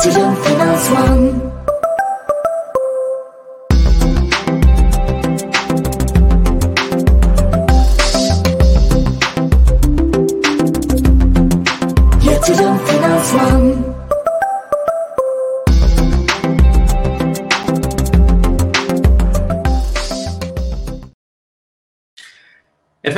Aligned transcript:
Yatırım 0.00 0.34
Finansman 0.34 1.18
Yatırım 1.22 1.49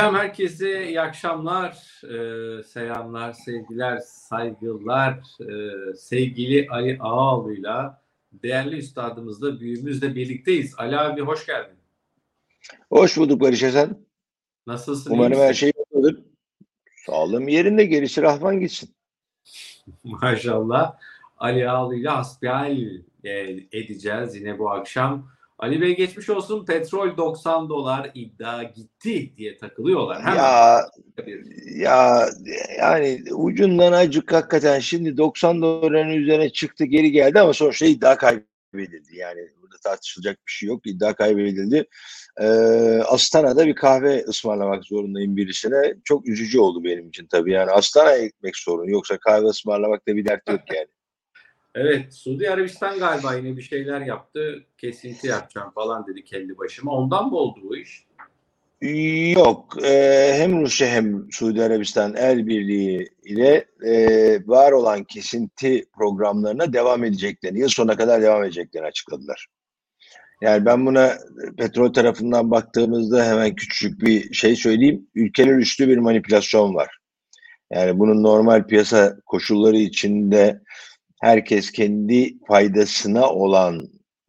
Efendim 0.02 0.20
herkese 0.20 0.88
iyi 0.88 1.00
akşamlar, 1.00 2.02
ee, 2.04 2.62
selamlar, 2.62 3.32
sevgiler, 3.32 3.98
saygılar. 3.98 5.20
Ee, 5.40 5.96
sevgili 5.96 6.66
Ali 6.70 6.98
Ağaoğlu'yla 7.00 8.02
değerli 8.32 8.76
üstadımızla, 8.76 9.60
büyüğümüzle 9.60 10.14
birlikteyiz. 10.14 10.74
Ali 10.78 10.98
abi 10.98 11.20
hoş 11.20 11.46
geldin. 11.46 11.76
Hoş 12.88 13.16
bulduk 13.16 13.40
Barış 13.40 13.62
Esen. 13.62 13.98
Nasılsın? 14.66 15.10
Umarım 15.10 15.38
her 15.38 15.54
şey 15.54 15.72
yolundadır. 15.76 16.24
Sağlığım 17.06 17.48
yerinde 17.48 17.84
gerisi 17.84 18.22
Rahman 18.22 18.60
gitsin. 18.60 18.94
Maşallah. 20.04 20.98
Ali 21.38 21.70
Ağaoğlu'yla 21.70 22.16
hasbihal 22.16 22.78
e, 23.24 23.30
edeceğiz 23.72 24.34
yine 24.34 24.58
bu 24.58 24.70
akşam. 24.70 25.31
Ali 25.62 25.80
Bey 25.80 25.96
geçmiş 25.96 26.30
olsun. 26.30 26.64
Petrol 26.64 27.16
90 27.16 27.68
dolar 27.68 28.10
iddia 28.14 28.62
gitti 28.62 29.36
diye 29.36 29.56
takılıyorlar. 29.56 30.22
Hemen 30.22 30.36
Ya 30.36 30.80
ya 31.76 32.28
yani 32.78 33.22
ucundan 33.32 33.92
acık 33.92 34.32
hakikaten 34.32 34.78
şimdi 34.78 35.16
90 35.16 35.62
doların 35.62 36.10
üzerine 36.10 36.50
çıktı 36.50 36.84
geri 36.84 37.10
geldi 37.10 37.40
ama 37.40 37.52
sonuçta 37.52 37.86
iddia 37.86 38.16
kaybedildi. 38.16 39.16
Yani 39.16 39.40
burada 39.62 39.76
tartışılacak 39.84 40.36
bir 40.46 40.52
şey 40.52 40.68
yok. 40.68 40.86
İddia 40.86 41.14
kaybedildi. 41.14 41.84
Ee, 42.40 42.46
Astana'da 43.06 43.66
bir 43.66 43.74
kahve 43.74 44.24
ısmarlamak 44.28 44.84
zorundayım 44.84 45.36
birisine. 45.36 45.94
Çok 46.04 46.28
üzücü 46.28 46.58
oldu 46.58 46.84
benim 46.84 47.08
için 47.08 47.26
tabii. 47.26 47.52
Yani 47.52 47.70
Astana'ya 47.70 48.26
gitmek 48.26 48.56
sorun. 48.56 48.88
Yoksa 48.88 49.18
kahve 49.18 49.46
ısmarlamakta 49.46 50.16
bir 50.16 50.24
dert 50.24 50.48
yok 50.48 50.60
yani. 50.74 50.86
Evet, 51.74 52.14
Suudi 52.14 52.50
Arabistan 52.50 52.98
galiba 52.98 53.34
yine 53.34 53.56
bir 53.56 53.62
şeyler 53.62 54.00
yaptı. 54.00 54.64
Kesinti 54.78 55.26
yapacağım 55.26 55.70
falan 55.74 56.06
dedi 56.06 56.24
kendi 56.24 56.58
başıma. 56.58 56.92
Ondan 56.92 57.28
mı 57.28 57.36
oldu 57.36 57.60
bu 57.62 57.76
iş? 57.76 58.06
Yok. 59.36 59.76
Ee, 59.84 60.34
hem 60.36 60.62
Rusya 60.62 60.88
hem 60.88 61.32
Suudi 61.32 61.62
Arabistan 61.62 62.14
el 62.16 62.46
birliği 62.46 63.08
ile 63.24 63.64
e, 63.86 63.96
var 64.46 64.72
olan 64.72 65.04
kesinti 65.04 65.84
programlarına 65.96 66.72
devam 66.72 67.04
edeceklerini, 67.04 67.60
yıl 67.60 67.68
sonuna 67.68 67.96
kadar 67.96 68.22
devam 68.22 68.44
edeceklerini 68.44 68.88
açıkladılar. 68.88 69.46
Yani 70.40 70.66
ben 70.66 70.86
buna 70.86 71.06
e, 71.06 71.56
petrol 71.58 71.92
tarafından 71.92 72.50
baktığımızda 72.50 73.26
hemen 73.26 73.54
küçük 73.54 74.00
bir 74.00 74.34
şey 74.34 74.56
söyleyeyim. 74.56 75.06
Ülkeler 75.14 75.54
üstü 75.54 75.88
bir 75.88 75.98
manipülasyon 75.98 76.74
var. 76.74 76.98
Yani 77.72 77.98
bunun 77.98 78.22
normal 78.22 78.66
piyasa 78.66 79.16
koşulları 79.26 79.76
içinde 79.76 80.60
herkes 81.22 81.70
kendi 81.70 82.38
faydasına 82.46 83.30
olan 83.30 83.80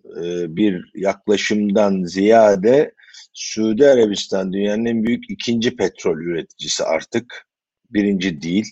e, 0.06 0.56
bir 0.56 0.92
yaklaşımdan 0.96 2.04
ziyade 2.04 2.94
Suudi 3.34 3.88
Arabistan 3.88 4.54
dünyanın 4.54 4.86
en 4.86 5.04
büyük 5.04 5.30
ikinci 5.30 5.76
petrol 5.76 6.18
üreticisi 6.18 6.84
artık. 6.84 7.48
Birinci 7.90 8.42
değil. 8.42 8.66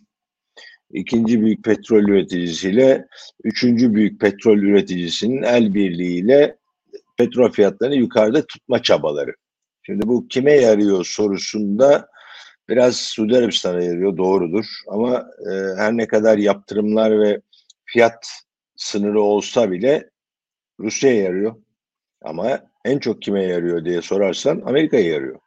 İkinci 0.92 1.42
büyük 1.42 1.64
petrol 1.64 2.04
üreticisiyle 2.04 3.06
üçüncü 3.44 3.94
büyük 3.94 4.22
petrol 4.22 4.58
üreticisinin 4.58 5.44
el 5.44 5.74
birliğiyle 5.74 6.56
petrol 7.18 7.52
fiyatlarını 7.52 7.96
yukarıda 7.96 8.46
tutma 8.46 8.82
çabaları. 8.82 9.34
Şimdi 9.84 10.08
bu 10.08 10.28
kime 10.28 10.54
yarıyor 10.54 11.06
sorusunda 11.06 12.08
biraz 12.70 12.98
Suudi 12.98 13.38
Arabistan'a 13.38 13.82
yarıyor 13.82 14.18
doğrudur. 14.18 14.66
Ama 14.88 15.26
e, 15.52 15.52
her 15.78 15.98
ne 15.98 16.08
kadar 16.08 16.38
yaptırımlar 16.38 17.20
ve 17.20 17.42
fiyat 17.94 18.28
sınırı 18.76 19.22
olsa 19.22 19.72
bile 19.72 20.10
Rusya'ya 20.80 21.24
yarıyor. 21.24 21.56
Ama 22.22 22.60
en 22.86 23.00
çok 23.00 23.22
kime 23.22 23.44
yarıyor 23.44 23.86
diye 23.86 24.02
sorarsan 24.02 24.62
Amerika'ya 24.66 25.08
yarıyor. 25.08 25.40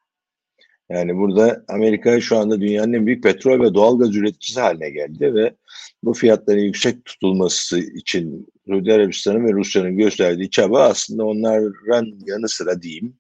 Yani 0.90 1.16
burada 1.16 1.64
Amerika 1.68 2.20
şu 2.20 2.38
anda 2.38 2.60
dünyanın 2.60 2.92
en 2.92 3.06
büyük 3.06 3.22
petrol 3.22 3.60
ve 3.60 3.74
doğalgaz 3.74 4.16
üreticisi 4.16 4.60
haline 4.60 4.90
geldi 4.90 5.34
ve 5.34 5.54
bu 6.02 6.12
fiyatların 6.14 6.60
yüksek 6.60 7.04
tutulması 7.04 7.78
için 7.78 8.48
Suudi 8.68 8.92
Arabistan'ın 8.92 9.46
ve 9.46 9.52
Rusya'nın 9.52 9.96
gösterdiği 9.96 10.50
çaba 10.50 10.82
aslında 10.82 11.24
onların 11.24 12.18
yanı 12.26 12.48
sıra 12.48 12.82
diyeyim. 12.82 13.14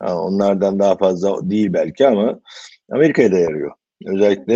Onlardan 0.00 0.78
daha 0.78 0.96
fazla 0.96 1.50
değil 1.50 1.72
belki 1.72 2.06
ama 2.06 2.40
Amerika'ya 2.90 3.32
da 3.32 3.38
yarıyor. 3.38 3.72
Özellikle 4.06 4.54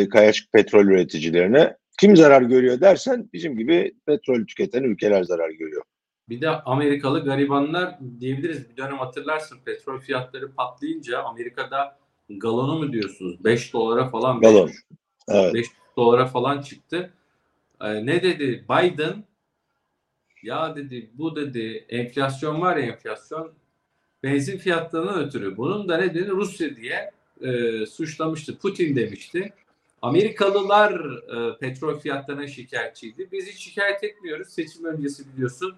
e, 0.00 0.08
kayaçık 0.08 0.52
petrol 0.52 0.84
üreticilerine. 0.84 1.76
Kim 2.00 2.16
zarar 2.16 2.42
görüyor 2.42 2.80
dersen 2.80 3.28
bizim 3.32 3.56
gibi 3.56 3.94
petrol 4.06 4.44
tüketen 4.46 4.82
ülkeler 4.82 5.22
zarar 5.22 5.50
görüyor. 5.50 5.82
Bir 6.28 6.40
de 6.40 6.50
Amerikalı 6.50 7.24
garibanlar 7.24 7.98
diyebiliriz. 8.20 8.70
Bir 8.70 8.76
dönem 8.76 8.98
hatırlarsın 8.98 9.58
petrol 9.64 10.00
fiyatları 10.00 10.52
patlayınca 10.52 11.22
Amerika'da 11.22 11.98
galonu 12.30 12.78
mu 12.78 12.92
diyorsunuz? 12.92 13.44
5 13.44 13.72
dolara 13.72 14.08
falan. 14.08 14.40
Galon. 14.40 14.68
beş- 14.68 14.74
Evet. 15.28 15.54
5 15.54 15.66
dolara 15.96 16.26
falan 16.26 16.62
çıktı. 16.62 17.10
Ee, 17.80 18.06
ne 18.06 18.22
dedi 18.22 18.64
Biden? 18.70 19.24
Ya 20.42 20.76
dedi 20.76 21.10
bu 21.14 21.36
dedi 21.36 21.84
enflasyon 21.88 22.60
var 22.60 22.76
ya 22.76 22.82
enflasyon 22.86 23.52
benzin 24.22 24.58
fiyatlarından 24.58 25.24
ötürü. 25.24 25.56
Bunun 25.56 25.88
da 25.88 25.96
nedeni 25.96 26.28
Rusya 26.28 26.76
diye 26.76 27.10
e, 27.42 27.86
suçlamıştı. 27.86 28.58
Putin 28.58 28.96
demişti. 28.96 29.52
Amerikalılar 30.04 30.92
e, 30.92 31.58
petrol 31.58 31.98
fiyatlarına 31.98 32.46
şikayetçiydi. 32.46 33.28
Biz 33.32 33.46
hiç 33.46 33.58
şikayet 33.58 34.04
etmiyoruz. 34.04 34.48
Seçim 34.48 34.84
öncesi 34.84 35.32
biliyorsun 35.32 35.74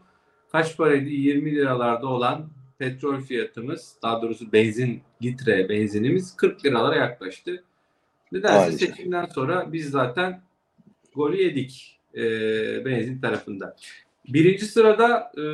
kaç 0.53 0.77
paraydı? 0.77 1.09
20 1.09 1.55
liralarda 1.55 2.07
olan 2.07 2.51
petrol 2.79 3.21
fiyatımız, 3.21 3.97
daha 4.03 4.23
doğrusu 4.23 4.53
benzin 4.53 5.03
litre 5.23 5.69
benzinimiz 5.69 6.37
40 6.37 6.65
liralara 6.65 6.97
yaklaştı. 6.97 7.65
Nedense 8.33 8.87
seçimden 8.87 9.27
sonra 9.27 9.73
biz 9.73 9.91
zaten 9.91 10.43
golü 11.15 11.43
yedik 11.43 12.01
e, 12.15 12.21
benzin 12.85 13.21
tarafında. 13.21 13.77
Birinci 14.29 14.65
sırada 14.65 15.33
e, 15.37 15.45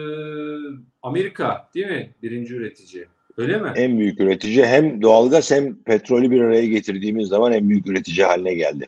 Amerika 1.03 1.69
değil 1.75 1.87
mi? 1.87 2.15
Birinci 2.23 2.55
üretici. 2.55 3.07
Öyle 3.37 3.59
mi? 3.59 3.73
En 3.77 3.99
büyük 3.99 4.21
üretici 4.21 4.67
hem 4.67 5.03
doğalgaz 5.03 5.51
hem 5.51 5.83
petrolü 5.83 6.31
bir 6.31 6.41
araya 6.41 6.67
getirdiğimiz 6.67 7.29
zaman 7.29 7.53
en 7.53 7.69
büyük 7.69 7.87
üretici 7.87 8.27
haline 8.27 8.55
geldi. 8.55 8.87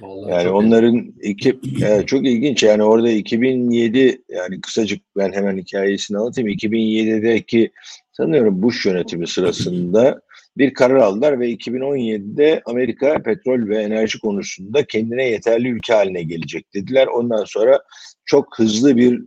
Vallahi 0.00 0.30
Yani 0.32 0.48
onların 0.48 1.14
iki 1.22 1.58
evet, 1.82 2.08
çok 2.08 2.26
ilginç 2.26 2.62
yani 2.62 2.82
orada 2.82 3.10
2007 3.10 4.22
yani 4.28 4.60
kısacık 4.60 5.02
ben 5.16 5.32
hemen 5.32 5.58
hikayesini 5.58 6.18
anlatayım. 6.18 6.50
2007'deki 6.50 7.70
sanıyorum 8.12 8.62
Bush 8.62 8.86
yönetimi 8.86 9.26
sırasında 9.26 10.20
bir 10.58 10.74
karar 10.74 10.96
aldılar 10.96 11.40
ve 11.40 11.50
2017'de 11.50 12.62
Amerika 12.64 13.22
petrol 13.22 13.68
ve 13.68 13.82
enerji 13.82 14.20
konusunda 14.20 14.84
kendine 14.84 15.28
yeterli 15.28 15.68
ülke 15.68 15.94
haline 15.94 16.22
gelecek 16.22 16.74
dediler. 16.74 17.06
Ondan 17.06 17.44
sonra 17.44 17.80
çok 18.24 18.58
hızlı 18.58 18.96
bir 18.96 19.22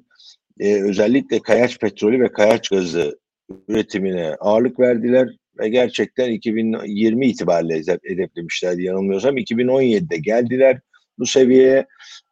e, 0.59 0.81
özellikle 0.81 1.39
kayaç 1.39 1.79
petrolü 1.79 2.19
ve 2.19 2.31
kayaç 2.31 2.69
gazı 2.69 3.18
üretimine 3.67 4.35
ağırlık 4.39 4.79
verdiler 4.79 5.29
ve 5.59 5.69
gerçekten 5.69 6.31
2020 6.31 7.27
itibariyle 7.27 7.73
hedef- 7.77 8.09
hedeflemişlerdi 8.09 8.83
yanılmıyorsam. 8.83 9.37
2017'de 9.37 10.17
geldiler 10.17 10.79
bu 11.19 11.25
seviyeye 11.25 11.85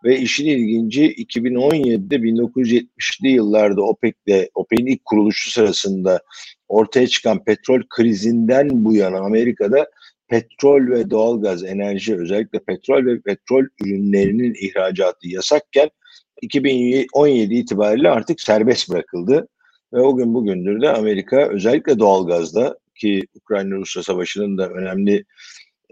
ve 0.03 0.19
işin 0.19 0.45
ilginci 0.45 1.13
2017'de 1.13 2.15
1970'li 2.15 3.29
yıllarda 3.29 3.81
OPEC'le 3.81 4.49
OPEC'in 4.55 4.85
ilk 4.85 5.05
kuruluşu 5.05 5.51
sırasında 5.51 6.19
ortaya 6.67 7.07
çıkan 7.07 7.43
petrol 7.43 7.81
krizinden 7.89 8.85
bu 8.85 8.95
yana 8.95 9.19
Amerika'da 9.19 9.87
petrol 10.27 10.89
ve 10.89 11.09
doğalgaz 11.09 11.63
enerji 11.63 12.15
özellikle 12.15 12.59
petrol 12.59 13.05
ve 13.05 13.21
petrol 13.21 13.63
ürünlerinin 13.85 14.53
ihracatı 14.53 15.27
yasakken 15.27 15.89
2017 16.41 17.55
itibariyle 17.55 18.09
artık 18.09 18.41
serbest 18.41 18.89
bırakıldı. 18.89 19.47
Ve 19.93 20.01
o 20.01 20.15
gün 20.15 20.33
bugündür 20.33 20.81
de 20.81 20.89
Amerika 20.93 21.49
özellikle 21.49 21.99
doğalgazda 21.99 22.77
ki 22.95 23.27
Ukrayna-Rusya 23.35 24.03
savaşının 24.03 24.57
da 24.57 24.69
önemli 24.69 25.25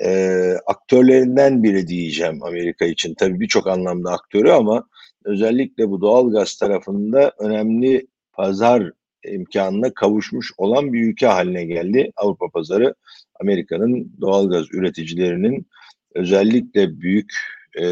e, 0.01 0.39
aktörlerinden 0.65 1.63
biri 1.63 1.87
diyeceğim 1.87 2.43
Amerika 2.43 2.85
için. 2.85 3.13
Tabii 3.13 3.39
birçok 3.39 3.67
anlamda 3.67 4.11
aktörü 4.11 4.49
ama 4.49 4.87
özellikle 5.25 5.89
bu 5.89 6.01
doğalgaz 6.01 6.55
tarafında 6.55 7.31
önemli 7.39 8.07
pazar 8.33 8.91
imkanına 9.27 9.93
kavuşmuş 9.93 10.51
olan 10.57 10.93
bir 10.93 11.07
ülke 11.07 11.27
haline 11.27 11.65
geldi. 11.65 12.11
Avrupa 12.15 12.49
pazarı 12.49 12.95
Amerika'nın 13.39 14.11
doğalgaz 14.21 14.65
üreticilerinin 14.73 15.67
özellikle 16.15 17.01
büyük 17.01 17.33
e, 17.81 17.85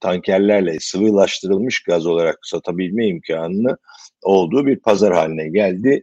tankerlerle 0.00 0.80
sıvılaştırılmış 0.80 1.82
gaz 1.82 2.06
olarak 2.06 2.38
satabilme 2.42 3.06
imkanını 3.06 3.76
olduğu 4.22 4.66
bir 4.66 4.76
pazar 4.76 5.14
haline 5.14 5.48
geldi. 5.48 6.02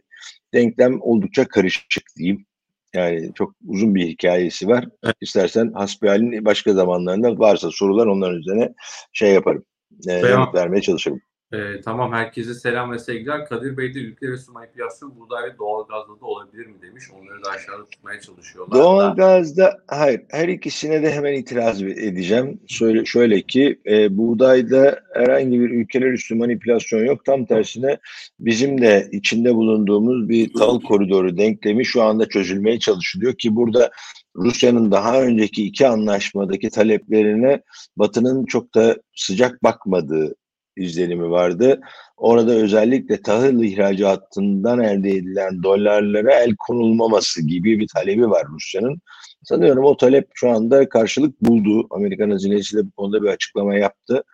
Denklem 0.54 1.00
oldukça 1.00 1.48
karışık 1.48 2.04
diyeyim. 2.16 2.46
Yani 2.94 3.30
çok 3.34 3.54
uzun 3.66 3.94
bir 3.94 4.06
hikayesi 4.06 4.68
var. 4.68 4.88
İstersen 5.20 5.72
hasbihalin 5.72 6.44
başka 6.44 6.72
zamanlarında 6.72 7.38
varsa 7.38 7.70
sorular 7.70 8.06
onların 8.06 8.38
üzerine 8.38 8.74
şey 9.12 9.32
yaparım. 9.32 9.64
E, 10.08 10.22
vermeye 10.54 10.80
çalışırım. 10.80 11.20
Ee, 11.52 11.80
tamam 11.84 12.12
herkese 12.12 12.54
selam 12.54 12.92
ve 12.92 12.98
sevgiler. 12.98 13.46
Kadir 13.46 13.76
Bey 13.76 13.94
de 13.94 13.98
ülke 13.98 14.28
arası 14.28 14.52
manipülasyon 14.52 15.16
buğday 15.20 15.44
ve 15.44 15.58
doğalgazda 15.58 16.20
da 16.20 16.26
olabilir 16.26 16.66
mi 16.66 16.82
demiş. 16.82 17.04
Onları 17.12 17.44
da 17.44 17.50
aşağıda 17.50 17.84
tutmaya 17.84 18.20
çalışıyorlar. 18.20 18.78
da. 18.78 18.82
Doğalgazda 18.82 19.78
hayır 19.86 20.22
her 20.30 20.48
ikisine 20.48 21.02
de 21.02 21.12
hemen 21.12 21.32
itiraz 21.32 21.82
edeceğim. 21.82 22.60
Şöyle, 22.66 23.04
şöyle 23.04 23.42
ki 23.42 23.80
e, 23.86 24.16
buğdayda 24.16 25.00
herhangi 25.14 25.60
bir 25.60 25.70
ülkeler 25.70 26.12
üstü 26.12 26.34
manipülasyon 26.34 27.04
yok. 27.04 27.24
Tam 27.24 27.44
tersine 27.44 27.98
bizim 28.40 28.80
de 28.80 29.08
içinde 29.12 29.54
bulunduğumuz 29.54 30.28
bir 30.28 30.52
tal 30.52 30.80
koridoru 30.80 31.36
denklemi 31.36 31.86
şu 31.86 32.02
anda 32.02 32.28
çözülmeye 32.28 32.78
çalışılıyor 32.78 33.34
ki 33.34 33.56
burada 33.56 33.90
Rusya'nın 34.36 34.90
daha 34.90 35.22
önceki 35.22 35.66
iki 35.66 35.88
anlaşmadaki 35.88 36.70
taleplerine 36.70 37.62
Batı'nın 37.96 38.46
çok 38.46 38.74
da 38.74 38.96
sıcak 39.14 39.62
bakmadığı 39.62 40.34
izlenimi 40.78 41.30
vardı. 41.30 41.80
Orada 42.16 42.52
özellikle 42.52 43.22
tahıl 43.22 43.62
ihracatından 43.62 44.80
elde 44.80 45.10
edilen 45.10 45.62
dolarlara 45.62 46.34
el 46.34 46.56
konulmaması 46.56 47.42
gibi 47.46 47.78
bir 47.78 47.88
talebi 47.94 48.30
var 48.30 48.46
Rusya'nın. 48.48 49.00
Sanıyorum 49.42 49.84
o 49.84 49.96
talep 49.96 50.28
şu 50.34 50.50
anda 50.50 50.88
karşılık 50.88 51.42
buldu. 51.42 51.86
Amerikan 51.90 52.30
hazinesi 52.30 52.76
de 52.76 52.86
bu 52.86 52.90
konuda 52.90 53.22
bir 53.22 53.28
açıklama 53.28 53.74
yaptı. 53.74 54.24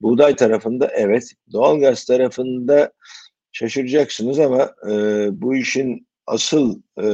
Buğday 0.00 0.36
tarafında 0.36 0.90
evet, 0.94 1.32
doğalgaz 1.52 2.04
tarafında 2.04 2.92
şaşıracaksınız 3.52 4.38
ama 4.38 4.70
e, 4.90 4.92
bu 5.40 5.56
işin 5.56 6.06
asıl 6.26 6.80
e, 6.98 7.06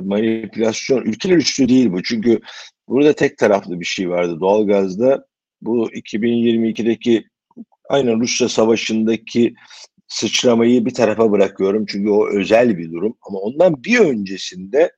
manipülasyon 0.00 1.04
ülkeler 1.04 1.36
üstü 1.36 1.68
değil 1.68 1.92
bu. 1.92 2.02
Çünkü 2.02 2.40
burada 2.88 3.12
tek 3.12 3.38
taraflı 3.38 3.80
bir 3.80 3.84
şey 3.84 4.10
vardı 4.10 4.40
doğalgazda. 4.40 5.26
Bu 5.60 5.90
2022'deki 5.90 7.24
aynen 7.88 8.20
Rusya 8.20 8.48
savaşındaki 8.48 9.54
sıçramayı 10.08 10.86
bir 10.86 10.94
tarafa 10.94 11.32
bırakıyorum. 11.32 11.86
Çünkü 11.86 12.10
o 12.10 12.28
özel 12.28 12.78
bir 12.78 12.92
durum. 12.92 13.16
Ama 13.22 13.38
ondan 13.38 13.84
bir 13.84 14.00
öncesinde 14.00 14.92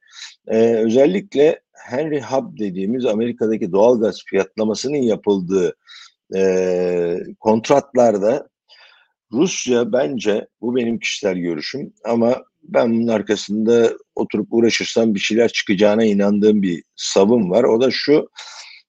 e, 0.48 0.58
özellikle 0.58 1.60
Henry 1.72 2.20
Hub 2.20 2.58
dediğimiz 2.58 3.06
Amerika'daki 3.06 3.72
doğalgaz 3.72 4.22
fiyatlamasının 4.26 4.96
yapıldığı 4.96 5.76
e, 6.34 7.16
kontratlarda 7.40 8.48
Rusya 9.32 9.92
bence 9.92 10.46
bu 10.60 10.76
benim 10.76 10.98
kişisel 10.98 11.38
görüşüm 11.38 11.92
ama 12.04 12.44
ben 12.62 12.92
bunun 12.92 13.06
arkasında 13.06 13.92
oturup 14.14 14.48
uğraşırsam 14.50 15.14
bir 15.14 15.20
şeyler 15.20 15.48
çıkacağına 15.48 16.04
inandığım 16.04 16.62
bir 16.62 16.82
savım 16.96 17.50
var. 17.50 17.64
O 17.64 17.80
da 17.80 17.90
şu 17.90 18.30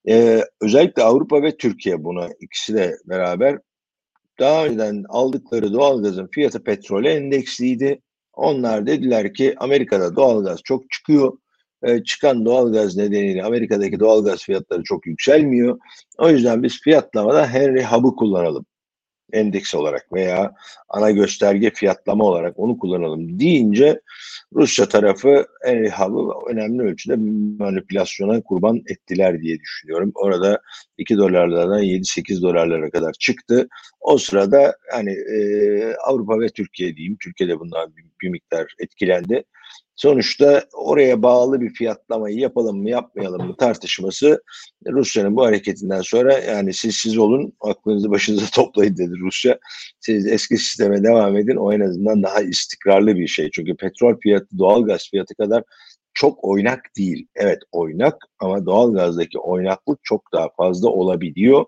e, 0.09 0.43
özellikle 0.61 1.03
Avrupa 1.03 1.43
ve 1.43 1.57
Türkiye 1.57 2.03
buna 2.03 2.29
ikisi 2.39 2.73
de 2.73 2.97
beraber 3.05 3.59
daha 4.41 4.65
önceden 4.65 5.03
aldıkları 5.09 5.73
doğalgazın 5.73 6.27
fiyatı 6.31 6.63
petrole 6.63 7.13
endeksliydi. 7.13 8.01
Onlar 8.33 8.85
dediler 8.87 9.33
ki 9.33 9.55
Amerika'da 9.57 10.15
doğalgaz 10.15 10.59
çok 10.63 10.91
çıkıyor. 10.91 11.37
E, 11.83 12.03
çıkan 12.03 12.45
doğalgaz 12.45 12.97
nedeniyle 12.97 13.43
Amerika'daki 13.43 13.99
doğalgaz 13.99 14.43
fiyatları 14.43 14.83
çok 14.83 15.07
yükselmiyor. 15.07 15.79
O 16.17 16.29
yüzden 16.29 16.63
biz 16.63 16.81
fiyatlamada 16.81 17.47
Henry 17.47 17.83
Hub'ı 17.83 18.15
kullanalım 18.15 18.65
endeks 19.33 19.75
olarak 19.75 20.13
veya 20.13 20.53
ana 20.89 21.11
gösterge 21.11 21.71
fiyatlama 21.71 22.23
olarak 22.23 22.59
onu 22.59 22.79
kullanalım 22.79 23.39
deyince 23.39 24.01
Rusya 24.55 24.89
tarafı 24.89 25.45
Hub'ı 25.97 26.51
önemli 26.51 26.81
ölçüde 26.81 27.15
manipülasyona 27.63 28.41
kurban 28.41 28.81
ettiler 28.87 29.41
diye 29.41 29.59
düşünüyorum. 29.59 30.11
Orada 30.15 30.61
2 30.97 31.17
dolarlardan 31.17 31.83
7-8 31.83 32.41
dolarlara 32.41 32.89
kadar 32.89 33.13
çıktı. 33.13 33.67
O 34.01 34.17
sırada 34.17 34.75
hani 34.91 35.11
e, 35.11 35.95
Avrupa 35.95 36.39
ve 36.39 36.49
Türkiye 36.49 36.95
diyeyim, 36.95 37.17
Türkiye'de 37.23 37.59
bundan 37.59 37.95
bir, 37.95 38.05
bir 38.21 38.29
miktar 38.29 38.75
etkilendi. 38.79 39.43
Sonuçta 39.95 40.63
oraya 40.73 41.23
bağlı 41.23 41.61
bir 41.61 41.73
fiyatlamayı 41.73 42.37
yapalım 42.37 42.81
mı 42.81 42.89
yapmayalım 42.89 43.47
mı 43.47 43.55
tartışması 43.57 44.43
Rusya'nın 44.87 45.35
bu 45.35 45.45
hareketinden 45.45 46.01
sonra 46.01 46.39
yani 46.39 46.73
siz 46.73 46.95
siz 46.95 47.17
olun 47.17 47.53
aklınızı 47.61 48.11
başınıza 48.11 48.45
toplayın 48.53 48.97
dedi 48.97 49.13
Rusya. 49.19 49.59
Siz 49.99 50.27
eski 50.27 50.57
sisteme 50.57 51.03
devam 51.03 51.37
edin 51.37 51.55
o 51.55 51.73
en 51.73 51.79
azından 51.79 52.23
daha 52.23 52.41
istikrarlı 52.41 53.15
bir 53.15 53.27
şey. 53.27 53.49
Çünkü 53.51 53.75
petrol 53.75 54.15
fiyatı 54.23 54.57
doğalgaz 54.57 55.09
fiyatı 55.11 55.35
kadar 55.35 55.63
çok 56.13 56.43
oynak 56.43 56.79
değil. 56.97 57.27
Evet 57.35 57.59
oynak 57.71 58.15
ama 58.39 58.65
doğalgazdaki 58.65 59.39
oynaklık 59.39 59.99
çok 60.03 60.33
daha 60.33 60.49
fazla 60.57 60.89
olabiliyor. 60.89 61.65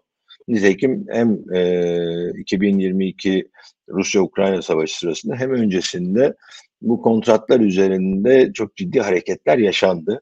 Nitekim 0.47 1.05
hem 1.09 1.53
e, 1.55 2.39
2022 2.39 3.49
Rusya-Ukrayna 3.89 4.61
savaşı 4.61 4.97
sırasında 4.97 5.35
hem 5.35 5.51
öncesinde 5.51 6.33
bu 6.81 7.01
kontratlar 7.01 7.59
üzerinde 7.59 8.53
çok 8.53 8.75
ciddi 8.75 8.99
hareketler 8.99 9.57
yaşandı. 9.57 10.21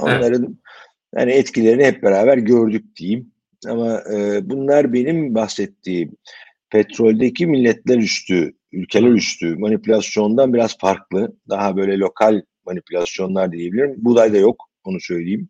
Onların 0.00 0.42
evet. 0.42 0.56
yani 1.16 1.32
etkilerini 1.32 1.84
hep 1.84 2.02
beraber 2.02 2.38
gördük 2.38 2.96
diyeyim. 2.96 3.32
Ama 3.68 4.02
e, 4.12 4.50
bunlar 4.50 4.92
benim 4.92 5.34
bahsettiğim 5.34 6.16
petroldeki 6.70 7.46
milletler 7.46 7.98
üstü, 7.98 8.52
ülkeler 8.72 9.10
üstü 9.10 9.56
manipülasyondan 9.56 10.54
biraz 10.54 10.78
farklı. 10.78 11.36
Daha 11.48 11.76
böyle 11.76 11.98
lokal 11.98 12.42
manipülasyonlar 12.66 13.52
diyebilirim. 13.52 13.94
Buğdayda 13.96 14.36
yok, 14.36 14.70
onu 14.84 15.00
söyleyeyim. 15.00 15.48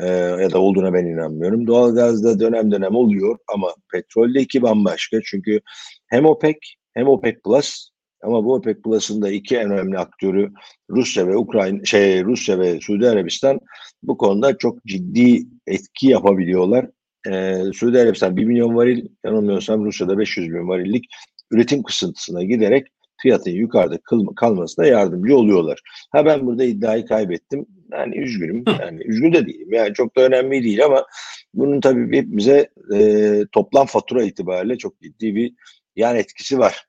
Ee, 0.00 0.06
ya 0.16 0.50
da 0.50 0.58
olduğuna 0.58 0.92
ben 0.92 1.04
inanmıyorum. 1.04 1.66
Doğalgazda 1.66 2.40
dönem 2.40 2.72
dönem 2.72 2.94
oluyor 2.94 3.38
ama 3.48 3.74
petroldeki 3.92 4.62
bambaşka. 4.62 5.20
Çünkü 5.24 5.60
hem 6.06 6.26
OPEC 6.26 6.56
hem 6.98 7.08
OPEC 7.08 7.36
Plus 7.44 7.88
ama 8.22 8.44
bu 8.44 8.54
OPEC 8.54 8.82
Plus'ın 8.82 9.22
da 9.22 9.30
iki 9.30 9.56
en 9.56 9.70
önemli 9.70 9.98
aktörü 9.98 10.52
Rusya 10.90 11.26
ve 11.26 11.36
Ukrayna, 11.36 11.84
şey 11.84 12.24
Rusya 12.24 12.58
ve 12.58 12.80
Suudi 12.80 13.08
Arabistan 13.08 13.60
bu 14.02 14.16
konuda 14.16 14.58
çok 14.58 14.84
ciddi 14.84 15.46
etki 15.66 16.08
yapabiliyorlar. 16.08 16.86
Ee, 17.30 17.62
Suudi 17.74 18.00
Arabistan 18.00 18.36
1 18.36 18.44
milyon 18.44 18.76
varil, 18.76 19.08
yanılmıyorsam 19.24 19.84
Rusya'da 19.84 20.18
500 20.18 20.48
bin 20.48 20.68
varillik 20.68 21.04
üretim 21.50 21.82
kısıntısına 21.82 22.42
giderek 22.42 22.86
fiyatın 23.22 23.50
yukarıda 23.50 23.98
kalmasına 24.36 24.86
yardımcı 24.86 25.36
oluyorlar. 25.36 25.80
Ha 26.12 26.26
ben 26.26 26.46
burada 26.46 26.64
iddiayı 26.64 27.06
kaybettim. 27.06 27.66
Yani 27.92 28.16
üzgünüm. 28.16 28.64
Yani 28.80 29.02
üzgün 29.04 29.32
de 29.32 29.46
değilim. 29.46 29.72
Yani 29.72 29.94
çok 29.94 30.16
da 30.16 30.20
önemli 30.20 30.64
değil 30.64 30.84
ama 30.84 31.06
bunun 31.54 31.80
tabii 31.80 32.16
hepimize 32.16 32.68
e, 32.94 33.44
toplam 33.52 33.86
fatura 33.86 34.22
itibariyle 34.22 34.78
çok 34.78 35.00
ciddi 35.00 35.34
bir 35.34 35.52
yan 35.96 36.16
etkisi 36.16 36.58
var. 36.58 36.87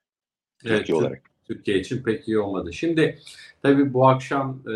Evet, 0.64 0.78
Türkiye 0.78 0.98
olarak. 0.98 1.22
Türkiye 1.44 1.78
için 1.78 2.02
pek 2.02 2.28
iyi 2.28 2.38
olmadı. 2.38 2.72
Şimdi 2.72 3.18
tabii 3.62 3.94
bu 3.94 4.08
akşam 4.08 4.62
e, 4.66 4.72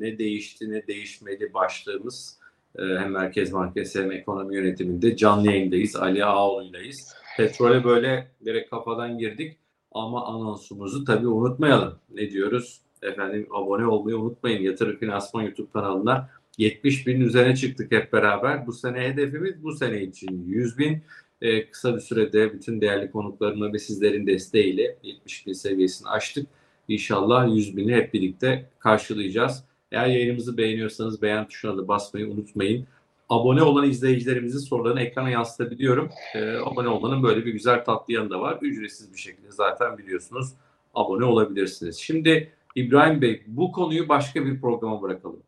ne 0.00 0.18
değişti 0.18 0.70
ne 0.70 0.86
değişmedi 0.86 1.54
başlığımız 1.54 2.38
e, 2.78 2.82
hem 2.82 3.10
Merkez 3.10 3.52
Bankası 3.52 4.02
hem 4.02 4.12
ekonomi 4.12 4.56
yönetiminde 4.56 5.16
canlı 5.16 5.46
yayındayız. 5.46 5.96
Ali 5.96 6.24
Ağoğlu'ylayız. 6.24 7.14
Petrole 7.36 7.84
böyle 7.84 8.28
direkt 8.44 8.70
kafadan 8.70 9.18
girdik 9.18 9.58
ama 9.92 10.26
anonsumuzu 10.26 11.04
tabii 11.04 11.28
unutmayalım. 11.28 11.98
Ne 12.14 12.30
diyoruz? 12.30 12.80
Efendim 13.02 13.46
abone 13.50 13.86
olmayı 13.86 14.18
unutmayın. 14.18 14.62
Yatırım 14.62 14.96
Finansman 14.96 15.42
YouTube 15.42 15.70
kanalına 15.72 16.30
70 16.58 17.06
bin 17.06 17.20
üzerine 17.20 17.56
çıktık 17.56 17.92
hep 17.92 18.12
beraber. 18.12 18.66
Bu 18.66 18.72
sene 18.72 19.00
hedefimiz 19.00 19.62
bu 19.62 19.72
sene 19.72 20.02
için 20.02 20.44
100 20.46 20.78
bin. 20.78 21.02
Ee, 21.42 21.70
kısa 21.70 21.94
bir 21.94 22.00
sürede 22.00 22.52
bütün 22.52 22.80
değerli 22.80 23.10
konuklarımla 23.10 23.72
ve 23.72 23.78
sizlerin 23.78 24.26
desteğiyle 24.26 24.98
70 25.02 25.46
bin 25.46 25.52
seviyesini 25.52 26.08
aştık. 26.08 26.46
İnşallah 26.88 27.54
100 27.56 27.76
bini 27.76 27.94
hep 27.94 28.14
birlikte 28.14 28.70
karşılayacağız. 28.78 29.64
Eğer 29.92 30.06
yayınımızı 30.06 30.56
beğeniyorsanız 30.56 31.22
beğen 31.22 31.48
tuşuna 31.48 31.76
da 31.76 31.88
basmayı 31.88 32.30
unutmayın. 32.30 32.86
Abone 33.28 33.62
olan 33.62 33.90
izleyicilerimizin 33.90 34.58
sorularını 34.58 35.00
ekrana 35.00 35.30
yansıtabiliyorum. 35.30 36.10
Ee, 36.34 36.56
abone 36.56 36.88
olmanın 36.88 37.22
böyle 37.22 37.46
bir 37.46 37.52
güzel 37.52 37.84
tatlı 37.84 38.14
yanı 38.14 38.30
da 38.30 38.40
var. 38.40 38.58
Ücretsiz 38.62 39.12
bir 39.12 39.18
şekilde 39.18 39.52
zaten 39.52 39.98
biliyorsunuz 39.98 40.52
abone 40.94 41.24
olabilirsiniz. 41.24 41.96
Şimdi 41.96 42.52
İbrahim 42.74 43.22
Bey 43.22 43.42
bu 43.46 43.72
konuyu 43.72 44.08
başka 44.08 44.44
bir 44.44 44.60
programa 44.60 45.02
bırakalım. 45.02 45.42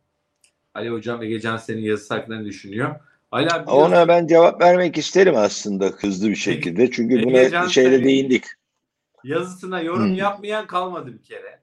Ali 0.75 0.90
Hocam 0.90 1.23
Egecan 1.23 1.57
senin 1.57 1.83
yazı 1.83 2.04
sayfalarını 2.04 2.45
düşünüyor. 2.45 2.95
Ali 3.31 3.51
abi 3.51 3.71
Ona 3.71 4.09
ben 4.09 4.27
cevap 4.27 4.61
vermek 4.63 4.99
isterim 4.99 5.35
aslında 5.37 5.87
hızlı 5.87 6.29
bir 6.31 6.37
şekilde. 6.37 6.91
Çünkü 6.91 7.23
buna 7.23 7.39
Egecan 7.39 7.67
şeyde 7.67 7.91
senin 7.97 8.05
değindik. 8.05 8.45
Yazısına 9.25 9.81
yorum 9.81 10.05
Hmm. 10.09 10.15
yapmayan 10.15 10.67
kalmadı 10.67 11.13
bir 11.19 11.23
kere. 11.23 11.61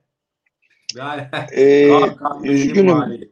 Yani 0.96 1.22
Ee, 1.52 1.90
üzgünüm. 2.44 2.98
mali. 2.98 3.30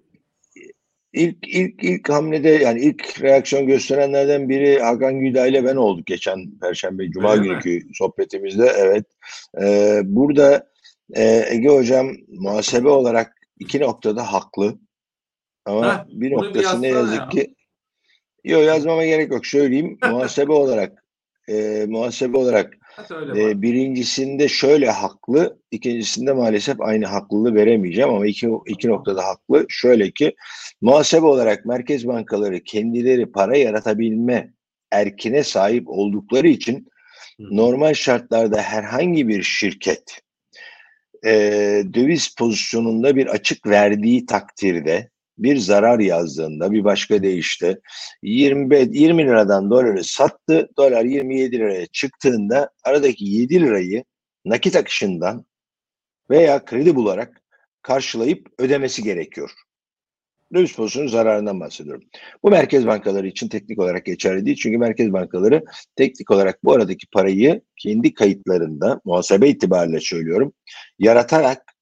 ilk 1.14 1.48
ilk 1.48 1.84
ilk 1.84 2.10
hamlede 2.10 2.50
yani 2.50 2.80
ilk 2.82 3.22
reaksiyon 3.22 3.68
gösterenlerden 3.68 4.50
biri 4.50 4.80
Hakan 4.80 5.20
Güday 5.20 5.50
ile 5.50 5.64
ben 5.66 5.76
olduk 5.76 6.06
geçen 6.06 6.60
Perşembe 6.60 7.12
Cuma 7.12 7.32
Öyle 7.34 7.42
mi? 7.42 7.48
günkü 7.64 7.88
sohbetimizde. 7.94 8.74
Evet. 8.78 9.06
Ee, 9.62 10.02
burada 10.04 10.68
e, 11.16 11.46
Ege 11.50 11.70
Hocam 11.70 12.12
muhasebe 12.28 12.90
olarak 12.90 13.34
iki 13.60 13.80
noktada 13.80 14.34
haklı. 14.34 14.76
Ama 15.66 15.98
Heh, 16.00 16.06
bir 16.10 16.32
bunu 16.32 16.42
bir 16.44 16.48
noktası 16.48 16.82
ne 16.82 16.88
yazık 16.88 17.20
ya. 17.20 17.30
ki 17.30 17.56
yok 18.44 18.64
yazmama 18.64 19.06
gerek 19.06 19.32
yok. 19.32 19.46
Söyleyeyim. 19.46 19.98
muhasebe 20.10 20.52
olarak 20.52 21.04
e, 21.50 21.86
muhasebe 21.88 22.38
olarak 22.38 22.78
e, 23.36 23.62
birincisinde 23.62 24.48
şöyle 24.48 24.90
haklı, 24.90 25.60
ikincisinde 25.72 26.34
maalesef 26.34 26.82
aynı 26.82 27.06
haklılığı 27.06 27.56
veremeyeceğim 27.56 28.10
ama 28.10 28.28
iki, 28.28 28.50
iki 28.68 28.88
noktada 28.88 29.26
haklı. 29.26 29.66
Şöyle 29.70 30.12
ki 30.12 30.36
muhasebe 30.82 31.26
olarak 31.26 31.66
merkez 31.66 32.08
bankaları 32.08 32.64
kendileri 32.64 33.32
para 33.32 33.58
yaratabilme 33.58 34.54
erkine 34.92 35.44
sahip 35.44 35.90
oldukları 35.90 36.48
için 36.48 36.88
normal 37.40 37.94
şartlarda 37.94 38.62
herhangi 38.62 39.28
bir 39.28 39.44
şirket 39.44 40.22
e, 41.26 41.32
döviz 41.94 42.36
pozisyonunda 42.36 43.16
bir 43.16 43.28
açık 43.28 43.68
verdiği 43.68 44.26
takdirde 44.26 45.10
bir 45.38 45.58
zarar 45.58 46.00
yazdığında 46.00 46.72
bir 46.72 46.84
başka 46.84 47.24
deyişle 47.24 47.80
20, 48.24 48.98
20 48.98 49.24
liradan 49.24 49.70
doları 49.70 50.04
sattı. 50.04 50.70
Dolar 50.78 51.06
27 51.06 51.60
liraya 51.60 51.86
çıktığında 51.86 52.70
aradaki 52.84 53.26
7 53.26 53.62
lirayı 53.62 54.04
nakit 54.46 54.76
akışından 54.76 55.46
veya 56.30 56.66
kredi 56.66 56.96
bularak 56.96 57.42
karşılayıp 57.82 58.48
ödemesi 58.60 59.04
gerekiyor. 59.04 59.52
Döviz 60.54 60.76
pozisyonu 60.76 61.10
zararından 61.10 61.60
bahsediyorum. 61.60 62.04
Bu 62.44 62.50
merkez 62.50 62.88
bankaları 62.88 63.28
için 63.28 63.48
teknik 63.48 63.80
olarak 63.80 64.06
geçerli 64.06 64.46
değil. 64.46 64.58
Çünkü 64.58 64.78
merkez 64.78 65.14
bankaları 65.14 65.64
teknik 65.96 66.32
olarak 66.32 66.64
bu 66.64 66.74
aradaki 66.74 67.08
parayı 67.08 67.62
kendi 67.78 68.14
kayıtlarında 68.14 69.02
muhasebe 69.06 69.50
itibariyle 69.50 70.00
söylüyorum 70.00 70.54
yaratarak 71.00 71.73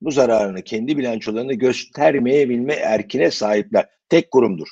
bu 0.00 0.10
zararını 0.10 0.62
kendi 0.62 0.98
bilançolarında 0.98 1.52
göstermeyebilme 1.52 2.74
erkine 2.74 3.30
sahipler. 3.30 3.88
Tek 4.08 4.30
kurumdur. 4.30 4.68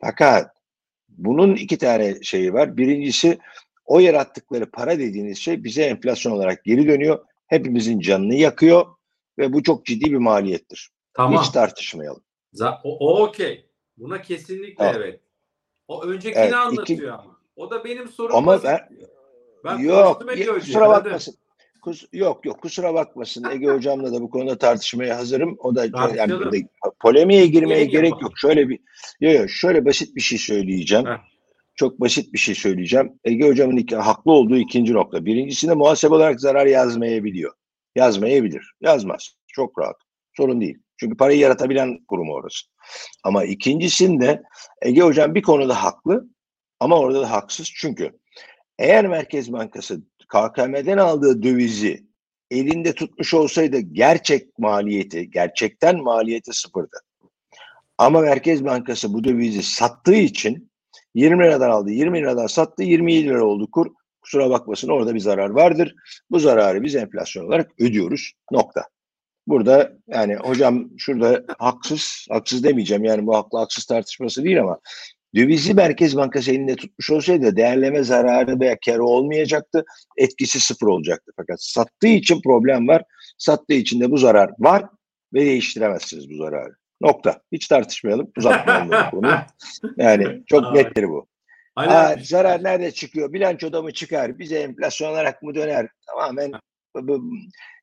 Fakat 0.00 0.50
bunun 1.08 1.56
iki 1.56 1.78
tane 1.78 2.22
şeyi 2.22 2.52
var. 2.52 2.76
Birincisi 2.76 3.38
o 3.84 4.00
yarattıkları 4.00 4.70
para 4.70 4.98
dediğiniz 4.98 5.38
şey 5.38 5.64
bize 5.64 5.82
enflasyon 5.82 6.32
olarak 6.32 6.64
geri 6.64 6.88
dönüyor. 6.88 7.24
Hepimizin 7.46 8.00
canını 8.00 8.34
yakıyor 8.34 8.86
ve 9.38 9.52
bu 9.52 9.62
çok 9.62 9.86
ciddi 9.86 10.12
bir 10.12 10.16
maliyettir. 10.16 10.90
Tamam. 11.14 11.42
Hiç 11.42 11.48
tartışmayalım. 11.48 12.22
Za- 12.54 12.80
o, 12.84 12.96
o 12.98 13.22
okey. 13.26 13.66
Buna 13.96 14.22
kesinlikle 14.22 14.74
Tamam. 14.74 14.94
evet. 14.96 15.20
O 15.88 16.04
öncekini 16.04 16.42
Evet, 16.42 16.54
anlatıyor 16.54 16.98
iki- 16.98 17.10
ama. 17.12 17.40
O 17.56 17.70
da 17.70 17.84
benim 17.84 18.08
sorum 18.08 18.36
Ama 18.36 18.46
basit 18.52 18.64
ben-. 18.66 18.88
Ben 19.64 19.78
yok, 19.78 20.22
kusura 20.54 20.88
hadi. 20.88 21.08
Kus, 21.80 22.04
yok 22.12 22.46
yok 22.46 22.62
kusura 22.62 22.94
bakmasın. 22.94 23.46
Ege 23.50 23.66
hocamla 23.66 24.12
da 24.12 24.20
bu 24.20 24.30
konuda 24.30 24.58
tartışmaya 24.58 25.16
hazırım. 25.16 25.56
O 25.58 25.74
da 25.74 25.84
yani 26.14 26.32
burada 26.32 26.56
polemiğe 27.00 27.46
girmeye 27.46 27.84
gerek 27.84 28.10
yapalım. 28.10 28.22
yok. 28.22 28.32
Şöyle 28.38 28.68
bir 28.68 28.78
yok 29.20 29.34
yok 29.34 29.50
şöyle 29.50 29.84
basit 29.84 30.16
bir 30.16 30.20
şey 30.20 30.38
söyleyeceğim. 30.38 31.06
Heh. 31.06 31.18
Çok 31.74 32.00
basit 32.00 32.32
bir 32.32 32.38
şey 32.38 32.54
söyleyeceğim. 32.54 33.12
Ege 33.24 33.48
hocamın 33.48 33.76
iki, 33.76 33.96
haklı 33.96 34.32
olduğu 34.32 34.56
ikinci 34.56 34.92
nokta. 34.92 35.24
Birincisinde 35.24 35.74
muhasebe 35.74 36.14
olarak 36.14 36.40
zarar 36.40 36.66
yazmayabiliyor. 36.66 37.52
Yazmayabilir. 37.96 38.74
Yazmaz. 38.80 39.30
Çok 39.48 39.78
rahat. 39.78 39.96
Sorun 40.36 40.60
değil. 40.60 40.78
Çünkü 40.96 41.16
parayı 41.16 41.38
yaratabilen 41.38 41.98
kurum 42.08 42.30
orası. 42.30 42.66
Ama 43.24 43.44
ikincisinde 43.44 44.42
Ege 44.82 45.00
hocam 45.00 45.34
bir 45.34 45.42
konuda 45.42 45.82
haklı 45.82 46.28
ama 46.80 46.98
orada 46.98 47.20
da 47.20 47.30
haksız. 47.30 47.70
Çünkü 47.74 48.18
eğer 48.78 49.06
Merkez 49.06 49.52
Bankası 49.52 50.02
KKM'den 50.30 50.98
aldığı 50.98 51.42
dövizi 51.42 52.06
elinde 52.50 52.92
tutmuş 52.92 53.34
olsaydı 53.34 53.78
gerçek 53.78 54.58
maliyeti, 54.58 55.30
gerçekten 55.30 56.02
maliyeti 56.02 56.52
sıfırdı. 56.52 56.96
Ama 57.98 58.20
Merkez 58.20 58.64
Bankası 58.64 59.12
bu 59.12 59.24
dövizi 59.24 59.62
sattığı 59.62 60.14
için 60.14 60.70
20 61.14 61.44
liradan 61.44 61.70
aldı, 61.70 61.90
20 61.90 62.18
liradan 62.18 62.46
sattı, 62.46 62.82
27 62.82 63.28
lira 63.28 63.44
oldu 63.44 63.70
kur. 63.70 63.86
Kusura 64.22 64.50
bakmasın 64.50 64.88
orada 64.88 65.14
bir 65.14 65.20
zarar 65.20 65.50
vardır. 65.50 65.94
Bu 66.30 66.38
zararı 66.38 66.82
biz 66.82 66.94
enflasyon 66.94 67.46
olarak 67.46 67.70
ödüyoruz. 67.80 68.32
Nokta. 68.50 68.84
Burada 69.46 69.92
yani 70.08 70.36
hocam 70.36 70.90
şurada 70.98 71.44
haksız, 71.58 72.26
haksız 72.30 72.64
demeyeceğim 72.64 73.04
yani 73.04 73.26
bu 73.26 73.36
haklı 73.36 73.58
haksız 73.58 73.84
tartışması 73.84 74.44
değil 74.44 74.60
ama 74.60 74.80
dövizi 75.34 75.74
Merkez 75.74 76.16
Bankası 76.16 76.50
elinde 76.50 76.76
tutmuş 76.76 77.10
olsaydı 77.10 77.56
değerleme 77.56 78.02
zararı 78.02 78.60
veya 78.60 78.78
karı 78.86 79.04
olmayacaktı. 79.04 79.84
Etkisi 80.16 80.60
sıfır 80.60 80.86
olacaktı. 80.86 81.32
Fakat 81.36 81.62
sattığı 81.62 82.06
için 82.06 82.42
problem 82.42 82.88
var. 82.88 83.02
Sattığı 83.38 83.74
için 83.74 84.00
de 84.00 84.10
bu 84.10 84.16
zarar 84.16 84.50
var 84.58 84.84
ve 85.34 85.40
değiştiremezsiniz 85.40 86.30
bu 86.30 86.36
zararı. 86.36 86.74
Nokta. 87.00 87.40
Hiç 87.52 87.68
tartışmayalım. 87.68 88.30
Uzatmayalım 88.38 88.90
bu 88.90 89.10
konuyu. 89.16 89.36
Yani 89.96 90.42
çok 90.46 90.72
nettir 90.74 91.04
bu. 91.08 91.26
Aa, 91.76 92.14
zarar 92.22 92.64
nerede 92.64 92.90
çıkıyor? 92.90 93.32
Bilançoda 93.32 93.82
mı 93.82 93.92
çıkar? 93.92 94.38
Bize 94.38 94.58
enflasyon 94.58 95.10
olarak 95.10 95.42
mı 95.42 95.54
döner? 95.54 95.88
Tamamen 96.06 96.52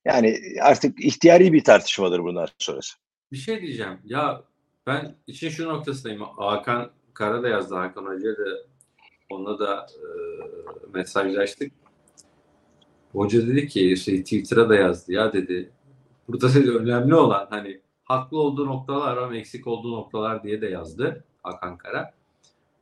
yani 0.05 0.39
artık 0.61 1.05
ihtiyari 1.05 1.53
bir 1.53 1.63
tartışmadır 1.63 2.19
bundan 2.19 2.47
sonrası. 2.57 2.95
bir 3.31 3.37
şey 3.37 3.61
diyeceğim. 3.61 3.99
Ya 4.03 4.41
ben 4.87 5.15
için 5.27 5.49
şu 5.49 5.67
noktasındayım. 5.67 6.21
Hakan 6.21 6.91
Kara 7.17 7.43
da 7.43 7.47
yazdı. 7.47 7.75
Hakan 7.75 8.05
Hoca'ya 8.05 8.37
da 8.37 8.43
onunla 9.29 9.59
da 9.59 9.87
e, 9.91 10.07
mesajlaştık. 10.93 11.71
Hoca 13.11 13.47
dedi 13.47 13.67
ki 13.67 13.97
şey, 13.97 14.23
Twitter'a 14.23 14.69
da 14.69 14.75
yazdı. 14.75 15.13
Ya 15.13 15.33
dedi 15.33 15.71
burada 16.27 16.53
dedi 16.53 16.71
önemli 16.71 17.15
olan 17.15 17.47
hani 17.49 17.81
haklı 18.03 18.39
olduğu 18.39 18.65
noktalar 18.65 19.17
ama 19.17 19.35
eksik 19.35 19.67
olduğu 19.67 19.91
noktalar 19.91 20.43
diye 20.43 20.61
de 20.61 20.67
yazdı 20.67 21.23
Hakan 21.43 21.77
Kara. 21.77 22.13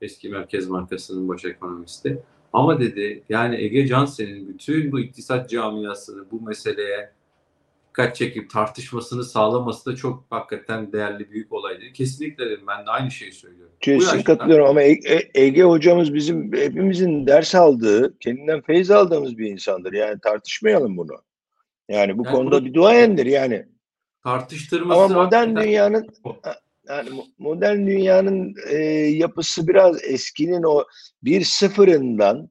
Eski 0.01 0.29
Merkez 0.29 0.69
Bankası'nın 0.69 1.27
baş 1.27 1.45
ekonomisti. 1.45 2.23
Ama 2.53 2.79
dedi 2.79 3.23
yani 3.29 3.55
Ege 3.55 3.87
Cansel'in 3.87 4.47
bütün 4.47 4.91
bu 4.91 4.99
iktisat 4.99 5.49
camiasını 5.49 6.31
bu 6.31 6.41
meseleye 6.41 7.11
dikkat 7.97 8.15
çekip 8.15 8.49
tartışmasını 8.49 9.23
sağlaması 9.23 9.91
da 9.91 9.95
çok 9.95 10.25
hakikaten 10.29 10.91
değerli 10.91 11.31
büyük 11.31 11.53
olaydı. 11.53 11.81
Kesinlikle 11.93 12.45
dedim 12.45 12.65
ben 12.67 12.85
de 12.85 12.89
aynı 12.91 13.11
şeyi 13.11 13.31
söylüyorum. 13.31 13.73
Kesin 13.79 14.21
katılıyorum 14.21 14.67
ama 14.67 14.81
E- 14.81 14.91
E- 15.05 15.29
Ege 15.35 15.63
hocamız 15.63 16.13
bizim 16.13 16.53
hepimizin 16.53 17.27
ders 17.27 17.55
aldığı, 17.55 18.17
kendinden 18.19 18.61
feyiz 18.61 18.91
aldığımız 18.91 19.37
bir 19.37 19.47
insandır. 19.51 19.93
Yani 19.93 20.19
tartışmayalım 20.23 20.97
bunu. 20.97 21.15
Yani 21.89 22.17
bu 22.17 22.25
Yani 22.25 22.35
konuda 22.35 22.55
bunu- 22.57 22.65
bir 22.65 22.73
duayendir 22.73 23.25
yani. 23.25 23.65
tartıştırması 24.23 24.99
Ama 25.01 25.23
modern 25.23 25.55
dünyanın 25.55 26.07
yani 26.89 27.09
mo- 27.09 27.27
modern 27.37 27.87
dünyanın 27.87 28.55
e, 28.69 28.75
yapısı 29.09 29.67
biraz 29.67 30.03
eskinin 30.03 30.63
o 30.63 30.83
bir 31.23 31.43
sıfırından 31.43 32.49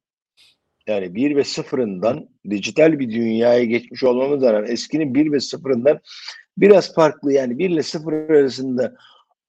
yani 0.87 1.14
bir 1.14 1.37
ve 1.37 1.45
sıfırından 1.45 2.29
dijital 2.50 2.99
bir 2.99 3.11
dünyaya 3.11 3.64
geçmiş 3.64 4.05
olmamız 4.05 4.43
rağmen 4.43 4.73
eskinin 4.73 5.14
bir 5.14 5.33
ve 5.33 5.41
sıfırından 5.41 6.00
biraz 6.59 6.95
farklı 6.95 7.33
yani 7.33 7.59
bir 7.59 7.71
ile 7.71 7.83
sıfır 7.83 8.12
arasında 8.12 8.97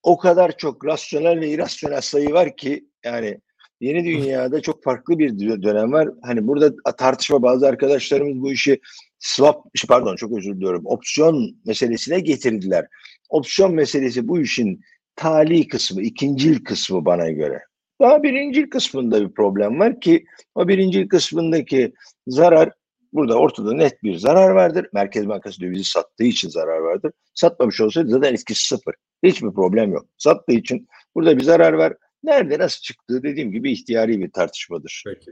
o 0.04 0.18
kadar 0.18 0.58
çok 0.58 0.86
rasyonel 0.86 1.40
ve 1.40 1.50
irrasyonel 1.50 2.02
sayı 2.02 2.34
var 2.34 2.56
ki 2.56 2.86
yani 3.06 3.40
yeni 3.82 4.06
dünyada 4.06 4.62
çok 4.62 4.84
farklı 4.84 5.20
bir 5.20 5.30
dö- 5.30 5.64
dönem 5.64 5.92
var. 5.92 6.10
Hani 6.22 6.48
burada 6.48 6.96
tartışma 6.98 7.42
bazı 7.42 7.68
arkadaşlarımız 7.68 8.42
bu 8.42 8.52
işi 8.52 8.80
swap 9.20 9.66
pardon 9.88 10.16
çok 10.16 10.38
özür 10.38 10.56
diliyorum 10.56 10.82
opsiyon 10.86 11.56
meselesine 11.66 12.20
getirdiler. 12.20 12.88
Opsiyon 13.30 13.74
meselesi 13.74 14.28
bu 14.28 14.40
işin 14.40 14.82
tali 15.16 15.68
kısmı, 15.68 16.02
ikincil 16.02 16.64
kısmı 16.64 17.06
bana 17.06 17.30
göre. 17.30 17.62
Daha 18.02 18.24
birincil 18.24 18.70
kısmında 18.70 19.22
bir 19.22 19.34
problem 19.34 19.80
var 19.80 20.00
ki 20.00 20.26
o 20.56 20.68
birincil 20.68 21.10
kısmındaki 21.10 21.94
zarar 22.28 22.70
burada 23.14 23.36
ortada 23.36 23.74
net 23.74 24.04
bir 24.04 24.16
zarar 24.16 24.50
vardır. 24.50 24.88
Merkez 24.94 25.28
Bankası 25.28 25.62
dövizi 25.62 25.84
sattığı 25.84 26.24
için 26.24 26.50
zarar 26.50 26.78
vardır. 26.78 27.12
Satmamış 27.34 27.82
olsaydı 27.82 28.10
zaten 28.10 28.34
etkisi 28.34 28.68
sıfır. 28.68 28.96
Hiçbir 29.24 29.52
problem 29.52 29.92
yok. 29.92 30.06
Sattığı 30.18 30.54
için 30.54 30.88
burada 31.16 31.38
bir 31.38 31.44
zarar 31.44 31.74
var. 31.74 31.94
Nerede 32.24 32.60
nasıl 32.60 32.82
çıktığı 32.82 33.24
dediğim 33.24 33.52
gibi 33.52 33.72
ihtiyari 33.72 34.20
bir 34.20 34.32
tartışmadır. 34.32 35.04
Peki. 35.06 35.32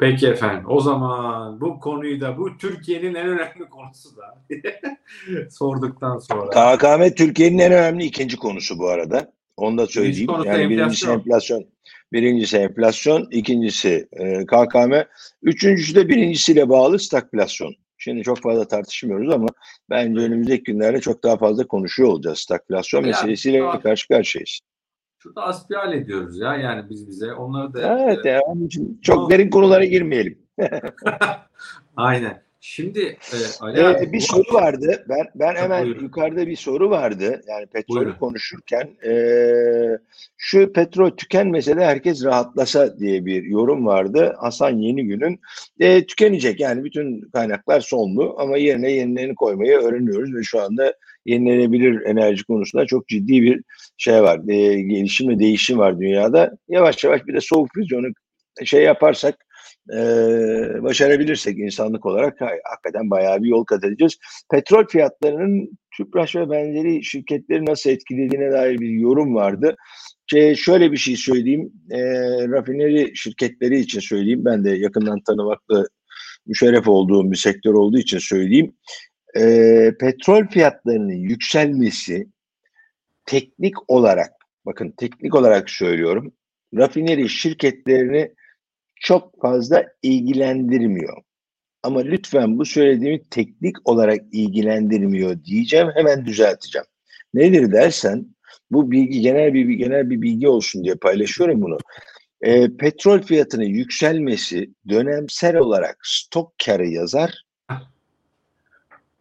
Peki 0.00 0.26
efendim. 0.26 0.64
O 0.68 0.80
zaman 0.80 1.60
bu 1.60 1.80
konuyu 1.80 2.20
da 2.20 2.38
bu 2.38 2.56
Türkiye'nin 2.56 3.14
en 3.14 3.26
önemli 3.26 3.68
konusu 3.70 4.08
da 4.16 4.44
sorduktan 5.50 6.18
sonra. 6.18 6.50
KKM 6.50 7.14
Türkiye'nin 7.14 7.58
en 7.58 7.72
önemli 7.72 8.04
ikinci 8.04 8.36
konusu 8.36 8.78
bu 8.78 8.88
arada. 8.88 9.32
Onu 9.56 9.78
da 9.78 9.86
söyleyeyim. 9.86 10.30
Yani 10.44 10.70
birincisi 10.70 11.10
enflasyon. 11.10 11.64
Birincisi 12.12 12.56
enflasyon, 12.56 13.28
ikincisi 13.30 14.08
e, 14.12 14.46
KKM, 14.46 14.92
üçüncüsü 15.42 15.94
de 15.94 16.08
birincisiyle 16.08 16.68
bağlı 16.68 16.98
stagflasyon. 16.98 17.74
Şimdi 17.98 18.22
çok 18.22 18.42
fazla 18.42 18.68
tartışmıyoruz 18.68 19.30
ama 19.34 19.48
bence 19.90 20.20
önümüzdeki 20.20 20.62
günlerde 20.62 21.00
çok 21.00 21.22
daha 21.22 21.36
fazla 21.36 21.66
konuşuyor 21.66 22.08
olacağız. 22.08 22.38
Stagflasyon 22.38 23.00
Yani, 23.00 23.10
meselesiyle 23.10 23.58
tamam. 23.58 23.80
karşı 23.80 24.08
karşıyayız. 24.08 24.60
Şurada 25.18 25.42
asbihal 25.42 25.92
ediyoruz 25.92 26.38
ya 26.38 26.54
yani 26.56 26.90
biz 26.90 27.08
bize. 27.08 27.32
Onları 27.32 27.74
da 27.74 27.98
Evet, 28.02 28.24
yani 28.24 28.40
onun 28.40 28.66
için 28.66 29.00
çok 29.02 29.16
Tamam. 29.16 29.30
derin 29.30 29.50
konulara 29.50 29.84
girmeyelim. 29.84 30.38
Aynen. 31.96 32.45
Şimdi 32.68 33.00
e, 33.00 33.36
Ali 33.60 33.80
Ee, 33.80 33.82
abi, 33.82 34.12
bir 34.12 34.20
soru 34.20 34.54
vardı. 34.54 35.04
Ben 35.08 35.26
ben 35.34 35.54
hemen 35.54 35.84
buyurun. 35.84 36.02
yukarıda 36.02 36.46
bir 36.46 36.56
soru 36.56 36.90
vardı. 36.90 37.42
Yani 37.48 37.66
petrolü 37.66 37.98
Buyurun. 37.98 38.18
konuşurken 38.18 38.88
ee, 39.06 39.98
şu 40.36 40.72
petrol 40.72 41.10
tükenmese 41.10 41.76
de 41.76 41.84
herkes 41.84 42.24
rahatlasa 42.24 42.98
diye 42.98 43.26
bir 43.26 43.42
yorum 43.42 43.86
vardı. 43.86 44.36
Hasan 44.40 44.70
Yenigül'ün 44.70 45.40
e, 45.80 46.06
tükenecek 46.06 46.60
yani 46.60 46.84
bütün 46.84 47.20
kaynaklar 47.20 47.80
sonlu 47.80 48.34
ama 48.38 48.56
yerine 48.56 48.92
yenilerini 48.92 49.34
koymayı 49.34 49.78
öğreniyoruz 49.78 50.34
ve 50.34 50.42
şu 50.42 50.60
anda 50.60 50.94
yenilenebilir 51.26 52.00
enerji 52.00 52.44
konusunda 52.44 52.86
çok 52.86 53.08
ciddi 53.08 53.42
bir 53.42 53.62
şey 53.98 54.22
var. 54.22 54.40
E, 54.48 54.82
gelişim 54.82 55.28
ve 55.28 55.38
değişim 55.38 55.78
var 55.78 56.00
dünyada. 56.00 56.56
Yavaş 56.68 57.04
yavaş 57.04 57.26
bir 57.26 57.34
de 57.34 57.40
soğuk 57.40 57.68
füzyonu 57.74 58.06
şey 58.64 58.82
yaparsak 58.82 59.45
e, 59.94 59.98
başarabilirsek 60.82 61.58
insanlık 61.58 62.06
olarak 62.06 62.40
ha- 62.40 62.50
hakikaten 62.64 63.10
bayağı 63.10 63.42
bir 63.42 63.48
yol 63.48 63.64
kat 63.64 63.84
edeceğiz. 63.84 64.16
Petrol 64.50 64.86
fiyatlarının 64.86 65.78
Tüpraş 65.96 66.36
ve 66.36 66.50
benzeri 66.50 67.04
şirketleri 67.04 67.66
nasıl 67.66 67.90
etkilediğine 67.90 68.52
dair 68.52 68.80
bir 68.80 68.88
yorum 68.88 69.34
vardı. 69.34 69.76
Şey, 70.26 70.54
şöyle 70.54 70.92
bir 70.92 70.96
şey 70.96 71.16
söyleyeyim. 71.16 71.72
E, 71.90 72.00
rafineri 72.48 73.16
şirketleri 73.16 73.78
için 73.78 74.00
söyleyeyim. 74.00 74.44
Ben 74.44 74.64
de 74.64 74.70
yakından 74.70 75.20
tanımakla 75.20 75.84
müşerref 76.46 76.88
olduğum 76.88 77.30
bir 77.30 77.36
sektör 77.36 77.74
olduğu 77.74 77.98
için 77.98 78.18
söyleyeyim. 78.18 78.76
E, 79.36 79.92
petrol 80.00 80.46
fiyatlarının 80.46 81.12
yükselmesi 81.12 82.26
teknik 83.26 83.90
olarak, 83.90 84.30
bakın 84.66 84.94
teknik 84.96 85.34
olarak 85.34 85.70
söylüyorum, 85.70 86.32
rafineri 86.74 87.28
şirketlerini 87.28 88.34
çok 89.00 89.40
fazla 89.42 89.86
ilgilendirmiyor. 90.02 91.16
Ama 91.82 92.00
lütfen 92.00 92.58
bu 92.58 92.64
söylediğimi 92.64 93.22
teknik 93.30 93.88
olarak 93.88 94.20
ilgilendirmiyor 94.32 95.44
diyeceğim, 95.44 95.88
hemen 95.94 96.26
düzelteceğim. 96.26 96.86
Nedir 97.34 97.72
dersen, 97.72 98.26
bu 98.70 98.90
bilgi 98.90 99.20
genel 99.20 99.54
bir 99.54 99.68
genel 99.68 100.10
bir 100.10 100.22
bilgi 100.22 100.48
olsun 100.48 100.84
diye 100.84 100.94
paylaşıyorum 100.94 101.62
bunu. 101.62 101.78
Ee, 102.42 102.76
petrol 102.76 103.22
fiyatının 103.22 103.64
yükselmesi 103.64 104.70
dönemsel 104.88 105.56
olarak 105.56 105.98
stok 106.02 106.54
karı 106.64 106.86
yazar. 106.88 107.45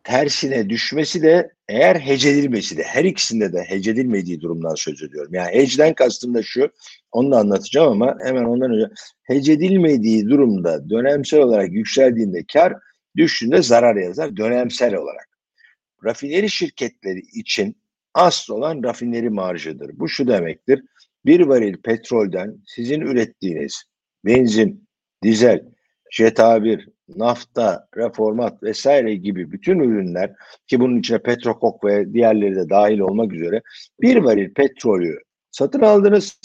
Tersine 0.06 0.70
düşmesi 0.70 1.22
de 1.22 1.52
eğer 1.68 1.96
hece 1.96 2.30
edilmesi 2.30 2.78
de 2.78 2.84
her 2.84 3.04
ikisinde 3.04 3.54
de 3.54 3.64
hece 3.68 3.92
edilmediği 3.92 4.42
durumdan 4.42 4.76
söz 4.76 5.04
ediyorum. 5.04 5.34
Yani 5.34 5.56
hecden 5.56 5.94
kastım 5.94 6.34
da 6.34 6.44
şu 6.44 6.70
onu 7.12 7.32
da 7.32 7.38
anlatacağım 7.38 7.92
ama 7.92 8.18
hemen 8.24 8.44
ondan 8.44 8.72
önce 8.72 8.94
hece 9.24 9.54
edilmediği 9.54 10.30
durumda 10.30 10.90
dönemsel 10.90 11.40
olarak 11.40 11.72
yükseldiğinde 11.72 12.46
kar 12.54 12.74
düştüğünde 13.16 13.62
zarar 13.62 13.96
yazar 13.96 14.38
dönemsel 14.38 14.96
olarak. 14.96 15.30
Rafineri 16.04 16.50
şirketleri 16.50 17.20
için 17.20 17.78
asıl 18.14 18.54
olan 18.54 18.84
rafineri 18.84 19.30
marjıdır. 19.30 20.00
Bu 20.00 20.10
şu 20.10 20.28
demektir. 20.28 20.84
Bir 21.26 21.40
varil 21.40 21.78
petrolden 21.78 22.58
sizin 22.66 23.02
ürettiğiniz 23.02 23.84
benzin, 24.26 24.88
dizel, 25.24 25.64
jet 26.12 26.40
A1, 26.40 26.95
nafta, 27.08 27.88
reformat 27.98 28.64
vesaire 28.64 29.16
gibi 29.16 29.52
bütün 29.52 29.80
ürünler 29.80 30.34
ki 30.68 30.80
bunun 30.80 31.00
içine 31.00 31.20
petrokok 31.20 31.86
ve 31.86 32.14
diğerleri 32.14 32.56
de 32.56 32.70
dahil 32.70 33.00
olmak 33.00 33.34
üzere 33.34 33.62
bir 34.02 34.18
varil 34.18 34.54
petrolü 34.54 35.20
satın 35.52 35.82
aldınız. 35.82 36.40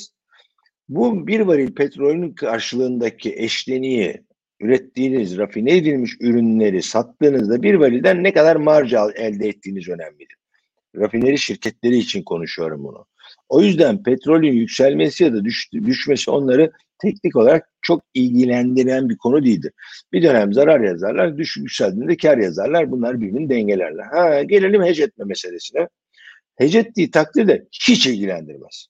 Bu 0.88 1.26
bir 1.26 1.40
varil 1.40 1.74
petrolün 1.74 2.32
karşılığındaki 2.32 3.34
eşleniği 3.36 4.24
ürettiğiniz 4.60 5.38
rafine 5.38 5.76
edilmiş 5.76 6.16
ürünleri 6.20 6.82
sattığınızda 6.82 7.62
bir 7.62 7.74
varilden 7.74 8.22
ne 8.24 8.32
kadar 8.32 8.56
marj 8.56 8.94
elde 8.94 9.48
ettiğiniz 9.48 9.88
önemlidir. 9.88 10.36
Rafineri 10.96 11.38
şirketleri 11.38 11.96
için 11.98 12.22
konuşuyorum 12.22 12.84
bunu. 12.84 13.06
O 13.48 13.62
yüzden 13.62 14.02
petrolün 14.02 14.52
yükselmesi 14.52 15.24
ya 15.24 15.32
da 15.32 15.44
düş, 15.44 15.72
düşmesi 15.72 16.30
onları 16.30 16.72
teknik 17.02 17.36
olarak 17.36 17.68
çok 17.82 18.02
ilgilendiren 18.14 19.08
bir 19.08 19.16
konu 19.16 19.44
değildir. 19.44 19.72
Bir 20.12 20.22
dönem 20.22 20.52
zarar 20.52 20.80
yazarlar, 20.80 21.38
düş 21.38 21.56
yükseldiğinde 21.56 22.16
kar 22.16 22.38
yazarlar. 22.38 22.90
Bunlar 22.90 23.20
birbirini 23.20 23.50
dengelerler. 23.50 24.04
Ha, 24.04 24.42
gelelim 24.42 24.82
hece 24.82 25.02
etme 25.02 25.24
meselesine. 25.24 25.88
Hece 26.56 26.78
ettiği 26.78 27.10
takdirde 27.10 27.66
hiç 27.72 28.06
ilgilendirmez. 28.06 28.86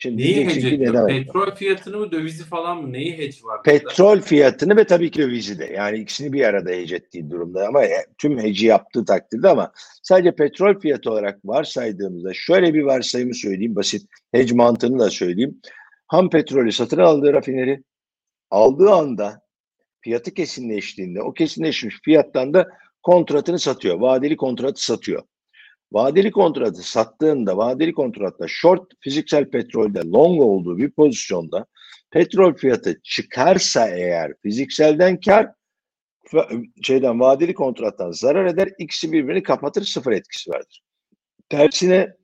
Şimdi 0.00 0.22
neyi 0.22 0.48
ki 0.48 0.66
ediyor? 0.68 1.08
Petrol 1.08 1.54
fiyatını 1.54 1.98
mı 1.98 2.12
dövizi 2.12 2.44
falan 2.44 2.82
mı? 2.82 2.92
Neyi 2.92 3.18
hedge 3.18 3.36
var? 3.42 3.60
burada? 3.66 3.78
Petrol 3.78 4.20
fiyatını 4.20 4.76
ve 4.76 4.84
tabii 4.84 5.10
ki 5.10 5.18
dövizi 5.18 5.58
de. 5.58 5.64
Yani 5.64 5.98
ikisini 5.98 6.32
bir 6.32 6.44
arada 6.44 6.70
hece 6.70 6.96
ettiği 6.96 7.30
durumda 7.30 7.66
ama 7.68 7.84
e, 7.84 8.06
tüm 8.18 8.38
heci 8.38 8.66
yaptığı 8.66 9.04
takdirde 9.04 9.48
ama 9.48 9.72
sadece 10.02 10.34
petrol 10.34 10.80
fiyatı 10.80 11.10
olarak 11.10 11.38
varsaydığımızda 11.44 12.34
şöyle 12.34 12.74
bir 12.74 12.82
varsayımı 12.82 13.34
söyleyeyim 13.34 13.76
basit 13.76 14.10
hedge 14.32 14.54
mantığını 14.54 14.98
da 14.98 15.10
söyleyeyim. 15.10 15.60
Ham 16.08 16.30
petrolü 16.30 16.72
satın 16.72 16.98
aldığı 16.98 17.32
rafineri 17.32 17.82
aldığı 18.50 18.90
anda 18.90 19.40
fiyatı 20.00 20.34
kesinleştiğinde 20.34 21.22
o 21.22 21.32
kesinleşmiş 21.32 21.96
fiyattan 22.04 22.54
da 22.54 22.68
kontratını 23.02 23.58
satıyor. 23.58 24.00
Vadeli 24.00 24.36
kontratı 24.36 24.84
satıyor. 24.84 25.22
Vadeli 25.92 26.30
kontratı 26.30 26.82
sattığında 26.82 27.56
vadeli 27.56 27.92
kontratta 27.92 28.48
short 28.48 28.92
fiziksel 29.00 29.50
petrolde 29.50 29.98
long 29.98 30.40
olduğu 30.40 30.78
bir 30.78 30.90
pozisyonda 30.90 31.66
petrol 32.10 32.54
fiyatı 32.54 33.00
çıkarsa 33.02 33.88
eğer 33.88 34.34
fizikselden 34.42 35.20
kar 35.20 35.48
şeyden 36.82 37.20
vadeli 37.20 37.54
kontrattan 37.54 38.10
zarar 38.10 38.46
eder. 38.46 38.68
İkisi 38.78 39.12
birbirini 39.12 39.42
kapatır 39.42 39.84
sıfır 39.84 40.12
etkisi 40.12 40.50
vardır. 40.50 40.82
Tersine 41.48 42.16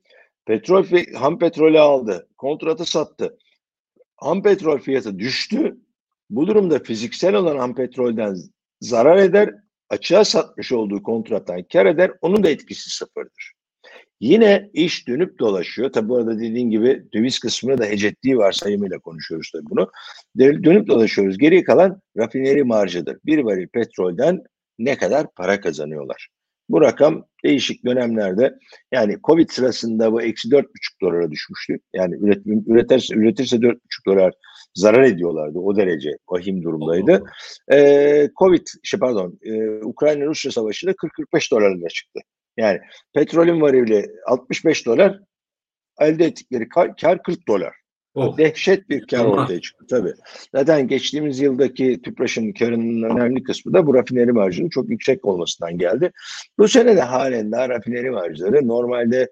petrol 0.46 0.84
ham 1.14 1.38
petrolü 1.38 1.80
aldı. 1.80 2.28
Kontratı 2.38 2.84
sattı. 2.84 3.38
Ham 4.24 4.42
petrol 4.42 4.78
fiyatı 4.78 5.18
düştü. 5.18 5.76
Bu 6.30 6.46
durumda 6.46 6.78
fiziksel 6.78 7.34
olan 7.34 7.58
ham 7.58 7.74
petrolden 7.74 8.37
zarar 8.80 9.16
eder. 9.16 9.54
Açığa 9.88 10.24
satmış 10.24 10.72
olduğu 10.72 11.02
kontrattan 11.02 11.62
kar 11.72 11.87
eder. 11.87 12.12
Onun 12.20 12.44
da 12.44 12.48
etkisi 12.50 12.90
sıfırdır. 12.90 13.52
Yine 14.20 14.70
iş 14.72 15.08
dönüp 15.08 15.38
dolaşıyor. 15.38 15.92
Tabi 15.92 16.08
bu 16.08 16.16
arada 16.16 16.38
dediğin 16.38 16.70
gibi 16.70 17.04
döviz 17.14 17.38
kısmını 17.38 17.78
da 17.78 17.84
hece 17.84 18.06
ettiği 18.06 18.38
varsayımıyla 18.38 18.98
konuşuyoruz 18.98 19.50
tabii 19.52 19.66
bunu. 19.70 19.90
Dö- 20.38 20.64
Dönüp 20.64 20.88
dolaşıyoruz. 20.88 21.38
Geriye 21.38 21.64
kalan 21.64 22.00
rafineri 22.16 22.64
marjıdır. 22.64 23.18
Bir 23.26 23.38
varil 23.38 23.68
petrolden 23.68 24.42
ne 24.78 24.98
kadar 24.98 25.26
para 25.37 25.60
kazanıyorlar? 25.60 26.28
Bu 26.68 26.81
rakam 26.81 27.24
değişik 27.44 27.85
dönemlerde 27.85 28.59
yani 28.92 29.16
Covid 29.24 29.50
sırasında 29.50 30.12
bu 30.12 30.22
eksi 30.22 30.50
dört 30.50 30.66
buçuk 30.74 31.00
dolara 31.03 31.31
düşmüştü. 31.31 31.79
Yani 31.94 32.14
üretim, 32.20 32.64
üretirse, 32.66 33.14
üretirse 33.14 33.62
dört 33.62 33.85
buçuk 33.85 34.07
dolar 34.07 34.35
zarar 34.74 35.03
ediyorlardı. 35.03 35.59
O 35.59 35.77
derece 35.77 36.11
vahim 36.29 36.62
durumdaydı. 36.62 37.24
Ee, 37.72 38.29
Covid, 38.38 38.66
şey 38.83 39.00
pardon, 39.00 39.38
e, 39.42 39.68
Ukrayna-Rusya 39.85 40.50
savaşı 40.50 40.87
da 40.87 40.94
40-45 40.94 41.50
dolarına 41.50 41.88
çıktı. 41.88 42.20
Yani 42.57 42.81
petrolün 43.14 43.61
varili 43.61 44.07
65 44.27 44.87
dolar, 44.87 45.20
elde 46.00 46.24
ettikleri 46.24 46.68
kar, 46.68 46.96
kar 46.96 47.22
40 47.22 47.48
dolar. 47.48 47.83
Oh. 48.14 48.37
Dehşet 48.37 48.88
bir 48.88 49.07
kar 49.07 49.18
Ama- 49.18 49.42
ortaya 49.42 49.61
çıktı 49.61 49.87
tabii. 49.90 50.12
Zaten 50.55 50.88
geçtiğimiz 50.88 51.40
yıldaki 51.40 52.00
Tüpraş'ın 52.03 52.53
karının 52.53 53.03
önemli 53.03 53.42
kısmı 53.42 53.74
da 53.74 53.87
bu 53.87 53.94
rafineri 53.94 54.33
marjının 54.33 54.68
çok 54.68 54.90
yüksek 54.90 55.24
olmasından 55.24 55.79
geldi. 55.79 56.11
Bu 56.59 56.68
sene 56.68 56.96
de 56.96 57.03
halen 57.03 57.53
daha 57.53 57.68
rafineri 57.68 58.11
marjları 58.11 58.68
normalde 58.68 59.29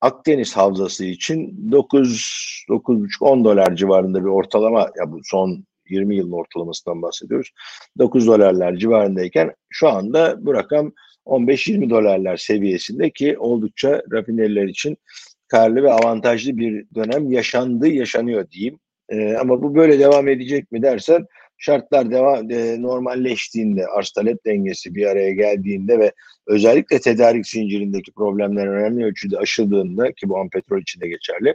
Akdeniz 0.00 0.56
havzası 0.56 1.04
için 1.04 1.70
9 1.72 2.64
9,5-10 2.68 3.44
dolar 3.44 3.76
civarında 3.76 4.20
bir 4.20 4.28
ortalama 4.28 4.80
ya 4.80 5.12
bu 5.12 5.20
son 5.24 5.64
20 5.90 6.16
yılın 6.16 6.32
ortalamasından 6.32 7.02
bahsediyoruz. 7.02 7.50
9 7.98 8.26
dolarlar 8.26 8.76
civarındayken 8.76 9.54
şu 9.68 9.88
anda 9.88 10.46
bu 10.46 10.54
rakam 10.54 10.92
15-20 11.26 11.90
dolarlar 11.90 12.36
seviyesinde 12.36 13.10
ki 13.10 13.38
oldukça 13.38 14.02
rafineriler 14.12 14.64
için 14.64 14.98
karlı 15.48 15.82
ve 15.82 15.92
avantajlı 15.92 16.56
bir 16.56 16.84
dönem 16.94 17.32
yaşandı, 17.32 17.88
yaşanıyor 17.88 18.50
diyeyim. 18.50 18.78
Ee, 19.08 19.34
ama 19.34 19.62
bu 19.62 19.74
böyle 19.74 19.98
devam 19.98 20.28
edecek 20.28 20.72
mi 20.72 20.82
dersen 20.82 21.26
şartlar 21.58 22.10
devam 22.10 22.50
e, 22.50 22.82
normalleştiğinde, 22.82 23.86
arz 23.86 24.10
talep 24.10 24.44
dengesi 24.44 24.94
bir 24.94 25.06
araya 25.06 25.30
geldiğinde 25.30 25.98
ve 25.98 26.12
özellikle 26.46 27.00
tedarik 27.00 27.46
zincirindeki 27.46 28.12
problemler 28.12 28.66
önemli 28.66 29.04
ölçüde 29.04 29.38
aşıldığında 29.38 30.12
ki 30.12 30.28
bu 30.28 30.38
an 30.38 30.48
petrol 30.48 30.80
için 30.80 31.00
de 31.00 31.08
geçerli. 31.08 31.54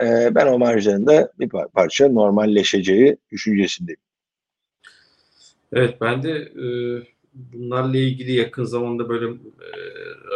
e, 0.00 0.34
ben 0.34 0.46
o 0.46 0.58
marjların 0.58 1.28
bir 1.38 1.48
par- 1.48 1.70
parça 1.70 2.08
normalleşeceği 2.08 3.16
düşüncesindeyim. 3.32 4.00
Evet 5.72 6.00
ben 6.00 6.22
de 6.22 6.30
e, 6.30 6.66
bunlarla 7.34 7.96
ilgili 7.96 8.32
yakın 8.32 8.64
zamanda 8.64 9.08
böyle 9.08 9.26
e, 9.26 9.68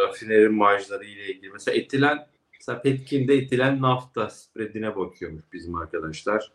rafineri 0.07 0.49
marjları 0.49 1.05
ile 1.05 1.27
ilgili 1.27 1.49
mesela 1.49 1.77
etilen 1.77 2.27
mesela 2.59 2.81
Petkin'de 2.81 3.35
etilen 3.35 3.81
nafta 3.81 4.29
spreadine 4.29 4.95
bakıyormuş 4.95 5.43
bizim 5.53 5.75
arkadaşlar. 5.75 6.51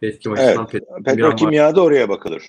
Petkim 0.00 0.32
açısından 0.32 0.68
Evet, 0.72 0.72
petrokimya, 0.72 1.14
Petrokimyada 1.14 1.82
oraya 1.82 2.08
bakılır. 2.08 2.42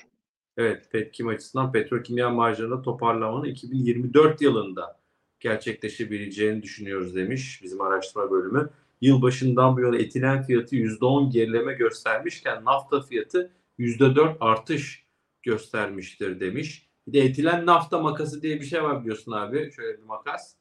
evet, 0.57 0.91
Petkim 0.91 1.27
açısından 1.27 1.71
petrokimya 1.71 2.29
marjlarında 2.29 2.81
toparlamanın 2.81 3.43
2024 3.45 4.41
yılında 4.41 4.99
gerçekleşebileceğini 5.39 6.63
düşünüyoruz 6.63 7.15
demiş 7.15 7.59
bizim 7.63 7.81
araştırma 7.81 8.31
bölümü. 8.31 8.69
Yılbaşından 9.01 9.77
bu 9.77 9.81
yana 9.81 9.97
etilen 9.97 10.43
fiyatı 10.43 10.75
%10 10.75 11.31
gerileme 11.31 11.73
göstermişken 11.73 12.65
nafta 12.65 13.01
fiyatı 13.01 13.51
%4 13.79 14.37
artış 14.39 15.05
göstermiştir 15.43 16.39
demiş. 16.39 16.87
Bir 17.07 17.13
de 17.13 17.19
etilen 17.19 17.65
nafta 17.65 17.99
makası 17.99 18.41
diye 18.41 18.59
bir 18.61 18.65
şey 18.65 18.83
var 18.83 19.01
biliyorsun 19.01 19.31
abi. 19.31 19.71
Şöyle 19.71 19.97
bir 19.97 20.03
makas. 20.03 20.56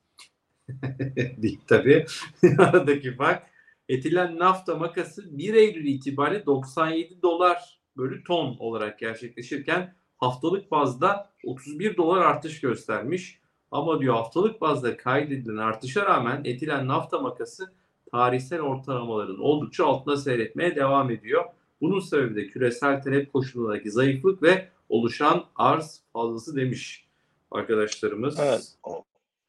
Değil 1.17 1.61
tabii. 1.67 2.07
Aradaki 2.59 3.15
fark. 3.15 3.43
Etilen 3.89 4.39
nafta 4.39 4.75
makası 4.75 5.39
1 5.39 5.55
Eylül 5.55 5.87
itibariyle 5.87 6.47
97 6.47 7.23
dolar 7.23 7.81
bölü 7.97 8.25
ton 8.25 8.57
olarak 8.59 8.99
gerçekleşirken 8.99 9.95
haftalık 10.17 10.71
bazda 10.71 11.31
31 11.45 11.97
dolar 11.97 12.21
artış 12.21 12.61
göstermiş. 12.61 13.41
Ama 13.71 14.01
diyor 14.01 14.15
haftalık 14.15 14.61
bazda 14.61 14.97
kaydedilen 14.97 15.57
artışa 15.57 16.07
rağmen 16.07 16.43
etilen 16.45 16.89
nafta 16.89 17.19
makası 17.19 17.73
tarihsel 18.11 18.61
ortalamaların 18.61 19.39
oldukça 19.39 19.87
altında 19.87 20.17
seyretmeye 20.17 20.77
devam 20.77 21.11
ediyor. 21.11 21.45
Bunun 21.81 22.01
sebebi 22.01 22.37
de 22.37 22.47
küresel 22.47 23.03
talep 23.03 23.33
koşullarındaki 23.33 23.91
zayıflık 23.91 24.43
ve 24.43 24.69
oluşan 24.89 25.45
arz 25.57 26.01
fazlası 26.13 26.57
demiş 26.57 27.07
arkadaşlarımız. 27.51 28.39
Evet. 28.41 28.77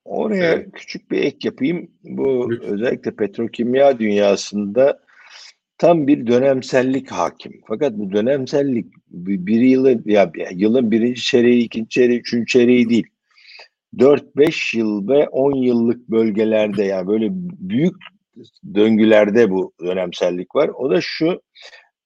Oraya 0.08 0.54
Evet. 0.54 0.72
küçük 0.74 1.12
bir 1.12 1.18
ek 1.24 1.38
yapayım. 1.44 1.92
Bu 2.04 2.52
Lütfen. 2.52 2.74
özellikle 2.74 3.12
petrokimya 3.16 4.00
dünyasında 4.00 5.00
tam 5.78 6.08
bir 6.08 6.28
dönemsellik 6.28 7.12
hakim. 7.12 7.62
Fakat 7.68 7.94
bu 7.94 8.12
dönemsellik 8.12 8.86
bir 9.08 9.62
yılı 9.62 10.02
ya 10.06 10.32
yılın 10.52 10.92
birinci 10.92 11.22
çeyreği, 11.22 11.64
ikinci 11.64 11.90
çeyreği, 11.90 12.20
üçüncü 12.20 12.46
çeyreği 12.46 12.90
değil. 12.90 13.08
4-5 13.98 14.78
yıl 14.78 15.08
ve 15.08 15.28
10 15.28 15.56
yıllık 15.56 16.10
bölgelerde 16.10 16.84
yani 16.84 17.08
böyle 17.08 17.28
büyük 17.60 17.96
döngülerde 18.76 19.52
bu 19.52 19.74
dönemsellik 19.86 20.56
var. 20.56 20.68
O 20.68 20.90
da 20.90 21.02
şu 21.02 21.42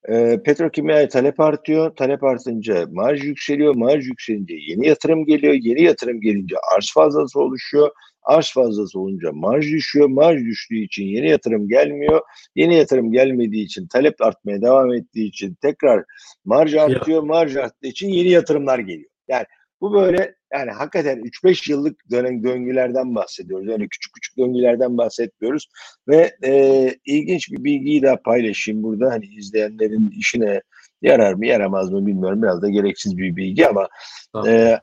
e, 0.10 0.44
petrokimyaya 0.44 1.10
talep 1.10 1.40
artıyor. 1.40 1.96
Talep 1.96 2.24
artınca 2.24 2.86
marj 2.92 3.24
yükseliyor. 3.24 3.76
Marj 3.76 4.08
yükselince 4.08 4.56
yeni 4.68 4.88
yatırım 4.88 5.26
geliyor. 5.26 5.54
Yeni 5.54 5.84
yatırım 5.84 6.22
gelince 6.22 6.56
arz 6.78 6.94
fazlası 6.94 7.40
oluşuyor. 7.40 7.92
Arz 8.24 8.54
fazlası 8.54 9.00
olunca 9.00 9.32
marj 9.32 9.72
düşüyor. 9.72 10.08
Marj 10.10 10.42
düştüğü 10.46 10.78
için 10.78 11.04
yeni 11.04 11.30
yatırım 11.30 11.68
gelmiyor. 11.68 12.22
Yeni 12.56 12.76
yatırım 12.76 13.12
gelmediği 13.12 13.66
için 13.66 13.88
talep 13.88 14.22
artmaya 14.22 14.62
devam 14.62 14.94
ettiği 14.94 15.28
için 15.28 15.58
tekrar 15.62 16.04
marj 16.46 16.76
artıyor. 16.76 17.24
Marj 17.24 17.56
arttığı 17.56 17.88
için 17.88 18.10
yeni 18.10 18.30
yatırımlar 18.30 18.80
geliyor. 18.80 19.10
Yani 19.28 19.46
bu 19.82 19.94
böyle 19.94 20.36
yani 20.54 20.72
hakikaten 20.72 21.20
3-5 21.20 21.72
yıllık 21.72 22.12
dönem 22.12 22.44
döngülerden 22.44 23.16
bahsediyoruz. 23.16 23.68
Yani 23.68 23.90
küçük 23.90 24.14
küçük 24.14 24.38
döngülerden 24.38 24.98
bahsetmiyoruz. 24.98 25.70
Ve 26.08 26.36
e, 26.44 26.96
ilginç 27.06 27.52
bir 27.52 27.64
bilgiyi 27.64 28.02
daha 28.02 28.22
paylaşayım 28.22 28.84
burada. 28.84 29.12
Hani 29.12 29.26
izleyenlerin 29.26 30.14
işine 30.18 30.62
yarar 31.02 31.34
mı 31.34 31.46
yaramaz 31.46 31.92
mı 31.92 32.08
bilmiyorum. 32.08 32.42
Biraz 32.42 32.62
da 32.62 32.70
gereksiz 32.70 33.18
bir 33.18 33.36
bilgi 33.36 33.68
ama 33.68 33.88
Tamam. 34.34 34.50
e, 34.50 34.80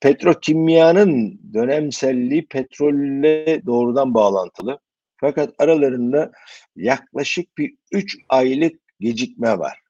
petrokimyanın 0.00 1.40
dönemselliği 1.54 2.46
petrolle 2.46 3.62
doğrudan 3.66 4.14
bağlantılı. 4.14 4.78
Fakat 5.16 5.54
aralarında 5.58 6.32
yaklaşık 6.76 7.58
bir 7.58 7.74
3 7.92 8.16
aylık 8.28 8.80
gecikme 9.00 9.58
var. 9.58 9.80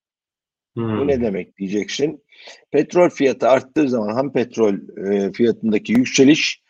Hmm. 0.76 0.98
Bu 0.98 1.06
ne 1.06 1.20
demek 1.20 1.58
diyeceksin. 1.58 2.24
Petrol 2.70 3.10
fiyatı 3.10 3.48
arttığı 3.48 3.88
zaman 3.88 4.14
ham 4.14 4.32
petrol 4.32 4.74
e, 5.06 5.32
fiyatındaki 5.32 5.92
yükseliş 5.92 6.62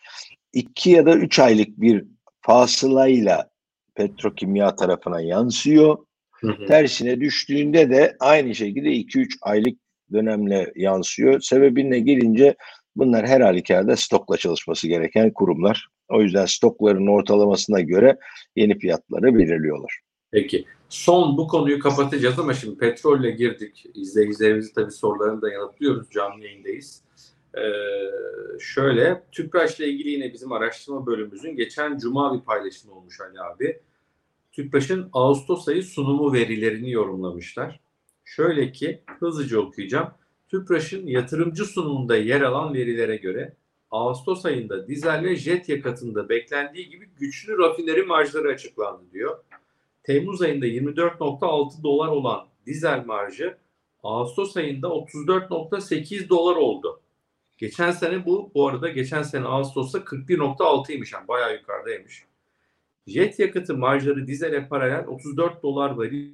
2 0.53 0.89
ya 0.89 1.05
da 1.05 1.15
3 1.15 1.39
aylık 1.39 1.81
bir 1.81 2.05
fasılayla 2.41 3.49
petrokimya 3.95 4.75
tarafına 4.75 5.21
yansıyor. 5.21 5.97
Hı 6.31 6.47
hı. 6.47 6.65
Tersine 6.65 7.19
düştüğünde 7.19 7.89
de 7.89 8.15
aynı 8.19 8.55
şekilde 8.55 8.89
2-3 8.89 9.37
aylık 9.41 9.79
dönemle 10.13 10.71
yansıyor. 10.75 11.41
Sebebine 11.41 11.99
gelince 11.99 12.55
bunlar 12.95 13.27
her 13.27 13.41
halükarda 13.41 13.95
stokla 13.95 14.37
çalışması 14.37 14.87
gereken 14.87 15.33
kurumlar. 15.33 15.87
O 16.09 16.21
yüzden 16.21 16.45
stokların 16.45 17.07
ortalamasına 17.07 17.79
göre 17.79 18.17
yeni 18.55 18.79
fiyatları 18.79 19.35
belirliyorlar. 19.35 19.99
Peki. 20.31 20.65
Son 20.89 21.37
bu 21.37 21.47
konuyu 21.47 21.79
kapatacağız 21.79 22.39
ama 22.39 22.53
şimdi 22.53 22.77
petrolle 22.77 23.31
girdik. 23.31 23.85
İzleyicilerimizin 23.93 24.73
tabii 24.73 24.91
sorularını 24.91 25.41
da 25.41 25.49
yanıtlıyoruz. 25.51 26.09
Canlı 26.09 26.43
yayındayız. 26.43 27.03
Ee, 27.57 27.61
şöyle 28.59 29.23
TÜPRAŞ'la 29.31 29.85
ilgili 29.85 30.09
yine 30.09 30.33
bizim 30.33 30.51
araştırma 30.51 31.05
bölümümüzün 31.05 31.55
geçen 31.55 31.97
cuma 31.97 32.33
bir 32.33 32.45
paylaşımı 32.45 32.93
olmuş 32.93 33.21
Ali 33.21 33.41
abi. 33.41 33.81
TÜPRAŞ'ın 34.51 35.09
Ağustos 35.13 35.67
ayı 35.67 35.83
sunumu 35.83 36.33
verilerini 36.33 36.91
yorumlamışlar. 36.91 37.79
Şöyle 38.25 38.71
ki 38.71 39.01
hızlıca 39.19 39.59
okuyacağım. 39.59 40.09
TÜPRAŞ'ın 40.47 41.07
yatırımcı 41.07 41.65
sunumunda 41.65 42.17
yer 42.17 42.41
alan 42.41 42.73
verilere 42.73 43.15
göre 43.15 43.53
Ağustos 43.91 44.45
ayında 44.45 44.87
dizel 44.87 45.23
ve 45.23 45.35
jet 45.35 45.69
yakıtında 45.69 46.29
beklendiği 46.29 46.89
gibi 46.89 47.09
güçlü 47.19 47.57
rafineri 47.57 48.03
marjları 48.03 48.49
açıklandı 48.49 49.03
diyor. 49.13 49.37
Temmuz 50.03 50.41
ayında 50.41 50.67
24.6 50.67 51.83
dolar 51.83 52.07
olan 52.07 52.47
dizel 52.65 53.05
marjı 53.05 53.57
Ağustos 54.03 54.57
ayında 54.57 54.87
34.8 54.87 56.29
dolar 56.29 56.55
oldu. 56.55 57.01
Geçen 57.57 57.91
sene 57.91 58.25
bu 58.25 58.51
bu 58.55 58.67
arada 58.67 58.89
geçen 58.89 59.23
sene 59.23 59.45
Ağustos'ta 59.45 59.97
41.6'ymış 59.97 61.15
yani 61.15 61.27
bayağı 61.27 61.53
yukarıdaymış. 61.53 62.25
Jet 63.07 63.39
yakıtı 63.39 63.77
marjları 63.77 64.27
dizele 64.27 64.67
paralel 64.67 65.07
34 65.07 65.63
dolar 65.63 65.89
varil 65.89 66.33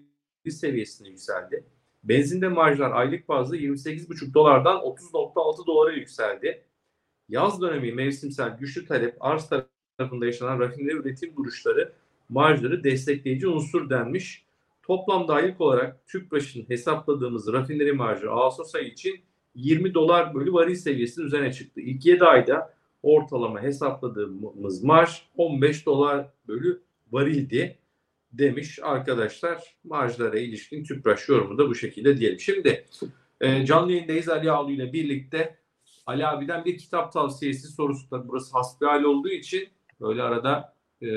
seviyesine 0.50 1.08
yükseldi. 1.08 1.66
Benzinde 2.04 2.48
marjlar 2.48 2.92
aylık 2.92 3.30
bazda 3.30 3.58
28,5 3.58 4.34
dolardan 4.34 4.78
30.6 4.78 5.68
dolara 5.68 5.92
yükseldi. 5.92 6.64
Yaz 7.30 7.62
dönemi 7.62 7.92
mevsimsel 7.92 8.58
güçlü 8.58 8.86
talep 8.86 9.18
arz 9.20 9.50
tarafında 9.98 10.26
yaşanan 10.26 10.60
rafineri 10.60 10.96
üretim 10.96 11.36
duruşları 11.36 11.94
marjları 12.30 12.84
destekleyici 12.84 13.48
unsur 13.48 13.90
denmiş. 13.90 14.46
Toplamda 14.84 15.34
aylık 15.34 15.62
olarak 15.62 16.08
TÜPRAŞ'ın 16.08 16.70
hesapladığımız 16.70 17.54
rafineri 17.54 17.94
marjı 17.94 18.32
Ağustos 18.32 18.76
ayı 18.76 18.88
için 18.88 19.20
20 19.56 19.94
dolar 19.94 20.34
bölü 20.34 20.54
varil 20.54 20.76
seviyesinin 20.76 21.26
üzerine 21.26 21.54
çıktı. 21.54 21.82
İlk 21.82 22.06
7 22.06 22.24
ayda 22.24 22.74
ortalama 23.04 23.62
hesapladığımız 23.62 24.84
marj 24.84 25.22
15 25.38 25.86
dolar 25.86 26.28
bölü 26.48 26.82
varildi 27.12 27.78
demiş 28.34 28.80
arkadaşlar. 28.82 29.76
Marjlara 29.84 30.40
ilişkin 30.40 30.84
TÜPRAŞ 30.84 31.30
yorumu 31.30 31.58
da 31.58 31.70
bu 31.70 31.76
şekilde 31.76 32.18
diyelim. 32.18 32.40
Şimdi 32.40 32.86
e, 33.42 33.66
canlı 33.66 33.92
yayındayız 33.92 34.30
Ali 34.30 34.52
Ağlı 34.52 34.72
ile 34.72 34.94
birlikte. 34.94 35.58
Ali 36.06 36.28
abiden 36.28 36.66
bir 36.66 36.78
kitap 36.78 37.14
tavsiyesi 37.14 37.68
sorusu 37.68 38.12
da 38.12 38.28
burası 38.28 38.58
hasbihal 38.58 39.04
olduğu 39.04 39.30
için 39.30 39.68
böyle 40.02 40.24
arada 40.24 40.75
e, 41.02 41.10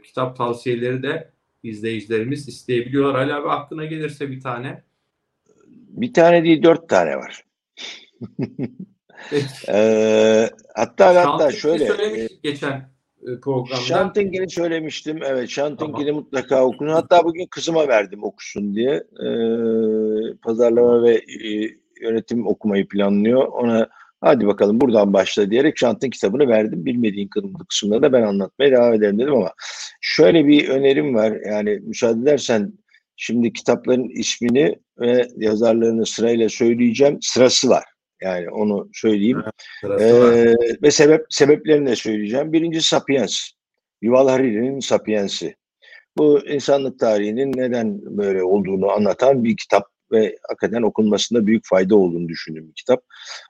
kitap 0.00 0.36
tavsiyeleri 0.36 1.02
de 1.02 1.30
izleyicilerimiz 1.62 2.48
isteyebiliyorlar. 2.48 3.14
Ali 3.14 3.34
abi 3.34 3.48
aklına 3.48 3.84
gelirse 3.84 4.30
bir 4.30 4.40
tane. 4.40 4.82
Bir 5.88 6.12
tane 6.12 6.44
değil 6.44 6.62
dört 6.62 6.88
tane 6.88 7.16
var. 7.16 7.44
Ee, 9.68 10.50
hatta 10.74 11.32
hatta 11.32 11.50
Şantınkini 11.50 11.88
şöyle 11.88 12.22
e, 12.22 12.28
geçen 12.42 12.90
e, 13.22 13.40
programda. 13.40 13.76
Şantinkini 13.82 14.50
söylemiştim. 14.50 15.20
Evet 15.24 15.48
Şantinkini 15.48 16.12
mutlaka 16.12 16.64
okun. 16.64 16.88
Hatta 16.88 17.24
bugün 17.24 17.46
kızıma 17.46 17.88
verdim 17.88 18.24
okusun 18.24 18.74
diye. 18.74 18.94
Ee, 18.94 20.36
pazarlama 20.42 21.02
ve 21.02 21.14
e, 21.14 21.70
yönetim 22.00 22.46
okumayı 22.46 22.88
planlıyor. 22.88 23.46
Ona 23.46 23.88
hadi 24.26 24.46
bakalım 24.46 24.80
buradan 24.80 25.12
başla 25.12 25.50
diyerek 25.50 25.78
Şant'ın 25.78 26.10
kitabını 26.10 26.48
verdim. 26.48 26.84
Bilmediğin 26.84 27.28
kırmızı 27.28 27.64
kısımları 27.68 28.02
da 28.02 28.12
ben 28.12 28.22
anlatmaya 28.22 28.70
devam 28.70 28.94
ederim 28.94 29.18
dedim 29.18 29.34
ama 29.34 29.52
şöyle 30.00 30.46
bir 30.46 30.68
önerim 30.68 31.14
var. 31.14 31.32
Yani 31.46 31.80
müsaade 31.82 32.20
edersen 32.20 32.72
şimdi 33.16 33.52
kitapların 33.52 34.08
ismini 34.08 34.78
ve 35.00 35.28
yazarlarını 35.36 36.06
sırayla 36.06 36.48
söyleyeceğim. 36.48 37.18
Sırası 37.20 37.68
var. 37.68 37.84
Yani 38.22 38.50
onu 38.50 38.88
söyleyeyim. 38.92 39.42
Ee, 39.84 40.54
ve 40.82 40.90
sebep 40.90 41.26
sebeplerini 41.30 41.86
de 41.90 41.96
söyleyeceğim. 41.96 42.52
Birinci 42.52 42.82
Sapiens. 42.82 43.50
Yuval 44.02 44.28
Harari'nin 44.28 44.80
Sapiens'i. 44.80 45.56
Bu 46.18 46.46
insanlık 46.48 46.98
tarihinin 46.98 47.52
neden 47.56 48.16
böyle 48.16 48.42
olduğunu 48.42 48.90
anlatan 48.90 49.44
bir 49.44 49.56
kitap. 49.56 49.95
Ve 50.12 50.36
hakikaten 50.48 50.82
okunmasında 50.82 51.46
büyük 51.46 51.66
fayda 51.66 51.96
olduğunu 51.96 52.28
düşündüğüm 52.28 52.68
bir 52.68 52.74
kitap. 52.74 53.02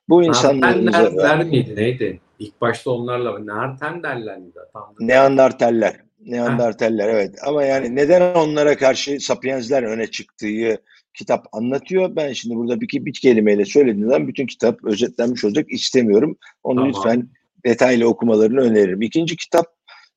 Bu. 0.08 0.22
Neandertaller 0.22 1.44
miydi 1.44 1.76
neydi? 1.76 2.20
İlk 2.38 2.60
başta 2.60 2.90
onlarla 2.90 3.38
Neandertaller 3.38 4.38
miydi? 4.38 4.58
Neandertaller. 5.00 6.00
Neandertaller 6.20 7.08
evet. 7.08 7.34
Ama 7.46 7.64
yani 7.64 7.96
neden 7.96 8.34
onlara 8.34 8.76
karşı 8.76 9.20
Sapiensler 9.20 9.82
öne 9.82 10.06
çıktığı 10.06 10.78
kitap 11.14 11.46
anlatıyor. 11.52 12.16
Ben 12.16 12.32
şimdi 12.32 12.56
burada 12.56 12.80
bir, 12.80 13.04
bir 13.04 13.12
kelimeyle 13.12 13.64
söylediğim 13.64 14.08
zaman 14.08 14.28
bütün 14.28 14.46
kitap 14.46 14.84
özetlenmiş 14.84 15.44
olacak 15.44 15.66
istemiyorum. 15.68 16.36
Onu 16.62 16.76
Tamam. 16.76 16.92
lütfen 16.92 17.28
detaylı 17.66 18.08
okumalarını 18.08 18.60
öneririm. 18.60 19.02
İkinci 19.02 19.36
kitap 19.36 19.66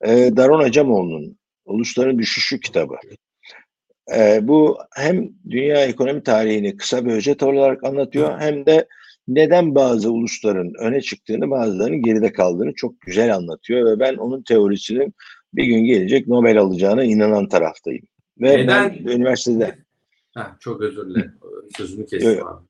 e, 0.01 0.09
Daron 0.37 0.63
Acemoğlu'nun 0.63 1.37
Ulusların 1.65 2.19
Düşüşü 2.19 2.59
kitabı. 2.59 2.95
E, 4.17 4.47
bu 4.47 4.77
hem 4.95 5.29
dünya 5.49 5.85
ekonomi 5.85 6.23
tarihini 6.23 6.77
kısa 6.77 7.05
bir 7.05 7.11
özet 7.11 7.43
olarak 7.43 7.83
anlatıyor 7.83 8.39
hem 8.39 8.65
de 8.65 8.87
neden 9.27 9.75
bazı 9.75 10.11
ulusların 10.11 10.73
öne 10.79 11.01
çıktığını 11.01 11.49
bazılarının 11.49 12.01
geride 12.01 12.31
kaldığını 12.31 12.73
çok 12.73 13.01
güzel 13.01 13.35
anlatıyor 13.35 13.91
ve 13.91 13.99
ben 13.99 14.15
onun 14.15 14.43
teorisinin 14.43 15.13
bir 15.53 15.65
gün 15.65 15.83
gelecek 15.83 16.27
Nobel 16.27 16.59
alacağına 16.59 17.03
inanan 17.03 17.47
taraftayım. 17.47 18.05
Ve 18.41 18.57
Neden? 18.57 18.99
ben 19.05 19.11
üniversitede 19.11 19.75
Ha, 20.33 20.57
çok 20.59 20.81
özür 20.81 21.09
dilerim. 21.09 21.33
Sözünü 21.77 22.05
kestim 22.05 22.37
Yok, 22.37 22.49
abi. 22.49 22.65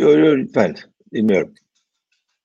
Yo, 0.00 0.18
yo, 0.18 0.36
lütfen 0.36 0.74
dinliyorum. 1.14 1.54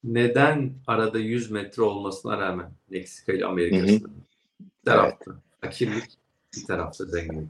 Neden 0.04 0.74
arada 0.88 1.20
100 1.20 1.52
metre 1.52 1.82
olmasına 1.82 2.38
rağmen 2.38 2.72
Meksika 2.90 3.34
ile 3.34 3.46
Amerika 3.46 3.88
sınırı? 3.88 4.12
Bir 4.60 4.86
tarafta 4.86 5.32
fakirlik, 5.62 6.18
bir 6.58 6.66
tarafta 6.66 7.06
zenginlik 7.06 7.50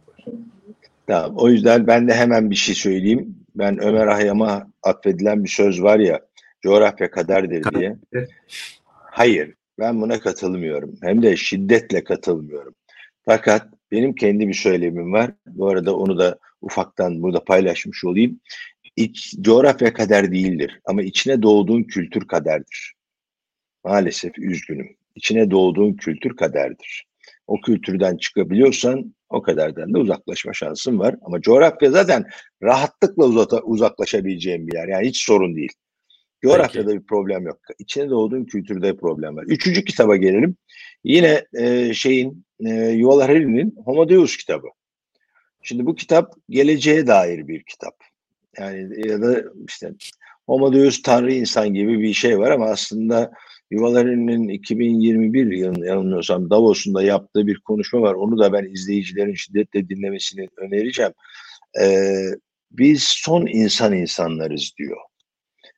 Tamam. 1.08 1.34
O 1.38 1.50
yüzden 1.50 1.88
ben 1.88 2.08
de 2.08 2.14
hemen 2.14 2.52
bir 2.52 2.56
şey 2.56 2.76
söyleyeyim. 2.76 3.36
Ben 3.56 3.84
Ömer 3.84 4.08
Hayyam'a 4.08 4.68
atfedilen 4.84 5.44
bir 5.44 5.50
söz 5.50 5.84
var 5.84 6.00
ya 6.00 6.22
coğrafya 6.62 7.12
kaderdir 7.12 7.64
diye. 7.80 7.96
Hayır. 8.88 9.54
Ben 9.80 10.02
buna 10.02 10.20
katılmıyorum. 10.20 10.96
Hem 11.02 11.24
de 11.24 11.38
şiddetle 11.38 12.04
katılmıyorum. 12.04 12.76
Fakat 13.26 13.68
benim 13.92 14.16
kendi 14.16 14.48
bir 14.48 14.54
söylemim 14.54 15.14
var. 15.14 15.32
Bu 15.48 15.68
arada 15.68 15.96
onu 15.96 16.20
da 16.20 16.40
ufaktan 16.62 17.24
burada 17.24 17.44
paylaşmış 17.44 18.04
olayım. 18.04 18.40
İç, 18.96 19.36
coğrafya 19.42 19.94
kader 19.94 20.32
değildir. 20.32 20.80
Ama 20.86 21.02
içine 21.02 21.42
doğduğun 21.42 21.84
kültür 21.84 22.28
kaderdir. 22.28 22.94
Maalesef 23.84 24.40
üzgünüm. 24.40 24.96
İçine 25.16 25.52
doğduğun 25.52 25.94
kültür 25.94 26.36
kaderdir. 26.36 27.06
O 27.48 27.62
kültürden 27.62 28.18
çıkabiliyorsan 28.18 29.16
o 29.32 29.42
kadardan 29.42 29.94
da 29.94 30.00
uzaklaşma 30.00 30.54
şansın 30.54 31.00
var. 31.00 31.16
Ama 31.22 31.42
coğrafya 31.42 31.92
zaten 31.92 32.26
rahatlıkla 32.64 33.26
uzata, 33.26 33.62
uzaklaşabileceğin 33.62 34.68
bir 34.68 34.74
yer. 34.74 34.88
Yani 34.88 35.08
hiç 35.08 35.18
sorun 35.26 35.56
değil. 35.56 35.72
Coğrafyada 36.44 36.94
bir 36.94 37.06
problem 37.06 37.46
yok. 37.46 37.60
İçine 37.80 38.10
doğduğun 38.10 38.46
kültürde 38.46 38.98
problem 38.98 39.36
var. 39.36 39.44
Üçüncü 39.48 39.86
kitaba 39.86 40.16
gelelim. 40.16 40.56
Yine 41.04 41.46
e, 41.54 41.94
şeyin 41.94 42.46
e, 42.60 42.70
Yuval 42.70 43.22
Harari'nin 43.22 43.76
Homo 43.86 44.10
Deus 44.10 44.38
kitabı. 44.38 44.68
Şimdi 45.62 45.86
bu 45.86 45.96
kitap 45.96 46.34
geleceğe 46.50 47.08
dair 47.08 47.48
bir 47.48 47.64
kitap. 47.64 47.96
Yani 48.60 49.10
ya 49.10 49.22
da 49.22 49.44
işte 49.68 49.92
Homo 50.46 50.74
Deus 50.74 51.02
Tanrı 51.02 51.34
insan 51.34 51.74
gibi 51.74 52.00
bir 52.00 52.14
şey 52.14 52.40
var 52.40 52.52
ama 52.52 52.66
aslında 52.66 53.32
Yuval 53.72 53.96
Harari'nin 53.96 54.48
2021 54.48 55.52
yılında 55.52 55.86
yanılmıyorsam 55.86 56.50
Davos'unda 56.50 57.04
yaptığı 57.04 57.48
bir 57.48 57.60
konuşma 57.60 58.02
var. 58.02 58.14
Onu 58.14 58.40
da 58.40 58.54
ben 58.54 58.74
izleyicilerin 58.74 59.34
şiddetle 59.34 59.90
dinlemesini 59.90 60.48
önereceğim. 60.58 61.12
Ee, 61.82 62.26
biz 62.72 63.04
son 63.04 63.48
insan 63.48 63.94
insanlarız 63.94 64.72
diyor. 64.78 64.98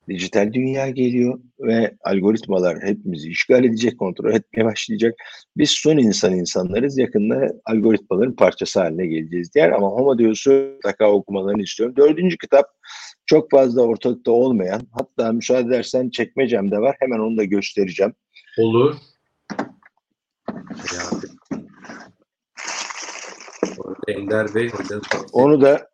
Dijital 0.10 0.54
dünya 0.54 0.90
geliyor 0.90 1.40
ve 1.60 1.92
algoritmalar 2.04 2.84
hepimizi 2.84 3.30
işgal 3.30 3.64
edecek, 3.64 4.00
kontrol 4.00 4.34
etmeye 4.34 4.66
başlayacak. 4.66 5.14
Biz 5.58 5.70
son 5.72 5.98
insan 5.98 6.36
insanlarız. 6.36 6.98
Yakında 6.98 7.52
algoritmaların 7.66 8.36
parçası 8.36 8.80
haline 8.80 9.08
geleceğiz 9.08 9.54
diğer 9.56 9.70
ama 9.72 9.88
Homo 9.88 10.18
Deus'u 10.20 10.52
mutlaka 10.52 11.12
okumalarını 11.12 11.64
istiyorum. 11.64 11.96
Dördüncü 11.98 12.38
kitap 12.38 12.66
çok 13.26 13.52
fazla 13.52 13.82
ortalıkta 13.82 14.32
olmayan, 14.32 14.82
hatta 14.92 15.32
müsaade 15.32 15.68
edersen 15.68 16.10
çekmecemde 16.10 16.80
var. 16.80 16.96
Hemen 17.00 17.20
onu 17.20 17.38
da 17.38 17.44
göstereceğim. 17.44 18.14
Olur. 18.58 18.96
Ender 24.08 24.56
Bey 24.56 24.72
Onu 25.34 25.62
da. 25.62 25.94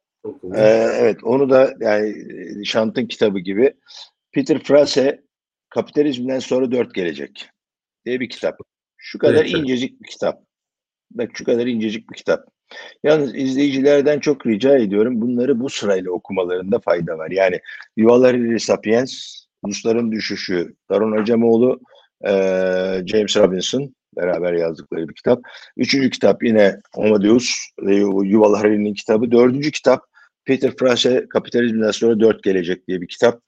Ee, 0.55 0.91
evet, 0.99 1.23
onu 1.23 1.49
da 1.49 1.73
yani 1.79 2.09
e, 2.59 2.63
Şant'ın 2.63 3.05
kitabı 3.05 3.39
gibi 3.39 3.73
Peter 4.31 4.63
Frase 4.63 5.23
Kapitalizmden 5.69 6.39
sonra 6.39 6.71
dört 6.71 6.93
gelecek 6.93 7.49
diye 8.05 8.19
bir 8.19 8.29
kitap. 8.29 8.57
Şu 8.97 9.19
kadar 9.19 9.33
Evet, 9.33 9.51
evet. 9.53 9.63
incecik 9.63 10.01
bir 10.01 10.07
kitap. 10.07 10.43
Bak 11.11 11.29
şu 11.33 11.45
kadar 11.45 11.67
incecik 11.67 12.09
bir 12.09 12.15
kitap. 12.15 12.45
Yalnız 13.03 13.35
izleyicilerden 13.35 14.19
çok 14.19 14.47
rica 14.47 14.77
ediyorum 14.77 15.21
bunları 15.21 15.59
bu 15.59 15.69
sırayla 15.69 16.11
okumalarında 16.11 16.79
fayda 16.79 17.17
var. 17.17 17.31
Yani 17.31 17.59
Yuval 17.97 18.23
Harari 18.23 18.59
Sapiens, 18.59 19.35
Ulusların 19.63 20.11
Düşüşü, 20.11 20.75
Daron 20.89 21.21
Acemoğlu, 21.21 21.79
eee, 22.25 23.03
James 23.05 23.37
Robinson 23.37 23.95
beraber 24.17 24.53
yazdıkları 24.53 25.09
bir 25.09 25.13
kitap. 25.13 25.41
Üçüncü 25.77 26.09
kitap 26.09 26.43
yine 26.43 26.75
Homo 26.95 27.21
Deus, 27.21 27.55
e, 27.87 27.93
Yuval 28.23 28.55
Harari'nin 28.55 28.93
kitabı. 28.93 29.31
Dördüncü 29.31 29.71
kitap 29.71 30.03
Peter 30.45 30.75
Frase 30.79 31.25
Kapitalizmden 31.29 31.91
sonra 31.91 32.19
dört 32.19 32.43
gelecek 32.43 32.87
diye 32.87 33.01
bir 33.01 33.07
kitap. 33.07 33.41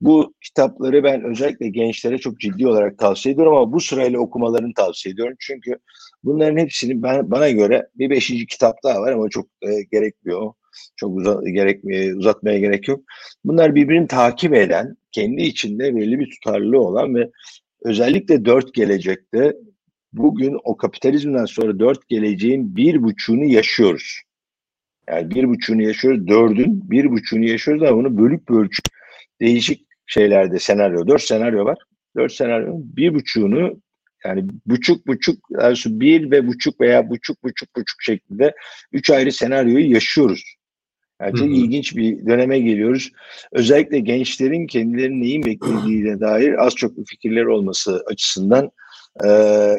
Bu 0.00 0.34
kitapları 0.40 1.04
ben 1.04 1.24
özellikle 1.24 1.68
gençlere 1.68 2.18
çok 2.18 2.40
ciddi 2.40 2.68
olarak 2.68 2.98
tavsiye 2.98 3.32
ediyorum 3.32 3.56
ama 3.56 3.72
bu 3.72 3.80
sırayla 3.80 4.18
okumalarını 4.18 4.74
tavsiye 4.74 5.12
ediyorum. 5.12 5.36
Çünkü 5.40 5.78
bunların 6.24 6.56
hepsinin 6.56 7.02
ben, 7.02 7.30
bana 7.30 7.50
göre 7.50 7.88
bir 7.94 8.10
beşinci 8.10 8.46
kitap 8.46 8.76
daha 8.84 9.00
var 9.00 9.12
ama 9.12 9.28
çok 9.28 9.46
e, 9.62 9.82
gerekmiyor. 9.82 10.52
Çok 10.96 11.16
uza, 11.16 11.40
gerek, 11.50 11.84
e, 11.84 12.14
uzatmaya 12.14 12.58
gerek 12.58 12.88
yok. 12.88 13.00
Bunlar 13.44 13.74
birbirini 13.74 14.06
takip 14.06 14.54
eden, 14.54 14.96
kendi 15.12 15.42
içinde 15.42 15.96
belli 15.96 16.18
bir 16.18 16.30
tutarlılığı 16.30 16.80
olan 16.80 17.14
ve 17.14 17.30
özellikle 17.84 18.44
dört 18.44 18.74
gelecekte 18.74 19.54
bugün 20.12 20.58
o 20.64 20.76
kapitalizmden 20.76 21.44
sonra 21.44 21.78
dört 21.78 22.08
geleceğin 22.08 22.76
bir 22.76 23.02
buçuğunu 23.02 23.44
yaşıyoruz. 23.44 24.22
Yani 25.08 25.30
bir 25.30 25.48
buçuğunu 25.48 25.82
yaşıyoruz, 25.82 26.28
dördün 26.28 26.90
bir 26.90 27.10
buçuğunu 27.10 27.44
yaşıyoruz 27.44 27.82
ama 27.82 27.96
bunu 27.96 28.18
bölük 28.18 28.48
bölçük 28.48 28.84
değişik 29.40 29.87
şeylerde 30.08 30.58
senaryo. 30.58 31.06
Dört 31.06 31.22
senaryo 31.22 31.64
var. 31.64 31.78
Dört 32.16 32.32
senaryo. 32.32 32.74
Bir 32.74 33.14
buçuğunu 33.14 33.80
yani 34.24 34.44
buçuk 34.66 35.06
buçuk 35.06 35.38
yani 35.50 35.76
bir 35.86 36.30
ve 36.30 36.46
buçuk 36.46 36.80
veya 36.80 37.10
buçuk 37.10 37.44
buçuk 37.44 37.76
buçuk 37.76 38.02
şeklinde 38.02 38.54
üç 38.92 39.10
ayrı 39.10 39.32
senaryoyu 39.32 39.92
yaşıyoruz. 39.92 40.54
Yani 41.20 41.32
çok 41.32 41.46
Hı 41.46 41.50
hı. 41.50 41.54
ilginç 41.54 41.96
bir 41.96 42.26
döneme 42.26 42.58
geliyoruz. 42.58 43.12
Özellikle 43.52 43.98
gençlerin 43.98 44.66
kendilerini 44.66 45.20
neyin 45.20 45.44
beklediğine 45.44 46.20
dair 46.20 46.66
az 46.66 46.74
çok 46.74 46.96
bir 46.96 47.04
fikirleri 47.04 47.48
olması 47.48 48.04
açısından 48.06 48.70
e, 49.24 49.28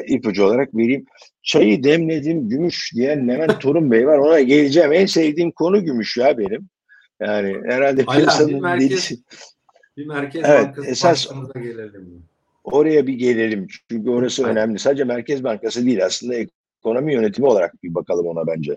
ipucu 0.06 0.44
olarak 0.44 0.74
vereyim. 0.74 1.04
Çayı 1.42 1.82
demledim 1.82 2.48
gümüş 2.48 2.92
diyen 2.94 3.28
Levent 3.28 3.60
Torun 3.60 3.90
Bey 3.90 4.06
var. 4.06 4.18
Ona 4.18 4.40
geleceğim. 4.40 4.92
En 4.92 5.06
sevdiğim 5.06 5.50
konu 5.50 5.84
gümüş 5.84 6.16
ya 6.16 6.38
benim. 6.38 6.68
Yani 7.20 7.56
herhalde 7.66 8.04
piyasanın 8.04 8.80
delisi. 8.80 9.18
Bir 9.96 10.06
Merkez 10.06 10.42
Evet, 10.44 10.66
Bankası 10.66 10.88
esas- 10.90 11.28
gelelim. 11.54 12.22
Oraya 12.64 13.06
bir 13.06 13.14
gelelim. 13.14 13.66
Çünkü 13.90 14.10
orası 14.10 14.46
önemli. 14.46 14.78
Sadece 14.78 15.04
Merkez 15.04 15.44
Bankası 15.44 15.86
değil 15.86 16.04
aslında 16.04 16.34
ekonomi 16.34 17.14
yönetimi 17.14 17.46
olarak 17.46 17.82
bir 17.82 17.94
bakalım 17.94 18.26
ona 18.26 18.46
bence. 18.46 18.76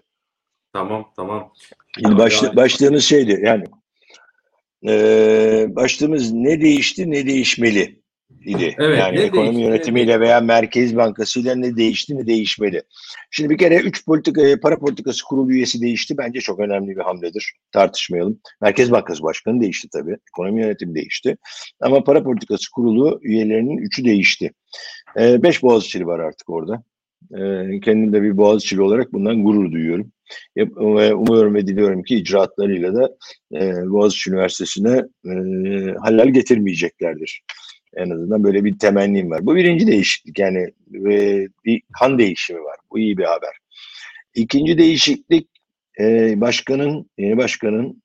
Tamam 0.73 1.11
tamam. 1.15 1.53
Şimdi 1.99 2.17
başlı, 2.17 2.55
başlığımız 2.55 3.03
şeydi 3.03 3.41
yani 3.43 3.63
eee 4.81 5.67
başlığımız 5.69 6.31
ne 6.31 6.61
değişti 6.61 7.11
ne 7.11 7.27
değişmeli 7.27 8.02
idi. 8.45 8.75
Evet, 8.79 8.99
yani 8.99 9.19
ekonomi 9.19 9.45
değişti, 9.45 9.61
ne 9.61 9.63
yönetimiyle 9.63 10.19
veya 10.19 10.41
Merkez 10.41 10.95
Bankası 10.95 11.39
ile 11.39 11.61
ne 11.61 11.77
değişti 11.77 12.17
ne 12.17 12.27
değişmeli. 12.27 12.83
Şimdi 13.31 13.49
bir 13.49 13.57
kere 13.57 13.77
üç 13.77 14.05
politika, 14.05 14.41
para 14.61 14.79
politikası 14.79 15.23
kurulu 15.25 15.51
üyesi 15.51 15.81
değişti. 15.81 16.17
Bence 16.17 16.39
çok 16.39 16.59
önemli 16.59 16.95
bir 16.95 17.01
hamledir. 17.01 17.53
Tartışmayalım. 17.71 18.39
Merkez 18.61 18.91
Bankası 18.91 19.23
Başkanı 19.23 19.61
değişti 19.61 19.87
tabii. 19.93 20.17
Ekonomi 20.33 20.61
yönetimi 20.61 20.95
değişti. 20.95 21.37
Ama 21.81 22.03
para 22.03 22.23
politikası 22.23 22.71
kurulu 22.71 23.19
üyelerinin 23.23 23.77
üçü 23.77 24.05
değişti. 24.05 24.51
Eee 25.17 25.39
beş 25.43 25.63
Boğaziçi'li 25.63 26.05
var 26.05 26.19
artık 26.19 26.49
orada. 26.49 26.83
Eee 27.37 27.79
kendim 27.83 28.13
de 28.13 28.21
bir 28.21 28.37
Boğaziçi'li 28.37 28.81
olarak 28.81 29.13
bundan 29.13 29.43
gurur 29.43 29.71
duyuyorum. 29.71 30.11
Ve 30.57 31.13
Umuyorum 31.13 31.55
ve 31.55 31.67
diliyorum 31.67 32.03
ki 32.03 32.15
icraatlarıyla 32.15 32.95
da 32.95 33.09
e, 33.53 33.89
Boğaziçi 33.89 34.29
Üniversitesi'ne 34.29 35.03
e, 35.25 35.33
halal 35.99 36.27
getirmeyeceklerdir. 36.27 37.43
En 37.95 38.09
azından 38.09 38.43
böyle 38.43 38.63
bir 38.63 38.79
temennim 38.79 39.31
var. 39.31 39.45
Bu 39.45 39.55
birinci 39.55 39.87
değişiklik 39.87 40.39
yani 40.39 40.73
e, 40.95 41.47
bir 41.65 41.81
kan 41.99 42.19
değişimi 42.19 42.59
var. 42.59 42.77
Bu 42.91 42.99
iyi 42.99 43.17
bir 43.17 43.23
haber. 43.23 43.57
İkinci 44.35 44.77
değişiklik 44.77 45.47
e, 45.99 46.33
başkanın, 46.41 47.09
yeni 47.17 47.37
başkanın 47.37 48.03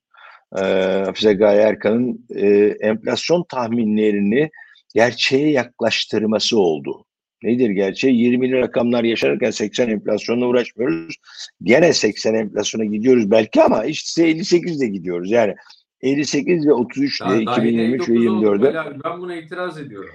e, 0.57 0.61
Hafize 1.05 1.33
Gaye 1.33 1.61
Erkan'ın 1.61 2.25
e, 2.35 2.47
enflasyon 2.81 3.45
tahminlerini 3.49 4.49
gerçeğe 4.95 5.51
yaklaştırması 5.51 6.59
oldu. 6.59 7.05
Nedir 7.43 7.69
gerçeği? 7.69 8.37
20'li 8.37 8.57
rakamlar 8.57 9.03
yaşanırken 9.03 9.51
80 9.51 9.89
enflasyonla 9.89 10.45
uğraşmıyoruz. 10.45 11.15
Gene 11.63 11.93
80 11.93 12.33
enflasyona 12.33 12.85
gidiyoruz 12.85 13.31
belki 13.31 13.63
ama 13.63 13.85
işte 13.85 14.27
58 14.27 14.81
de 14.81 14.87
gidiyoruz. 14.87 15.31
Yani 15.31 15.55
58 16.01 16.67
ve 16.67 16.73
33 16.73 17.21
Ya 17.21 17.29
de 17.29 17.45
daha 17.45 17.61
yeni 17.61 17.95
2023 17.95 18.09
ve 18.09 18.13
59 18.13 18.27
oldu 18.27 18.45
24'de. 18.45 18.67
Ali 18.67 18.79
abi. 18.79 19.03
Ben 19.03 19.19
buna 19.21 19.35
itiraz 19.35 19.77
ediyorum. 19.77 20.13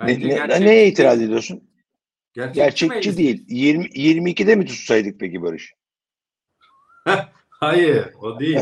Ne, 0.00 0.06
Bence 0.06 0.28
ne- 0.28 0.34
gerçekçi 0.34 0.66
neye 0.66 0.88
itiraz 0.88 1.22
ediyorsun? 1.22 1.70
Gerçekçi, 2.34 2.88
Gerçekçi 2.88 3.16
değil. 3.16 3.44
20, 3.48 3.84
22'de 3.84 4.56
mi 4.56 4.66
tutsaydık 4.66 5.20
peki 5.20 5.42
Barış? 5.42 5.74
Hayır 7.50 8.04
o 8.20 8.40
değil. 8.40 8.58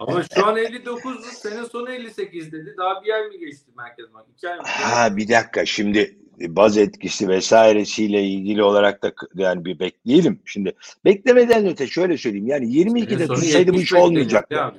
Ama 0.00 0.22
şu 0.34 0.46
an 0.46 0.56
59'du. 0.56 1.22
Sene 1.22 1.64
sonu 1.64 1.90
58 1.90 2.52
dedi. 2.52 2.74
Daha 2.78 3.04
bir 3.04 3.14
ay 3.14 3.22
mı 3.22 3.36
geçti 3.36 3.70
Merkez 3.76 4.14
Bank? 4.14 4.26
İki 4.36 4.48
ay 4.48 4.56
mı? 4.56 4.62
Ha 4.66 5.16
bir 5.16 5.28
dakika 5.28 5.66
şimdi 5.66 6.18
baz 6.40 6.78
etkisi 6.78 7.28
vesairesiyle 7.28 8.22
ilgili 8.22 8.62
olarak 8.62 9.02
da 9.02 9.12
yani 9.34 9.64
bir 9.64 9.78
bekleyelim. 9.78 10.40
Şimdi 10.44 10.74
beklemeden 11.04 11.66
öte 11.66 11.86
şöyle 11.86 12.16
söyleyeyim. 12.18 12.46
Yani 12.46 12.72
Sene 12.72 12.82
22'de 12.82 13.26
sonu 13.26 13.40
tutsaydı 13.40 13.70
bu 13.72 13.76
70 13.76 13.82
iş 13.82 13.92
olmayacaktı. 13.92 14.72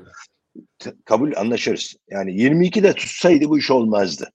Kabul 1.05 1.31
anlaşırız. 1.35 1.95
Yani 2.09 2.31
22'de 2.31 2.93
tutsaydı 2.93 3.49
bu 3.49 3.57
iş 3.57 3.71
olmazdı. 3.71 4.31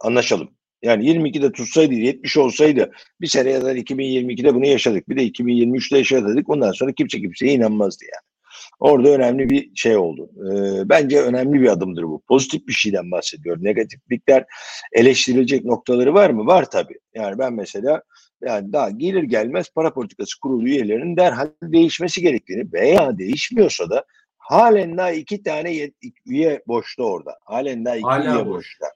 Anlaşalım. 0.00 0.50
Yani 0.82 1.04
22'de 1.04 1.52
tutsaydı 1.52 1.94
70 1.94 2.36
olsaydı 2.36 2.92
bir 3.20 3.26
sene 3.26 3.50
ya 3.50 3.64
da 3.64 3.74
2022'de 3.74 4.54
bunu 4.54 4.66
yaşadık. 4.66 5.08
Bir 5.08 5.16
de 5.16 5.26
2023'te 5.26 5.98
yaşadık. 5.98 6.48
Ondan 6.48 6.72
sonra 6.72 6.92
kimse 6.92 7.20
kimseye 7.20 7.52
inanmazdı 7.52 8.04
yani. 8.04 8.34
Orada 8.80 9.08
önemli 9.08 9.50
bir 9.50 9.70
şey 9.74 9.96
oldu. 9.96 10.30
Ee, 10.36 10.88
bence 10.88 11.20
önemli 11.22 11.60
bir 11.60 11.68
adımdır 11.68 12.02
bu. 12.02 12.22
Pozitif 12.28 12.66
bir 12.68 12.72
şeyden 12.72 13.10
bahsediyorum. 13.10 13.64
Negatiflikler 13.64 14.44
eleştirilecek 14.92 15.64
noktaları 15.64 16.14
var 16.14 16.30
mı? 16.30 16.46
Var 16.46 16.70
tabii. 16.70 16.98
Yani 17.14 17.38
ben 17.38 17.52
mesela 17.52 18.02
yani 18.42 18.72
daha 18.72 18.90
gelir 18.90 19.22
gelmez 19.22 19.70
para 19.74 19.92
politikası 19.92 20.40
kurulu 20.40 20.68
üyelerinin 20.68 21.16
derhal 21.16 21.48
değişmesi 21.62 22.20
gerektiğini 22.20 22.72
veya 22.72 23.18
değişmiyorsa 23.18 23.90
da 23.90 24.04
halen 24.48 24.96
daha 24.96 25.10
iki 25.12 25.42
tane 25.42 25.70
yet- 25.70 26.12
üye 26.26 26.62
boşta 26.66 27.02
orada. 27.02 27.38
Halen 27.44 27.84
daha 27.84 27.96
iki 27.96 28.06
Hala 28.06 28.34
üye 28.34 28.46
boş. 28.46 28.56
boşta. 28.56 28.86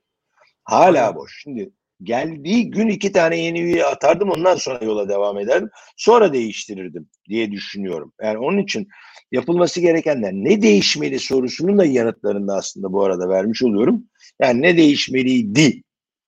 Hala 0.65 1.03
Hala 1.03 1.17
boş. 1.17 1.41
Şimdi 1.43 1.71
geldiği 2.03 2.71
gün 2.71 2.89
iki 2.89 3.13
tane 3.13 3.39
yeni 3.39 3.61
üye 3.61 3.85
atardım 3.85 4.31
ondan 4.31 4.57
sonra 4.57 4.85
yola 4.85 5.09
devam 5.09 5.39
ederdim. 5.39 5.71
Sonra 5.97 6.33
değiştirirdim 6.33 7.09
diye 7.29 7.53
düşünüyorum. 7.53 8.13
Yani 8.23 8.39
onun 8.39 8.59
için 8.59 8.89
yapılması 9.33 9.81
gerekenler 9.81 10.33
ne 10.33 10.63
değişmeli 10.63 11.19
sorusunun 11.19 11.79
da 11.79 11.85
yanıtlarını 11.85 12.49
da 12.49 12.55
aslında 12.55 12.93
bu 12.93 13.05
arada 13.05 13.29
vermiş 13.29 13.63
oluyorum. 13.63 14.05
Yani 14.43 14.63
ne 14.63 14.77
değişmeliydi? 14.77 15.83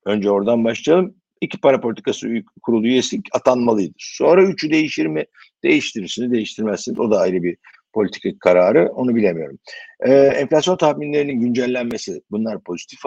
Önce 0.07 0.31
oradan 0.31 0.65
başlayalım. 0.65 1.15
İki 1.41 1.61
para 1.61 1.81
politikası 1.81 2.29
kurulu 2.63 2.87
üyesi 2.87 3.21
atanmalıydı. 3.33 3.95
Sonra 3.99 4.45
üçü 4.45 4.71
değişir 4.71 5.07
mi? 5.07 5.25
Değiştirirsiniz, 5.65 6.33
değiştirmezsiniz. 6.33 6.99
O 6.99 7.11
da 7.11 7.19
ayrı 7.21 7.43
bir 7.43 7.57
politik 7.93 8.41
kararı. 8.41 8.89
Onu 8.89 9.15
bilemiyorum. 9.15 9.59
Ee, 10.07 10.13
enflasyon 10.15 10.77
tahminlerinin 10.77 11.41
güncellenmesi. 11.41 12.23
Bunlar 12.31 12.63
pozitif 12.63 12.99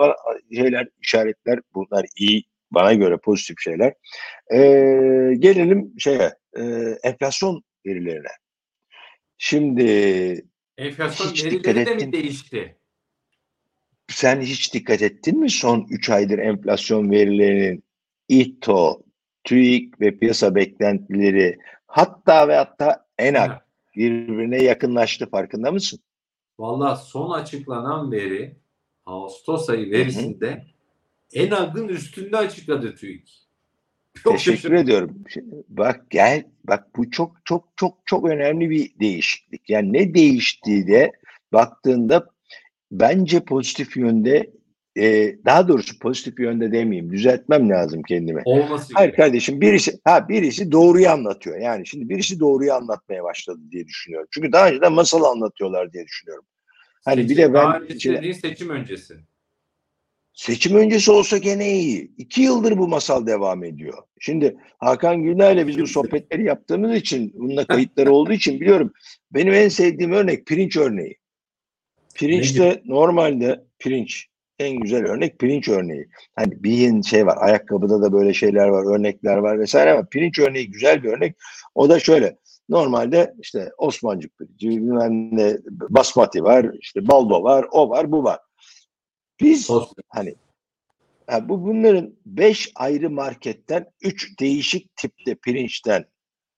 şeyler, 0.56 0.88
işaretler. 1.02 1.60
Bunlar 1.74 2.06
iyi. 2.18 2.44
Bana 2.72 2.94
göre 2.94 3.18
pozitif 3.18 3.60
şeyler. 3.60 3.94
Ee, 4.54 5.34
gelelim 5.40 5.94
şeye, 6.00 6.34
e, 6.58 6.64
enflasyon 7.04 7.64
verilerine. 7.86 8.28
Şimdi 9.38 10.46
Enflasyon 10.78 11.28
Hiç 11.32 11.46
verileri 11.46 11.76
de 11.76 11.92
ettin. 11.92 12.08
mi 12.08 12.14
değişti? 12.14 12.78
sen 14.10 14.42
hiç 14.42 14.74
dikkat 14.74 15.02
ettin 15.02 15.40
mi 15.40 15.50
son 15.50 15.88
3 15.90 16.10
aydır 16.10 16.40
enflasyon 16.40 17.12
verilerinin 17.12 17.84
İTO, 18.30 19.04
TÜİK 19.44 20.02
ve 20.02 20.18
piyasa 20.18 20.56
beklentileri 20.56 21.58
hatta 21.88 22.48
ve 22.48 22.56
hatta 22.56 23.06
ENAK. 23.18 23.68
Birbirine 23.96 24.64
yakınlaştı 24.64 25.30
farkında 25.30 25.72
mısın? 25.72 26.00
Valla 26.60 26.96
son 26.96 27.32
açıklanan 27.32 28.12
veri 28.12 28.56
Ağustos 29.06 29.70
ayı 29.70 29.92
verisinde 29.92 30.66
en 31.34 31.52
agın 31.52 31.88
üstünde 31.88 32.38
açıkladı 32.38 32.96
TÜİK. 32.96 33.40
Çok 34.24 34.34
Teşekkür 34.34 34.58
şaşırdım. 34.58 34.78
ediyorum. 34.78 35.24
Bak 35.70 36.10
gel 36.10 36.44
bak 36.64 36.96
bu 36.96 37.12
çok 37.12 37.36
çok 37.46 37.68
çok 37.76 37.98
çok 38.06 38.26
önemli 38.26 38.70
bir 38.70 39.00
değişiklik. 39.00 39.70
Yani 39.70 39.94
ne 39.94 40.14
değiştiği 40.14 40.88
de 40.88 41.12
baktığında 41.54 42.30
bence 42.92 43.40
pozitif 43.40 43.98
yönde 43.98 44.53
e, 44.98 45.36
daha 45.46 45.68
doğrusu 45.68 46.00
pozitif 46.00 46.40
yönde 46.40 46.72
demeyeyim 46.72 47.12
düzeltmem 47.12 47.70
lazım 47.70 48.02
kendimi. 48.08 48.42
Olması 48.46 48.94
Hayır 48.94 49.08
gerekiyor. 49.08 49.28
kardeşim 49.28 49.62
birisi 49.62 50.00
ha 50.04 50.30
birisi 50.30 50.72
doğruyu 50.72 51.10
anlatıyor. 51.10 51.58
Yani 51.58 51.88
şimdi 51.88 52.10
birisi 52.10 52.40
doğruyu 52.40 52.74
anlatmaya 52.74 53.24
başladı 53.24 53.60
diye 53.72 53.88
düşünüyorum. 53.88 54.28
Çünkü 54.32 54.52
daha 54.52 54.70
önceden 54.70 54.94
masal 54.94 55.24
anlatıyorlar 55.24 55.94
diye 55.94 56.06
düşünüyorum. 56.06 56.46
Hani 57.06 57.30
bir 57.30 57.38
de 57.38 57.54
Daha 57.54 57.74
ben 57.74 57.90
dediğin 57.90 58.34
seçim 58.34 58.70
öncesi. 58.70 59.14
Seçim 60.34 60.76
öncesi 60.76 61.12
olsa 61.12 61.38
gene 61.38 61.74
iyi. 61.74 62.12
İki 62.18 62.42
yıldır 62.42 62.78
bu 62.78 62.88
masal 62.88 63.28
devam 63.28 63.64
ediyor. 63.64 63.98
Şimdi 64.20 64.58
Hakan 64.78 65.24
Günay'la 65.24 65.68
biz 65.68 65.80
bu 65.80 65.88
sohbetleri 65.88 66.44
yaptığımız 66.44 66.96
için, 66.96 67.34
bununla 67.36 67.66
kayıtları 67.66 68.12
olduğu 68.12 68.34
için 68.34 68.62
biliyorum. 68.62 68.94
Benim 69.32 69.54
en 69.54 69.68
sevdiğim 69.68 70.12
örnek 70.12 70.46
pirinç 70.46 70.78
örneği. 70.78 71.18
Pirinçte 72.16 72.82
normalde 72.86 73.64
pirinç 73.80 74.28
en 74.60 74.80
güzel 74.80 75.06
örnek 75.06 75.40
pirinç 75.40 75.70
örneği. 75.70 76.08
Hani 76.36 76.64
bir 76.64 77.04
şey 77.04 77.26
var, 77.26 77.38
ayakkabıda 77.40 78.02
da 78.02 78.14
böyle 78.14 78.34
şeyler 78.34 78.68
var, 78.68 78.96
örnekler 78.96 79.38
var 79.38 79.60
vesaire 79.60 79.92
ama 79.92 80.06
pirinç 80.06 80.40
örneği 80.40 80.72
güzel 80.72 81.04
bir 81.04 81.10
örnek. 81.10 81.36
O 81.76 81.90
da 81.90 82.00
şöyle. 82.00 82.38
Normalde 82.70 83.34
işte 83.40 83.72
Osmancık 83.78 84.38
pirinci, 84.38 84.70
bilmem 84.70 85.38
ne, 85.38 85.58
basmati 85.70 86.44
var, 86.44 86.72
işte 86.80 87.08
baldo 87.08 87.44
var, 87.44 87.66
o 87.72 87.90
var, 87.90 88.12
bu 88.12 88.24
var. 88.24 88.40
Biz 89.42 89.70
hani 90.10 90.36
ha, 91.28 91.50
bu 91.50 91.64
bunların 91.64 92.16
beş 92.26 92.72
ayrı 92.76 93.10
marketten 93.10 93.86
üç 94.02 94.40
değişik 94.40 94.96
tipte 94.96 95.36
pirinçten 95.36 96.06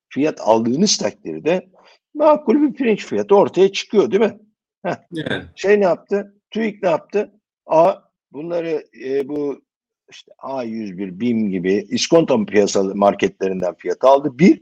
fiyat 0.10 0.41
aldığınız 0.41 0.97
takdirde 0.97 1.69
makul 2.13 2.62
bir 2.62 2.73
pirinç 2.73 3.05
fiyatı 3.05 3.36
ortaya 3.36 3.71
çıkıyor 3.71 4.12
değil 4.12 4.23
mi? 4.23 4.39
Yani. 5.12 5.43
Şey 5.55 5.79
ne 5.79 5.84
yaptı? 5.84 6.36
TÜİK 6.51 6.84
ne 6.84 6.89
yaptı? 6.89 7.31
A 7.65 7.95
bunları 8.32 8.84
e, 9.04 9.28
bu 9.28 9.62
işte 10.12 10.32
A101, 10.38 11.19
BİM 11.19 11.49
gibi 11.49 11.88
iskonto 11.89 12.45
piyasalı 12.45 12.95
marketlerinden 12.95 13.75
fiyat 13.75 14.04
aldı. 14.04 14.39
Bir. 14.39 14.62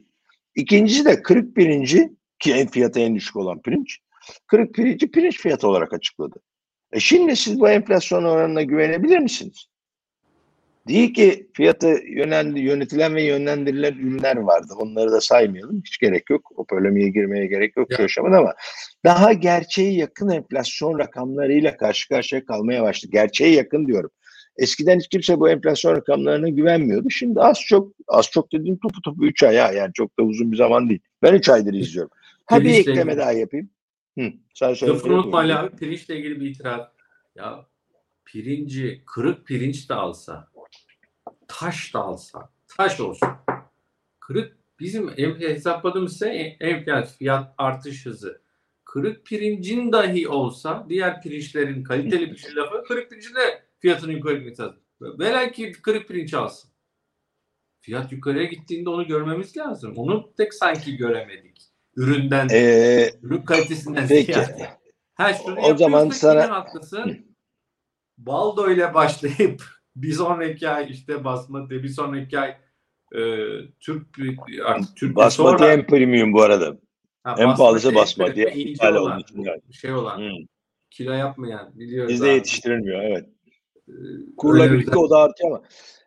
İkincisi 0.56 1.06
de 1.06 1.22
kırık 1.22 1.56
pirinci 1.56 2.13
ki 2.39 2.54
en 2.54 2.68
fiyatı 2.68 3.00
en 3.00 3.16
düşük 3.16 3.36
olan 3.36 3.62
pirinç. 3.62 4.00
Kırık 4.48 4.76
pirinci 4.76 5.12
pirinç 5.12 5.38
fiyatı 5.39 5.68
olarak 5.68 5.94
açıkladı. 5.94 6.42
E 6.92 7.00
şimdi 7.00 7.36
siz 7.36 7.60
bu 7.60 7.70
enflasyon 7.70 8.24
oranına 8.24 8.62
güvenebilir 8.62 9.20
misiniz? 9.20 9.68
Değil 10.88 11.13
ki 11.13 11.50
fiyatı 11.54 11.88
yönendi, 12.08 12.60
yönetilen 12.60 13.15
ve 13.15 13.24
yönlendirilen 13.24 13.93
ürünler 13.93 14.36
vardı. 14.38 14.74
Onları 14.78 15.12
da 15.12 15.22
saymayalım. 15.22 15.82
Hiç 15.86 15.98
gerek 15.98 16.30
yok. 16.30 16.52
O 16.56 16.65
polemiğe 16.65 17.10
girmeye 17.10 17.48
gerek 17.48 17.78
yok 17.78 17.91
Ya. 17.91 17.98
şu 17.98 18.04
aşamada 18.04 18.38
ama 18.38 18.54
daha 19.06 19.34
gerçeğe 19.34 19.93
yakın 19.93 20.30
enflasyon 20.30 21.00
rakamlarıyla 21.00 21.78
karşı 21.78 22.10
karşıya 22.10 22.46
kalmaya 22.46 22.84
başladı. 22.84 23.12
Gerçeğe 23.12 23.54
yakın 23.54 23.88
diyorum. 23.88 24.10
Eskiden 24.58 25.00
hiç 25.00 25.08
kimse 25.08 25.39
bu 25.39 25.50
enflasyon 25.50 25.96
rakamlarına 25.96 26.50
güvenmiyordu. 26.50 27.10
Şimdi 27.10 27.39
az 27.41 27.62
çok, 27.67 27.93
az 28.08 28.30
çok 28.32 28.54
dediğim 28.54 28.78
topu 28.78 29.02
topu 29.02 29.26
3 29.26 29.43
ay 29.43 29.58
ha. 29.58 29.72
Yani 29.72 29.91
çok 29.93 30.19
da 30.19 30.24
uzun 30.24 30.52
bir 30.52 30.58
zaman 30.58 30.89
değil. 30.89 31.02
Ben 31.22 31.34
3 31.34 31.50
aydır 31.50 31.74
izliyorum. 31.74 32.12
Ha 32.46 32.62
bir 32.62 32.74
ekleme 32.74 33.02
ilgili. 33.02 33.17
daha 33.17 33.32
yapayım. 33.32 33.69
Hı, 34.19 34.26
sen 34.54 34.74
söyle. 34.74 34.93
Lafını 34.93 35.13
unutma 35.13 35.38
Ali 35.38 35.56
abi. 35.56 35.76
Pirinçle 35.76 36.17
ilgili 36.17 36.41
bir 36.41 36.50
itiraz. 36.50 36.82
Ya 37.36 37.65
pirinci, 38.26 39.02
kırık 39.06 39.46
pirinç 39.46 39.89
de 39.89 39.93
alsa, 39.93 40.48
taş 41.60 41.94
da 41.94 42.00
alsa, 42.00 42.50
taş 42.78 43.00
olsun. 43.00 43.30
Kırık 44.20 44.58
bizim 44.80 45.10
hesapladığımız 45.39 46.19
şey 46.19 46.58
enflasyon 46.60 47.17
fiyat 47.17 47.54
artış 47.58 48.06
hızı. 48.06 48.42
Kırık 48.86 49.25
pirincin 49.25 49.92
dahi 49.92 50.27
olsa 50.30 50.86
diğer 50.90 51.21
pirinçlerin 51.21 51.84
kaliteli 51.84 52.32
bir 52.32 52.56
lafı 52.56 52.84
kırık 52.88 53.10
pirincin 53.10 53.36
de 53.36 53.63
fiyatının 53.80 54.12
yukarı 54.12 54.36
gitmesi 54.38 54.62
lazım. 54.62 54.80
Velen 55.02 55.52
ki 55.52 55.71
kırık 55.71 56.08
pirinç 56.08 56.34
alsın. 56.34 56.69
Fiyat 57.82 58.12
yukarıya 58.12 58.44
gittiğinde 58.44 58.90
onu 58.90 59.08
görmemiz 59.08 59.58
lazım. 59.58 59.94
Onu 59.98 60.34
tek 60.38 60.54
sanki 60.54 60.98
göremedik. 60.98 61.62
Üründen, 61.96 62.48
Ee, 62.52 63.12
ürün 63.21 63.42
kalitesinden 63.42 64.08
peki. 64.08 64.34
ziyade. 64.34 64.69
Ha 65.15 65.34
şunu 65.34 65.60
O 65.60 65.77
zaman 65.77 66.10
sana- 66.10 66.50
haklısın. 66.50 67.36
Baldo 68.17 68.71
ile 68.71 68.94
başlayıp 68.94 69.63
bir 69.96 70.12
sonraki 70.12 70.69
ay 70.69 70.87
işte 70.91 71.23
basmati, 71.23 71.83
bir 71.83 71.89
sonraki 71.89 72.39
ay 72.39 72.50
e, 73.15 73.21
Türk 73.79 74.08
artık 74.65 74.98
Türk 74.98 75.15
basmati 75.15 75.58
sonra 75.58 75.73
en 75.73 75.87
premium 75.87 76.33
bu 76.33 76.41
arada. 76.41 76.77
Ha, 77.23 77.35
En 77.39 77.56
pahalısı 77.56 77.96
basmati 77.96 78.44
basmati, 78.46 78.73
pahalı 78.79 79.02
olan, 79.02 79.21
yani. 79.35 79.62
şey 79.71 79.94
olan, 79.94 80.21
Hı. 80.21 80.29
kilo 80.89 81.12
yapmayan 81.12 81.79
biliyoruz. 81.79 82.13
Bizde 82.13 82.27
yetiştirilmiyor 82.27 83.04
evet. 83.04 83.29
Ee, 83.89 83.91
Kurla 84.37 84.71
birlikte 84.71 84.98
o 84.98 85.10
da 85.10 85.17
artıyor 85.17 85.52
ama 85.52 85.63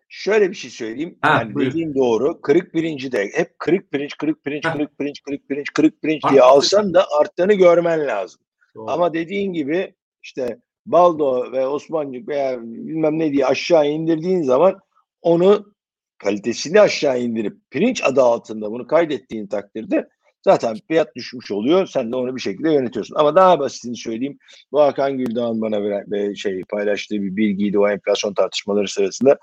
şöyle 0.09 0.51
bir 0.51 0.55
şey 0.55 0.71
söyleyeyim. 0.71 1.19
Ha, 1.23 1.29
yani 1.29 1.55
buyur. 1.55 1.71
dediğim 1.71 1.95
doğru. 1.95 2.41
Kırık 2.41 2.73
pirinci 2.73 3.13
de 3.13 3.31
hep 3.35 3.59
kırık 3.59 3.91
pirinç, 3.91 4.17
kırık 4.17 4.45
pirinç, 4.45 4.65
Ha. 4.65 4.73
kırık 4.73 4.99
pirinç, 4.99 5.23
kırık 5.23 5.49
pirinç, 5.49 5.73
kırık 5.73 6.03
pirinç 6.03 6.23
diye 6.31 6.43
alsan 6.43 6.95
da 6.95 7.07
arttığını 7.21 7.55
görmen 7.55 8.07
lazım. 8.07 8.41
Doğru. 8.75 8.91
Ama 8.91 9.15
dediğin 9.15 9.53
gibi 9.53 9.95
işte 10.23 10.59
Baldo 10.87 11.53
ve 11.53 11.67
Osmancık 11.67 12.29
veya 12.29 12.63
bilmem 12.63 13.19
ne 13.19 13.33
diye 13.33 13.47
aşağı 13.47 13.89
indirdiğin 13.89 14.43
zaman 14.43 14.81
onu 15.23 15.73
kalitesini 16.19 16.81
aşağı 16.81 17.21
indirip 17.21 17.57
pirinç 17.71 18.05
adı 18.05 18.23
altında 18.23 18.71
bunu 18.71 18.87
kaydettiğin 18.87 19.47
takdirde 19.47 20.09
zaten 20.47 20.77
fiyat 20.89 21.17
düşmüş 21.17 21.51
oluyor. 21.51 21.87
Sen 21.87 22.13
de 22.13 22.17
onu 22.17 22.37
bir 22.37 22.41
şekilde 22.41 22.73
yönetiyorsun. 22.73 23.15
Ama 23.15 23.37
daha 23.37 23.59
basitini 23.59 23.97
söyleyeyim. 23.97 24.39
Bu 24.73 24.81
Hakan 24.81 25.19
Güldağ'ın 25.19 25.61
bana 25.61 25.83
veren, 25.83 26.05
ve 26.11 26.35
şey 26.35 26.63
paylaştığı 26.71 27.23
bir 27.23 27.37
bilgiydi 27.37 27.79
o 27.79 27.89
enflasyon 27.89 28.35
tartışmaları 28.35 28.89
sırasında. 28.89 29.39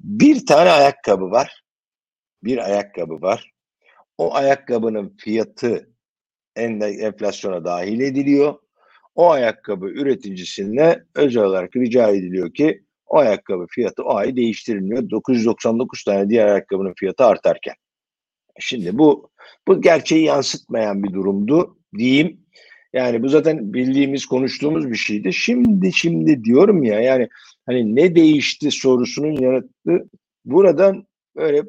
Bir 0.00 0.46
tane 0.46 0.70
ayakkabı 0.70 1.30
var. 1.30 1.62
Bir 2.42 2.58
ayakkabı 2.58 3.22
var. 3.22 3.50
O 4.18 4.34
ayakkabının 4.34 5.16
fiyatı 5.18 5.90
en 6.56 6.80
enflasyona 6.80 7.64
dahil 7.64 8.00
ediliyor. 8.00 8.54
O 9.14 9.30
ayakkabı 9.30 9.86
üreticisine 9.86 11.02
özel 11.14 11.42
olarak 11.42 11.76
rica 11.76 12.08
ediliyor 12.08 12.54
ki 12.54 12.82
o 13.06 13.18
ayakkabı 13.18 13.66
fiyatı 13.70 14.02
o 14.04 14.14
ay 14.14 14.36
değiştirilmiyor. 14.36 15.10
999 15.10 16.04
tane 16.04 16.28
diğer 16.28 16.46
ayakkabının 16.46 16.94
fiyatı 16.96 17.24
artarken. 17.24 17.74
Şimdi 18.60 18.98
bu 18.98 19.30
bu 19.68 19.80
gerçeği 19.80 20.24
yansıtmayan 20.24 21.02
bir 21.02 21.12
durumdu 21.12 21.78
diyeyim. 21.98 22.40
Yani 22.92 23.22
bu 23.22 23.28
zaten 23.28 23.74
bildiğimiz, 23.74 24.26
konuştuğumuz 24.26 24.90
bir 24.90 24.96
şeydi. 24.96 25.32
Şimdi 25.32 25.92
şimdi 25.92 26.44
diyorum 26.44 26.82
ya 26.82 27.00
yani 27.00 27.28
hani 27.66 27.96
ne 27.96 28.14
değişti 28.14 28.70
sorusunun 28.70 29.40
yarattığı 29.40 30.08
buradan 30.44 31.06
böyle 31.36 31.62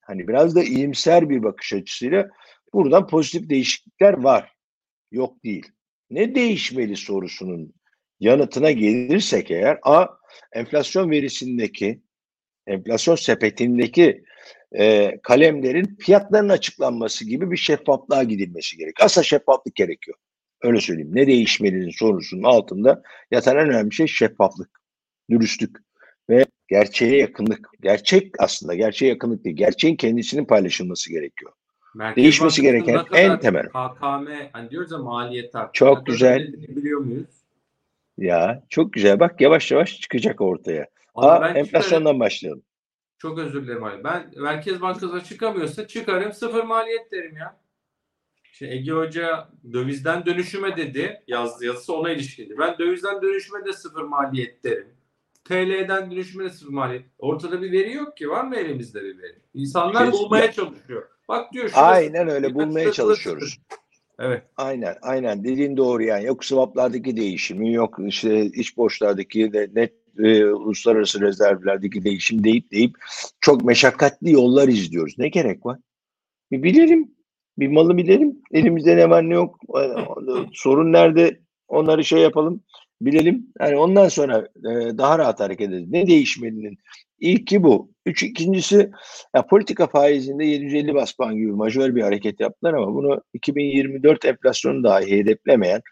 hani 0.00 0.28
biraz 0.28 0.56
da 0.56 0.62
iyimser 0.62 1.30
bir 1.30 1.42
bakış 1.42 1.72
açısıyla 1.72 2.28
buradan 2.72 3.06
pozitif 3.06 3.50
değişiklikler 3.50 4.12
var. 4.12 4.52
Yok 5.12 5.44
değil. 5.44 5.66
Ne 6.10 6.34
değişmeli 6.34 6.96
sorusunun 6.96 7.74
yanıtına 8.20 8.70
gelirsek 8.70 9.50
eğer 9.50 9.78
A 9.82 10.06
enflasyon 10.52 11.10
verisindeki 11.10 12.02
enflasyon 12.66 13.16
sepetindeki 13.16 14.24
e, 14.78 15.12
kalemlerin 15.22 15.96
fiyatlarının 16.00 16.48
açıklanması 16.48 17.24
gibi 17.24 17.50
bir 17.50 17.56
şeffaflığa 17.56 18.22
gidilmesi 18.22 18.76
gerek. 18.76 18.94
Aslında 19.00 19.24
şeffaflık 19.24 19.74
gerekiyor. 19.74 20.16
Öyle 20.62 20.80
söyleyeyim. 20.80 21.10
Ne 21.14 21.26
değişmelinin 21.26 21.90
sorusunun 21.90 22.42
altında 22.42 23.02
yatan 23.30 23.56
en 23.56 23.68
önemli 23.68 23.92
şey 23.92 24.06
şeffaflık, 24.06 24.80
dürüstlük 25.30 25.76
ve 26.30 26.46
gerçeğe 26.68 27.16
yakınlık. 27.16 27.68
Gerçek 27.82 28.32
aslında 28.38 28.74
gerçeğe 28.74 29.08
yakınlık 29.08 29.44
değil. 29.44 29.56
Gerçeğin 29.56 29.96
kendisinin 29.96 30.44
paylaşılması 30.44 31.10
gerekiyor. 31.10 31.52
Merkez 31.94 32.22
değişmesi 32.24 32.62
gereken 32.62 33.04
en 33.12 33.38
temel. 33.40 33.66
KKM 33.68 34.28
hani 34.52 34.70
diyoruz 34.70 34.92
ya 34.92 34.98
maliyet 34.98 35.54
artışı. 35.56 35.78
Çok 35.78 35.96
kadar 35.96 36.06
güzel. 36.06 36.52
Biliyor 36.52 37.00
muyuz? 37.00 37.26
Ya 38.18 38.62
çok 38.68 38.92
güzel. 38.92 39.20
Bak 39.20 39.40
yavaş 39.40 39.70
yavaş 39.70 40.00
çıkacak 40.00 40.40
ortaya. 40.40 40.86
Ama 41.14 41.28
A, 41.30 41.32
ben 41.34 41.36
çıkarım, 41.48 41.56
enflasyondan 41.56 42.20
başlayalım. 42.20 42.62
çok 43.18 43.38
özür 43.38 43.62
dilerim 43.62 43.84
abi. 43.84 44.04
Ben 44.04 44.30
Merkez 44.36 44.80
Bankası 44.80 45.24
çıkamıyorsa 45.24 45.86
çıkarım 45.86 46.32
sıfır 46.32 46.64
maliyet 46.64 47.12
derim 47.12 47.36
ya. 47.36 47.56
Şimdi 48.52 48.72
Ege 48.72 48.92
Hoca 48.92 49.48
dövizden 49.72 50.26
dönüşüme 50.26 50.76
dedi. 50.76 51.22
Yazdı 51.26 51.64
yazısı 51.64 51.94
ona 51.96 52.10
ilişkili. 52.10 52.58
Ben 52.58 52.78
dövizden 52.78 53.22
dönüşüme 53.22 53.64
de 53.64 53.72
sıfır 53.72 54.02
maliyet 54.02 54.64
derim. 54.64 54.88
TL'den 55.44 56.10
dönüşüme 56.10 56.44
de 56.44 56.50
sıfır 56.50 56.72
maliyet. 56.72 57.04
Ortada 57.18 57.62
bir 57.62 57.72
veri 57.72 57.92
yok 57.92 58.16
ki. 58.16 58.28
Var 58.30 58.44
mı 58.44 58.56
elimizde 58.56 59.04
bir 59.04 59.18
veri? 59.18 59.38
İnsanlar 59.54 60.04
Kes- 60.04 60.12
bulmaya 60.12 60.52
çalışıyor. 60.52 61.08
Bak 61.28 61.52
diyor 61.52 61.68
şurası. 61.68 61.86
Aynen 61.86 62.28
öyle 62.28 62.54
bulmaya 62.54 62.92
çalışıyoruz. 62.92 63.58
Evet. 64.18 64.42
Aynen 64.56 64.96
aynen 65.02 65.44
dediğin 65.44 65.76
doğru 65.76 66.02
yani 66.02 66.24
yok 66.24 66.44
swaplardaki 66.44 67.16
değişimi 67.16 67.72
yok 67.72 67.98
işte 68.06 68.46
iç 68.46 68.76
borçlardaki 68.76 69.52
de 69.52 69.70
net 69.74 69.92
e, 70.18 70.44
uluslararası 70.44 71.20
rezervlerdeki 71.20 72.04
değişim 72.04 72.44
deyip 72.44 72.70
deyip 72.72 72.94
çok 73.40 73.64
meşakkatli 73.64 74.32
yollar 74.32 74.68
izliyoruz. 74.68 75.14
Ne 75.18 75.28
gerek 75.28 75.66
var? 75.66 75.78
Bir 76.50 76.62
bilelim. 76.62 77.14
Bir 77.58 77.68
malı 77.68 77.96
bilelim. 77.96 78.42
Elimizde 78.52 78.96
ne 78.96 79.10
var 79.10 79.28
ne 79.28 79.34
yok. 79.34 79.58
E, 79.78 79.82
Sorun 80.52 80.92
nerede? 80.92 81.40
Onları 81.68 82.04
şey 82.04 82.20
yapalım. 82.20 82.62
Bilelim. 83.00 83.46
Yani 83.60 83.76
ondan 83.76 84.08
sonra 84.08 84.48
e, 84.58 84.98
daha 84.98 85.18
rahat 85.18 85.40
hareket 85.40 85.68
ederiz. 85.68 85.88
Ne 85.88 86.06
değişmelinin? 86.06 86.78
İlki 87.18 87.62
bu. 87.62 87.94
Üç, 88.06 88.22
ikincisi 88.22 88.90
ya 89.34 89.46
politika 89.46 89.86
faizinde 89.86 90.44
750 90.44 90.94
bas 90.94 91.12
puan 91.12 91.36
gibi 91.36 91.52
majör 91.52 91.94
bir 91.94 92.02
hareket 92.02 92.40
yaptılar 92.40 92.74
ama 92.74 92.94
bunu 92.94 93.22
2024 93.34 94.24
enflasyonu 94.24 94.84
dahi 94.84 95.10
hedeflemeyen 95.10 95.82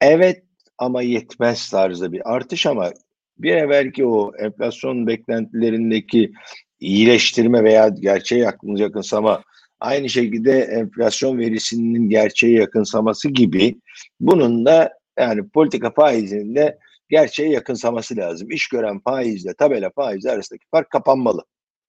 evet 0.00 0.42
ama 0.78 1.02
yetmez 1.02 1.70
tarzda 1.70 2.12
bir 2.12 2.34
artış 2.34 2.66
ama 2.66 2.92
bir 3.38 3.54
evvelki 3.54 4.06
o 4.06 4.32
enflasyon 4.38 5.06
beklentilerindeki 5.06 6.32
iyileştirme 6.80 7.64
veya 7.64 7.88
gerçeğe 7.88 8.40
yakın 8.40 8.76
yakınsama 8.76 9.42
aynı 9.80 10.08
şekilde 10.08 10.60
enflasyon 10.60 11.38
verisinin 11.38 12.08
gerçeğe 12.08 12.52
yakınsaması 12.52 13.28
gibi 13.28 13.74
bunun 14.20 14.66
da 14.66 14.92
yani 15.18 15.48
politika 15.48 15.90
faizinin 15.90 16.54
de 16.54 16.78
gerçeğe 17.08 17.50
yakınsaması 17.50 18.16
lazım. 18.16 18.50
İş 18.50 18.68
gören 18.68 19.00
faizle 19.00 19.54
tabela 19.54 19.90
faizi 19.90 20.30
arasındaki 20.30 20.66
fark 20.70 20.90
kapanmalı. 20.90 21.44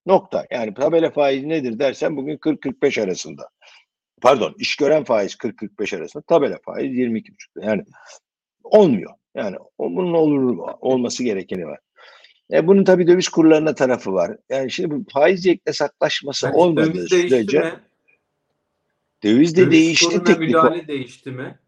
Nokta. 0.05 0.45
Yani 0.51 0.73
tabela 0.73 1.11
faizi 1.11 1.49
nedir 1.49 1.79
dersen 1.79 2.17
bugün 2.17 2.37
40-45 2.37 3.03
arasında. 3.03 3.49
Pardon 4.21 4.55
iş 4.59 4.75
gören 4.75 5.03
faiz 5.03 5.33
40-45 5.35 5.97
arasında. 5.97 6.23
Tabela 6.27 6.57
faiz 6.65 6.91
22,5. 6.93 7.31
Yani 7.61 7.83
olmuyor. 8.63 9.11
Yani 9.35 9.55
bunun 9.79 10.13
olur 10.13 10.57
olması 10.81 11.23
gerekeni 11.23 11.65
var. 11.67 11.79
E 12.53 12.67
bunun 12.67 12.83
tabii 12.83 13.07
döviz 13.07 13.29
kurlarına 13.29 13.75
tarafı 13.75 14.13
var. 14.13 14.37
Yani 14.49 14.71
şimdi 14.71 14.91
bu 14.91 15.03
faiz 15.13 15.45
hesaplaşması 15.65 16.45
Yani 16.45 16.55
olmadığı 16.55 16.93
döviz 16.93 17.09
sürece 17.09 17.59
mi? 17.59 17.73
döviz 19.23 19.55
de 19.57 19.61
Döviz 19.61 19.71
değişti 19.71 20.05
kuruna 20.05 20.23
teknik. 20.23 20.47
müdahale 20.47 20.87
değişti 20.87 21.31
mi? 21.31 21.59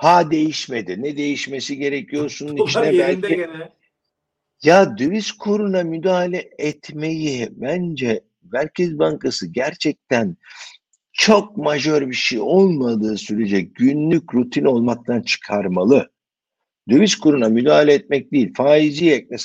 Ha 0.00 0.30
değişmedi. 0.30 1.02
Ne 1.02 1.16
değişmesi 1.16 1.76
gerekiyorsun 1.76 2.56
Dolar 2.56 2.68
içine 2.68 2.96
yerinde 2.96 3.22
belki 3.22 3.36
gene. 3.36 3.72
Ya 4.62 4.98
döviz 4.98 5.32
kuruna 5.32 5.82
müdahale 5.82 6.50
etmeyi 6.58 7.48
bence 7.50 8.20
Merkez 8.52 8.98
Bankası 8.98 9.46
gerçekten 9.46 10.36
çok 11.12 11.56
majör 11.56 12.08
bir 12.08 12.14
şey 12.14 12.40
olmadığı 12.40 13.16
sürece 13.16 13.60
günlük 13.60 14.34
rutin 14.34 14.64
olmaktan 14.64 15.22
çıkarmalı. 15.22 16.10
Döviz 16.90 17.16
kuruna 17.16 17.48
müdahale 17.48 17.94
etmek 17.94 18.32
değil, 18.32 18.54
faizi 18.54 19.10
ekle 19.10 19.36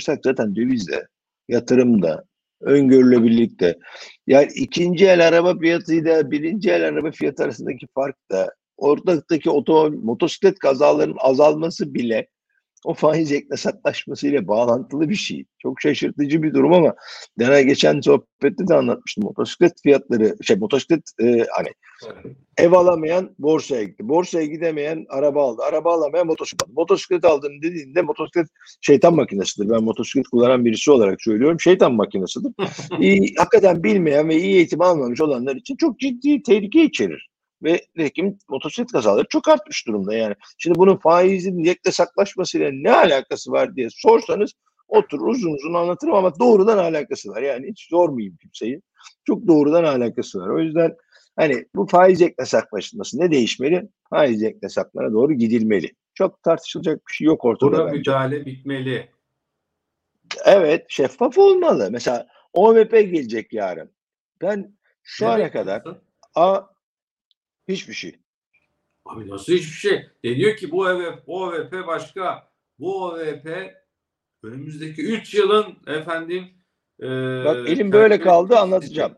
zaten 0.00 0.56
dövizde, 0.56 1.08
yatırımda, 1.48 2.24
öngörülebilirlikte. 2.60 3.78
Yani 4.26 4.48
ikinci 4.54 5.06
el 5.06 5.28
araba 5.28 5.58
fiyatıyla 5.58 6.30
birinci 6.30 6.70
el 6.70 6.88
araba 6.88 7.10
fiyatı 7.10 7.44
arasındaki 7.44 7.86
fark 7.94 8.16
da 8.30 8.54
ortaktaki 8.76 9.50
oto, 9.50 9.90
motosiklet 9.90 10.58
kazalarının 10.58 11.16
azalması 11.20 11.94
bile 11.94 12.28
o 12.84 12.94
faiz 12.94 13.32
ekle 13.32 14.28
ile 14.28 14.48
bağlantılı 14.48 15.08
bir 15.08 15.14
şey. 15.14 15.44
Çok 15.58 15.80
şaşırtıcı 15.80 16.42
bir 16.42 16.54
durum 16.54 16.72
ama 16.72 16.94
Dana 17.38 17.60
geçen 17.60 18.00
sohbette 18.00 18.68
de 18.68 18.74
anlatmıştım. 18.74 19.24
Motosiklet 19.24 19.82
fiyatları, 19.82 20.36
şey 20.42 20.56
motosiklet 20.56 21.02
e, 21.22 21.46
hani 21.56 21.68
ev 22.56 22.72
alamayan 22.72 23.34
borsaya 23.38 23.82
gitti. 23.82 24.08
Borsaya 24.08 24.46
gidemeyen 24.46 25.06
araba 25.08 25.44
aldı. 25.44 25.62
Araba 25.62 25.94
alamayan 25.94 26.26
motosiklet 26.26 26.62
aldı. 26.62 26.72
Motosiklet 26.76 27.24
aldığını 27.24 27.62
dediğinde 27.62 28.02
motosiklet 28.02 28.46
şeytan 28.80 29.14
makinesidir. 29.14 29.70
Ben 29.70 29.84
motosiklet 29.84 30.28
kullanan 30.28 30.64
birisi 30.64 30.90
olarak 30.90 31.22
söylüyorum. 31.22 31.60
Şeytan 31.60 31.94
makinesidir. 31.94 32.52
iyi, 33.00 33.34
hakikaten 33.38 33.84
bilmeyen 33.84 34.28
ve 34.28 34.36
iyi 34.36 34.54
eğitim 34.54 34.80
almamış 34.80 35.20
olanlar 35.20 35.56
için 35.56 35.76
çok 35.76 36.00
ciddi 36.00 36.42
tehlike 36.42 36.84
içerir. 36.84 37.33
Ve 37.64 37.80
nitekim 37.96 38.38
motosiklet 38.48 38.92
kazaları 38.92 39.26
çok 39.28 39.48
artmış 39.48 39.86
durumda 39.86 40.14
yani. 40.14 40.34
Şimdi 40.58 40.78
bunun 40.78 40.96
faizin 40.96 41.58
yekle 41.58 41.92
saklaşmasıyla 41.92 42.70
ne 42.72 42.92
alakası 42.92 43.52
var 43.52 43.76
diye 43.76 43.88
sorsanız 43.90 44.52
otur 44.88 45.20
uzun 45.20 45.54
uzun 45.54 45.74
anlatırım 45.74 46.14
ama 46.14 46.38
doğrudan 46.38 46.78
alakası 46.78 47.28
var. 47.28 47.42
Yani 47.42 47.66
hiç 47.68 47.88
sormayayım 47.90 48.36
kimseyi. 48.36 48.82
Çok 49.24 49.46
doğrudan 49.46 49.84
alakası 49.84 50.38
var. 50.38 50.48
O 50.48 50.58
yüzden 50.58 50.96
hani 51.36 51.64
bu 51.74 51.86
faiz 51.86 52.22
ekle 52.22 52.44
saklaşması 52.46 53.20
ne 53.20 53.30
değişmeli? 53.30 53.88
Faiz 54.10 54.42
ekle 54.42 54.68
saklara 54.68 55.12
doğru 55.12 55.32
gidilmeli. 55.32 55.92
Çok 56.14 56.42
tartışılacak 56.42 57.00
bir 57.08 57.12
şey 57.12 57.24
yok 57.24 57.44
ortada 57.44 57.72
Buna 57.72 57.86
bence. 57.86 57.98
müdahale 57.98 58.46
bitmeli. 58.46 59.08
Evet 60.44 60.86
şeffaf 60.88 61.38
olmalı. 61.38 61.88
Mesela 61.90 62.26
OMP 62.52 62.90
gelecek 62.90 63.52
yarın. 63.52 63.90
Ben 64.42 64.76
şu 65.02 65.28
ana 65.28 65.50
kadar? 65.50 65.82
A 66.34 66.60
hiçbir 67.68 67.94
şey. 67.94 68.18
Abi 69.04 69.28
nasıl 69.28 69.52
hiçbir 69.52 69.76
şey? 69.76 70.06
Deniyor 70.24 70.56
ki 70.56 70.70
bu 70.70 70.80
OVP, 70.80 71.22
OVP 71.26 71.86
başka. 71.86 72.48
Bu 72.78 73.04
OVP 73.04 73.74
önümüzdeki 74.42 75.02
3 75.02 75.34
yılın 75.34 75.76
efendim 75.86 76.44
e, 77.00 77.06
Bak 77.44 77.68
elim 77.68 77.92
böyle 77.92 78.20
kaldı 78.20 78.58
anlatacağım. 78.58 79.12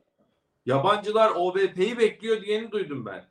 Yabancılar 0.66 1.30
OVP'yi 1.30 1.99
bekliyor 1.99 2.42
diyeni 2.42 2.70
duydum 2.70 3.07
ben. 3.07 3.24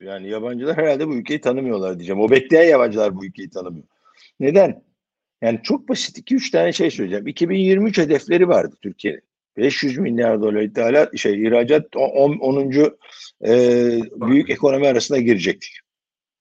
Yani 0.00 0.28
yabancılar 0.28 0.76
herhalde 0.76 1.08
bu 1.08 1.16
ülkeyi 1.16 1.40
tanımıyorlar 1.40 1.98
diyeceğim. 1.98 2.20
O 2.20 2.30
bekleyen 2.30 2.68
yabancılar 2.68 3.16
bu 3.16 3.26
ülkeyi 3.26 3.50
tanımıyor. 3.50 3.86
Neden? 4.40 4.84
Yani 5.42 5.60
çok 5.62 5.88
basit 5.88 6.30
2-3 6.30 6.50
tane 6.50 6.72
şey 6.72 6.90
söyleyeceğim. 6.90 7.26
2023 7.26 7.98
hedefleri 7.98 8.48
vardı 8.48 8.76
Türkiye'nin. 8.82 9.27
500 9.58 9.98
milyar 9.98 10.42
dolar 10.42 10.62
ithalat, 10.62 11.18
şey 11.18 11.42
ihracat 11.42 11.96
10. 11.96 12.38
10. 12.38 12.72
E, 13.46 13.52
büyük 14.14 14.50
ekonomi 14.50 14.86
arasına 14.86 15.18
girecektik. 15.18 15.78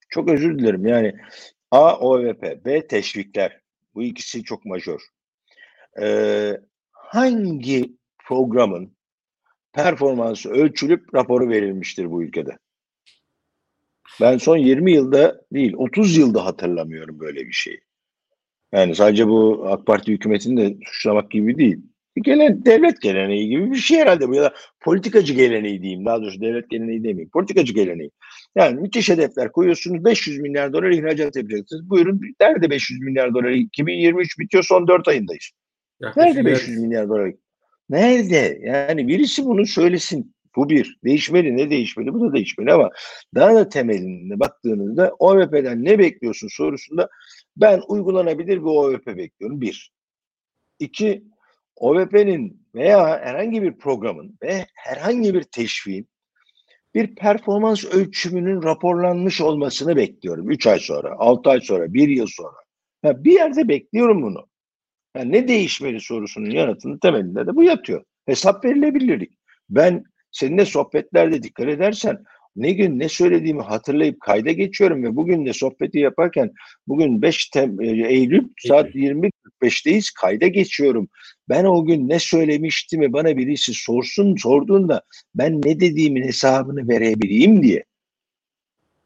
Çok 0.09 0.29
özür 0.29 0.59
dilerim. 0.59 0.85
Yani 0.85 1.13
A 1.71 1.99
OVP, 1.99 2.65
B 2.65 2.87
teşvikler. 2.87 3.61
Bu 3.95 4.03
ikisi 4.03 4.43
çok 4.43 4.65
majör. 4.65 5.01
Ee, 6.01 6.61
hangi 6.91 7.97
programın 8.25 8.97
performansı 9.73 10.49
ölçülüp 10.49 11.15
raporu 11.15 11.49
verilmiştir 11.49 12.11
bu 12.11 12.23
ülkede? 12.23 12.57
Ben 14.21 14.37
son 14.37 14.57
20 14.57 14.91
yılda 14.91 15.41
değil 15.53 15.73
30 15.77 16.17
yılda 16.17 16.45
hatırlamıyorum 16.45 17.19
böyle 17.19 17.47
bir 17.47 17.51
şeyi. 17.51 17.79
Yani 18.71 18.95
sadece 18.95 19.27
bu 19.27 19.67
AK 19.67 19.85
Parti 19.85 20.11
hükümetini 20.11 20.57
de 20.61 20.77
suçlamak 20.85 21.31
gibi 21.31 21.57
değil. 21.57 21.81
Gelen 22.23 22.65
devlet 22.65 23.01
geleneği 23.01 23.49
gibi 23.49 23.71
bir 23.71 23.77
şey 23.77 23.97
herhalde 23.99 24.29
bu 24.29 24.35
ya 24.35 24.43
da 24.43 24.53
politikacı 24.79 25.33
geleneği 25.33 25.81
diyeyim. 25.81 26.05
Daha 26.05 26.21
doğrusu 26.21 26.41
devlet 26.41 26.69
geleneği 26.69 27.03
demeyeyim. 27.03 27.29
Politikacı 27.29 27.73
geleneği. 27.73 28.11
Yani 28.55 28.81
müthiş 28.81 29.09
hedefler 29.09 29.51
koyuyorsunuz. 29.51 30.05
500 30.05 30.39
milyar 30.39 30.73
dolar 30.73 30.89
ihracat 30.89 31.35
yapacaksınız. 31.35 31.89
Buyurun 31.89 32.21
nerede 32.41 32.69
500 32.69 33.01
milyar 33.01 33.33
dolar? 33.33 33.49
2023 33.49 34.39
bitiyor 34.39 34.63
son 34.63 34.87
4 34.87 35.07
ayındayız. 35.07 35.51
Yaklaşık 36.01 36.35
Nerede 36.35 36.45
500 36.45 36.67
yarısı. 36.69 36.85
milyar 36.85 37.09
dolar? 37.09 37.33
Nerede? 37.89 38.59
Yani 38.63 39.07
birisi 39.07 39.45
bunu 39.45 39.65
söylesin. 39.65 40.35
Bu 40.55 40.69
bir. 40.69 40.97
Değişmeli. 41.03 41.57
Ne 41.57 41.69
değişmeli? 41.69 42.13
Bu 42.13 42.21
da 42.21 42.33
değişmeli 42.33 42.73
ama 42.73 42.89
daha 43.35 43.55
da 43.55 43.69
temelinde 43.69 44.39
baktığınızda 44.39 45.15
OVP'den 45.19 45.85
ne 45.85 45.99
bekliyorsun 45.99 46.47
sorusunda 46.51 47.09
ben 47.57 47.81
uygulanabilir 47.87 48.57
bir 48.57 48.61
OVP 48.61 49.07
bekliyorum. 49.07 49.61
Bir. 49.61 49.91
İki, 50.79 51.23
OVP'nin 51.79 52.67
veya 52.75 53.19
herhangi 53.19 53.61
bir 53.61 53.77
programın 53.77 54.37
ve 54.43 54.65
herhangi 54.73 55.33
bir 55.33 55.43
teşviğin 55.43 56.07
bir 56.95 57.15
performans 57.15 57.85
ölçümünün 57.85 58.63
raporlanmış 58.63 59.41
olmasını 59.41 59.95
bekliyorum. 59.95 60.51
Üç 60.51 60.67
ay 60.67 60.79
sonra, 60.79 61.15
altı 61.17 61.49
ay 61.49 61.61
sonra, 61.61 61.93
bir 61.93 62.09
yıl 62.09 62.27
sonra. 62.27 62.55
Ha, 63.01 63.23
bir 63.23 63.31
yerde 63.31 63.67
bekliyorum 63.67 64.21
bunu. 64.21 64.47
Yani 65.15 65.31
ne 65.31 65.47
değişmeli 65.47 66.01
sorusunun 66.01 66.49
yanıtının 66.49 66.97
temelinde 66.97 67.47
de 67.47 67.55
bu 67.55 67.63
yatıyor. 67.63 68.03
Hesap 68.25 68.65
verilebilirlik. 68.65 69.31
Ben 69.69 70.03
seninle 70.31 70.65
sohbetlerde 70.65 71.43
dikkat 71.43 71.67
edersen 71.67 72.23
ne 72.55 72.71
gün 72.71 72.99
ne 72.99 73.09
söylediğimi 73.09 73.61
hatırlayıp 73.61 74.21
kayda 74.21 74.51
geçiyorum 74.51 75.03
ve 75.03 75.15
bugün 75.15 75.45
de 75.45 75.53
sohbeti 75.53 75.99
yaparken 75.99 76.53
bugün 76.87 77.21
5 77.21 77.49
Tem- 77.49 77.83
e, 77.83 78.07
Eylül 78.07 78.47
saat 78.67 78.95
20.45'teyiz 79.61 80.13
kayda 80.13 80.47
geçiyorum. 80.47 81.09
Ben 81.49 81.65
o 81.65 81.85
gün 81.85 82.09
ne 82.09 82.19
söylemiştimi 82.19 83.13
bana 83.13 83.37
birisi 83.37 83.73
sorsun 83.73 84.35
sorduğunda 84.35 85.01
ben 85.35 85.61
ne 85.61 85.79
dediğimin 85.79 86.23
hesabını 86.23 86.87
verebileyim 86.87 87.63
diye. 87.63 87.83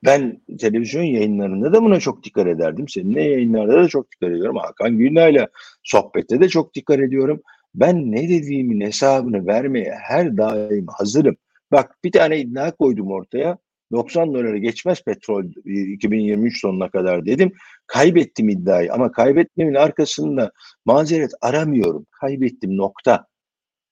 Ben 0.05 0.41
televizyon 0.59 1.03
yayınlarında 1.03 1.73
da 1.73 1.83
buna 1.83 1.99
çok 1.99 2.23
dikkat 2.23 2.47
ederdim. 2.47 2.87
Seninle 2.87 3.23
yayınlarda 3.23 3.83
da 3.83 3.87
çok 3.87 4.11
dikkat 4.11 4.29
ediyorum. 4.29 4.55
Hakan 4.55 4.97
Günay'la 4.97 5.47
sohbette 5.83 6.39
de 6.41 6.49
çok 6.49 6.75
dikkat 6.75 6.99
ediyorum. 6.99 7.41
Ben 7.75 8.11
ne 8.11 8.29
dediğimin 8.29 8.81
hesabını 8.81 9.47
vermeye 9.47 9.95
her 10.01 10.37
daim 10.37 10.87
hazırım. 10.87 11.37
Bak 11.71 11.97
bir 12.03 12.11
tane 12.11 12.39
iddia 12.39 12.71
koydum 12.71 13.11
ortaya. 13.11 13.57
90 13.91 14.33
doları 14.33 14.57
geçmez 14.57 15.03
petrol 15.03 15.45
e, 15.65 15.81
2023 15.81 16.61
sonuna 16.61 16.89
kadar 16.89 17.25
dedim. 17.25 17.53
Kaybettim 17.87 18.49
iddiayı 18.49 18.93
ama 18.93 19.11
kaybetmemin 19.11 19.73
arkasında 19.73 20.51
mazeret 20.85 21.31
aramıyorum. 21.41 22.05
Kaybettim 22.11 22.77
nokta. 22.77 23.25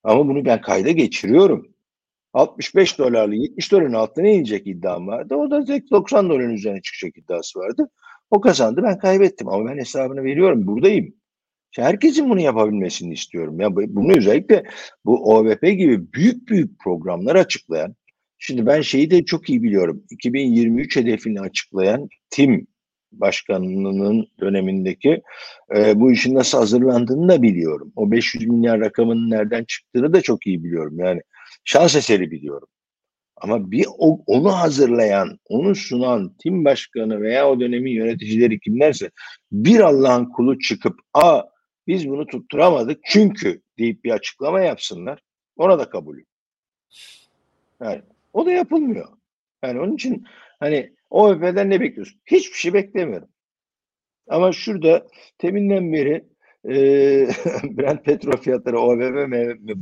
Ama 0.04 0.28
bunu 0.28 0.44
ben 0.44 0.60
kayda 0.60 0.90
geçiriyorum. 0.90 1.66
65 2.32 2.98
dolarlı 2.98 3.34
70 3.34 3.72
doların 3.72 3.92
altına 3.92 4.28
inecek 4.28 4.66
iddiam 4.66 5.06
vardı. 5.06 5.34
O 5.34 5.50
da 5.50 5.64
tek 5.64 5.90
90 5.90 6.30
doların 6.30 6.54
üzerine 6.54 6.82
çıkacak 6.82 7.18
iddiası 7.18 7.58
vardı. 7.58 7.90
O 8.30 8.40
kazandı 8.40 8.80
ben 8.82 8.98
kaybettim 8.98 9.48
ama 9.48 9.70
ben 9.70 9.78
hesabını 9.78 10.24
veriyorum 10.24 10.66
buradayım. 10.66 11.14
İşte 11.72 11.82
herkesin 11.82 12.30
bunu 12.30 12.40
yapabilmesini 12.40 13.12
istiyorum. 13.12 13.60
Ya 13.60 13.76
bu- 13.76 13.96
bunu 13.96 14.16
özellikle 14.16 14.64
bu 15.04 15.34
OVP 15.34 15.70
gibi 15.70 16.12
büyük 16.12 16.48
büyük 16.48 16.78
programlar 16.78 17.36
açıklayan 17.36 17.94
Şimdi 18.42 18.66
ben 18.66 18.80
şeyi 18.80 19.10
de 19.10 19.24
çok 19.24 19.50
iyi 19.50 19.62
biliyorum. 19.62 20.04
2023 20.10 20.96
hedefini 20.96 21.40
açıklayan 21.40 22.08
tim 22.30 22.66
başkanının 23.12 24.26
dönemindeki 24.40 25.22
e, 25.76 26.00
bu 26.00 26.12
işin 26.12 26.34
nasıl 26.34 26.58
hazırlandığını 26.58 27.28
da 27.28 27.42
biliyorum. 27.42 27.92
O 27.96 28.10
500 28.10 28.46
milyar 28.46 28.80
rakamının 28.80 29.30
nereden 29.30 29.64
çıktığını 29.64 30.12
da 30.12 30.22
çok 30.22 30.46
iyi 30.46 30.64
biliyorum. 30.64 30.98
Yani 30.98 31.20
şans 31.64 31.96
eseri 31.96 32.30
biliyorum. 32.30 32.68
Ama 33.36 33.70
bir 33.70 33.86
o- 33.98 34.22
onu 34.26 34.52
hazırlayan, 34.52 35.38
onu 35.48 35.74
sunan 35.74 36.34
tim 36.42 36.64
başkanı 36.64 37.20
veya 37.20 37.50
o 37.50 37.60
dönemin 37.60 37.92
yöneticileri 37.92 38.60
kimlerse 38.60 39.10
bir 39.52 39.80
Allah'ın 39.80 40.24
kulu 40.24 40.58
çıkıp 40.58 41.00
a 41.14 41.42
biz 41.86 42.08
bunu 42.08 42.26
tutturamadık 42.26 43.00
çünkü 43.04 43.62
deyip 43.78 44.04
bir 44.04 44.10
açıklama 44.10 44.60
yapsınlar. 44.60 45.22
Ona 45.56 45.78
da 45.78 45.90
kabulüm. 45.90 46.26
Yani 47.82 48.02
o 48.32 48.46
da 48.46 48.52
yapılmıyor. 48.52 49.08
Yani 49.64 49.80
onun 49.80 49.94
için 49.94 50.24
hani 50.60 50.94
OVP'den 51.10 51.70
ne 51.70 51.80
bekliyorsun? 51.80 52.20
Hiçbir 52.26 52.56
şey 52.58 52.72
beklemiyorum. 52.72 53.28
Ama 54.28 54.52
şurada 54.52 55.06
teminden 55.38 55.92
beri 55.92 56.24
e, 56.64 56.74
Brent 57.64 58.04
petrol 58.04 58.36
fiyatları 58.36 58.78
OVP, 58.80 59.30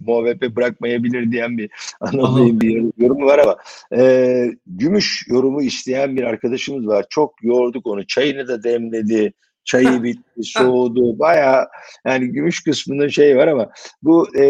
MOVP 0.07 0.57
bırakmayabilir 0.57 1.33
diyen 1.33 1.59
bir 1.59 1.71
anladığım 2.01 2.61
bir 2.61 2.71
yorum- 2.71 2.93
yorumu 2.97 3.27
var 3.27 3.39
ama 3.39 3.57
e, 4.03 4.51
gümüş 4.67 5.25
yorumu 5.29 5.63
isteyen 5.63 6.17
bir 6.17 6.23
arkadaşımız 6.23 6.87
var. 6.87 7.07
Çok 7.11 7.43
yorduk 7.43 7.87
onu. 7.87 8.07
Çayını 8.07 8.49
da 8.49 8.63
demledi. 8.63 9.33
Çayı 9.65 10.03
bitti, 10.03 10.43
soğudu. 10.43 11.19
Bayağı 11.19 11.67
yani 12.07 12.29
gümüş 12.29 12.65
kısmında 12.65 13.09
şey 13.09 13.37
var 13.37 13.49
ama 13.49 13.71
bu 14.03 14.37
e, 14.37 14.45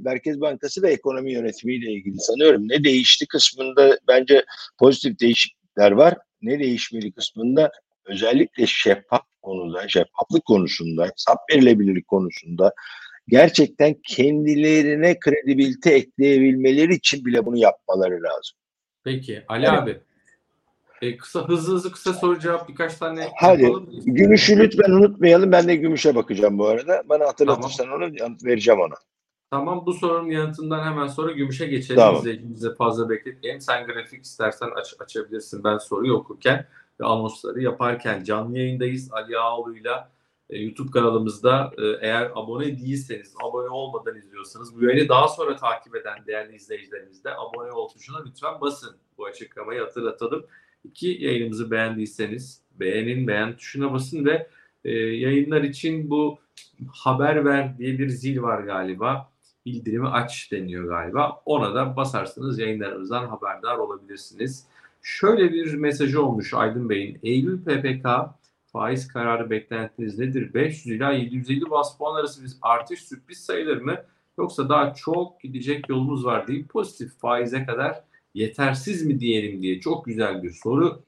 Merkez 0.00 0.40
Bankası 0.40 0.82
ve 0.82 0.92
ekonomi 0.92 1.32
yönetimiyle 1.32 1.92
ilgili 1.92 2.18
sanıyorum. 2.18 2.68
Ne 2.68 2.84
değişti 2.84 3.26
kısmında 3.26 3.98
bence 4.08 4.44
pozitif 4.78 5.20
değişiklikler 5.20 5.90
var. 5.90 6.14
Ne 6.42 6.58
değişmeli 6.58 7.12
kısmında 7.12 7.72
özellikle 8.04 8.66
şeffaf 8.66 9.22
konuda, 9.42 9.88
şeffaflık 9.88 10.44
konusunda, 10.44 11.04
hesap 11.04 11.38
verilebilirlik 11.52 12.08
konusunda 12.08 12.72
gerçekten 13.28 13.94
kendilerine 14.08 15.18
kredibilite 15.18 15.94
ekleyebilmeleri 15.94 16.94
için 16.94 17.24
bile 17.24 17.46
bunu 17.46 17.56
yapmaları 17.56 18.22
lazım. 18.22 18.56
Peki 19.04 19.44
Ali 19.48 19.66
Evet. 19.66 19.78
abi. 19.78 20.00
E, 21.02 21.16
kısa 21.16 21.48
hızlı 21.48 21.74
hızlı 21.74 21.92
kısa 21.92 22.12
soru 22.12 22.38
cevap 22.38 22.68
birkaç 22.68 22.94
tane 22.94 23.28
Hadi 23.36 23.62
yapalım. 23.62 23.90
gümüşü 24.04 24.58
lütfen 24.58 24.90
unutmayalım. 24.90 25.52
Ben 25.52 25.68
de 25.68 25.76
gümüşe 25.76 26.14
bakacağım 26.14 26.58
bu 26.58 26.66
arada. 26.66 27.02
Bana 27.08 27.26
hatırlatırsan 27.26 27.90
onu 27.90 28.16
yanıt 28.18 28.44
vereceğim 28.44 28.80
ona. 28.80 28.94
Tamam 29.50 29.86
bu 29.86 29.92
sorunun 29.92 30.30
yanıtından 30.30 30.84
hemen 30.84 31.06
sonra 31.06 31.32
gümüşe 31.32 31.66
geçelim. 31.66 32.00
Tamam. 32.00 32.16
İzleyicimize 32.16 32.74
fazla 32.74 33.10
bekletmeyelim. 33.10 33.60
Sen 33.60 33.86
grafik 33.86 34.24
istersen 34.24 34.68
aç, 34.76 34.94
açabilirsin. 34.98 35.64
Ben 35.64 35.78
soruyu 35.78 36.14
okurken 36.14 36.66
ve 37.00 37.04
anonsları 37.04 37.62
yaparken 37.62 38.24
canlı 38.24 38.58
yayındayız. 38.58 39.12
Ali 39.12 39.38
Ağoğlu'yla 39.38 40.10
e, 40.50 40.58
YouTube 40.58 40.90
kanalımızda 40.90 41.72
e, 41.78 42.06
eğer 42.06 42.30
abone 42.34 42.64
değilseniz, 42.64 43.34
abone 43.42 43.68
olmadan 43.68 44.16
izliyorsanız 44.16 44.76
bu 44.76 44.84
yayını 44.84 45.08
daha 45.08 45.28
sonra 45.28 45.56
takip 45.56 45.96
eden 45.96 46.26
değerli 46.26 46.56
izleyicilerimiz 46.56 47.24
de 47.24 47.30
abone 47.36 47.72
ol 47.72 47.88
tuşuna 47.88 48.24
lütfen 48.26 48.60
basın. 48.60 48.96
Bu 49.18 49.26
açıklamayı 49.26 49.80
hatırlatalım. 49.80 50.46
İki 50.86 51.24
yayınımızı 51.24 51.70
beğendiyseniz 51.70 52.62
beğenin, 52.80 53.26
beğen 53.26 53.56
tuşuna 53.56 53.92
basın 53.92 54.24
ve 54.24 54.46
e, 54.84 54.92
yayınlar 54.94 55.62
için 55.62 56.10
bu 56.10 56.38
haber 56.88 57.44
ver 57.44 57.78
diye 57.78 57.98
bir 57.98 58.08
zil 58.08 58.42
var 58.42 58.60
galiba 58.60 59.30
bildirimi 59.66 60.08
aç 60.08 60.52
deniyor 60.52 60.88
galiba. 60.88 61.42
Ona 61.44 61.74
da 61.74 61.96
basarsanız 61.96 62.58
yayınlarımızdan 62.58 63.26
haberdar 63.26 63.76
olabilirsiniz. 63.76 64.66
Şöyle 65.02 65.52
bir 65.52 65.74
mesajı 65.74 66.22
olmuş 66.22 66.54
Aydın 66.54 66.88
Bey'in. 66.88 67.18
Eylül 67.22 67.64
PPK 67.64 68.08
faiz 68.72 69.08
kararı 69.08 69.50
beklentiniz 69.50 70.18
nedir? 70.18 70.54
500 70.54 70.86
ila 70.96 71.12
750 71.12 71.70
bas 71.70 71.98
puan 71.98 72.20
arası 72.20 72.44
bir 72.44 72.52
artış 72.62 73.02
sürpriz 73.02 73.38
sayılır 73.38 73.82
mı? 73.82 73.96
Yoksa 74.38 74.68
daha 74.68 74.94
çok 74.94 75.40
gidecek 75.40 75.88
yolumuz 75.88 76.24
var 76.24 76.46
deyip 76.46 76.68
pozitif 76.68 77.18
faize 77.18 77.66
kadar 77.66 78.04
yetersiz 78.36 79.06
mi 79.06 79.20
diyelim 79.20 79.62
diye 79.62 79.80
çok 79.80 80.04
güzel 80.04 80.42
bir 80.42 80.50
soru 80.50 81.02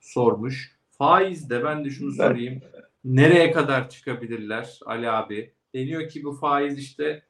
sormuş. 0.00 0.76
Faiz 0.98 1.50
de 1.50 1.64
ben 1.64 1.84
de 1.84 1.90
şunu 1.90 2.12
sorayım. 2.12 2.62
Nereye 3.04 3.52
kadar 3.52 3.90
çıkabilirler 3.90 4.80
Ali 4.86 5.10
abi? 5.10 5.52
Deniyor 5.74 6.08
ki 6.08 6.24
bu 6.24 6.32
faiz 6.32 6.78
işte 6.78 7.22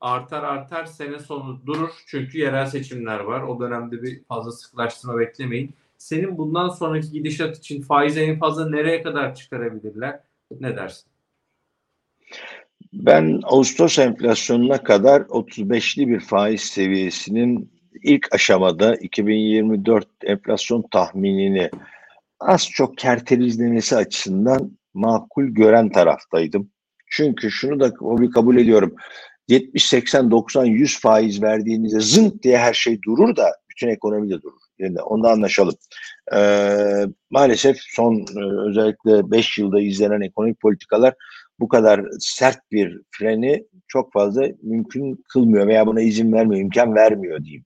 artar 0.00 0.42
artar 0.42 0.84
sene 0.84 1.18
sonu 1.18 1.60
durur. 1.66 1.90
Çünkü 2.06 2.38
yerel 2.38 2.66
seçimler 2.66 3.20
var. 3.20 3.42
O 3.42 3.60
dönemde 3.60 4.02
bir 4.02 4.24
fazla 4.24 4.52
sıklaştırma 4.52 5.18
beklemeyin. 5.18 5.74
Senin 5.98 6.38
bundan 6.38 6.68
sonraki 6.68 7.10
gidişat 7.10 7.58
için 7.58 7.82
faizi 7.82 8.20
en 8.20 8.38
fazla 8.38 8.68
nereye 8.68 9.02
kadar 9.02 9.34
çıkarabilirler? 9.34 10.20
Ne 10.60 10.76
dersin? 10.76 11.10
Ben 12.92 13.40
Ağustos 13.44 13.98
enflasyonuna 13.98 14.82
kadar 14.82 15.20
35'li 15.20 16.08
bir 16.08 16.20
faiz 16.20 16.60
seviyesinin 16.60 17.73
ilk 18.02 18.34
aşamada 18.34 18.96
2024 18.96 20.08
enflasyon 20.24 20.84
tahminini 20.90 21.70
az 22.40 22.68
çok 22.70 22.98
kertelizlemesi 22.98 23.96
açısından 23.96 24.78
makul 24.94 25.44
gören 25.44 25.90
taraftaydım. 25.90 26.70
Çünkü 27.06 27.50
şunu 27.50 27.80
da 27.80 27.94
kabul 28.34 28.56
ediyorum. 28.56 28.96
70, 29.48 29.86
80, 29.86 30.30
90, 30.30 30.64
100 30.64 31.00
faiz 31.00 31.42
verdiğinizde 31.42 32.00
zınk 32.00 32.42
diye 32.42 32.58
her 32.58 32.74
şey 32.74 33.02
durur 33.02 33.36
da 33.36 33.56
bütün 33.70 33.88
ekonomi 33.88 34.30
de 34.30 34.42
durur. 34.42 34.60
Yani 34.78 35.00
onda 35.00 35.30
anlaşalım. 35.30 35.74
Ee, 36.34 37.04
maalesef 37.30 37.76
son 37.80 38.14
e, 38.14 38.68
özellikle 38.68 39.30
5 39.30 39.58
yılda 39.58 39.80
izlenen 39.80 40.20
ekonomik 40.20 40.60
politikalar 40.60 41.14
bu 41.60 41.68
kadar 41.68 42.04
sert 42.18 42.58
bir 42.72 43.00
freni 43.10 43.64
çok 43.88 44.12
fazla 44.12 44.48
mümkün 44.62 45.24
kılmıyor 45.32 45.66
veya 45.66 45.86
buna 45.86 46.00
izin 46.00 46.32
vermiyor, 46.32 46.62
imkan 46.62 46.94
vermiyor 46.94 47.44
diyeyim. 47.44 47.64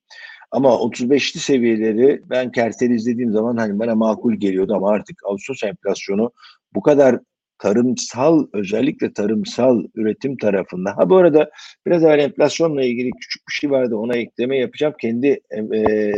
Ama 0.51 0.68
35'li 0.68 1.41
seviyeleri 1.41 2.20
ben 2.30 2.53
kertel 2.53 2.91
izlediğim 2.91 3.32
zaman 3.32 3.57
hani 3.57 3.78
bana 3.78 3.95
makul 3.95 4.34
geliyordu 4.34 4.74
ama 4.74 4.91
artık 4.91 5.20
Ağustos 5.24 5.62
enflasyonu 5.62 6.32
bu 6.74 6.82
kadar 6.82 7.18
tarımsal 7.59 8.47
özellikle 8.53 9.12
tarımsal 9.12 9.84
üretim 9.95 10.36
tarafında. 10.36 10.97
Ha 10.97 11.11
bu 11.11 11.16
arada 11.16 11.51
biraz 11.86 12.05
evvel 12.05 12.18
enflasyonla 12.18 12.84
ilgili 12.84 13.11
küçük 13.11 13.49
bir 13.49 13.53
şey 13.53 13.70
vardı 13.70 13.97
ona 13.97 14.16
ekleme 14.16 14.59
yapacağım. 14.59 14.95
Kendi 15.01 15.41
e, 15.57 16.12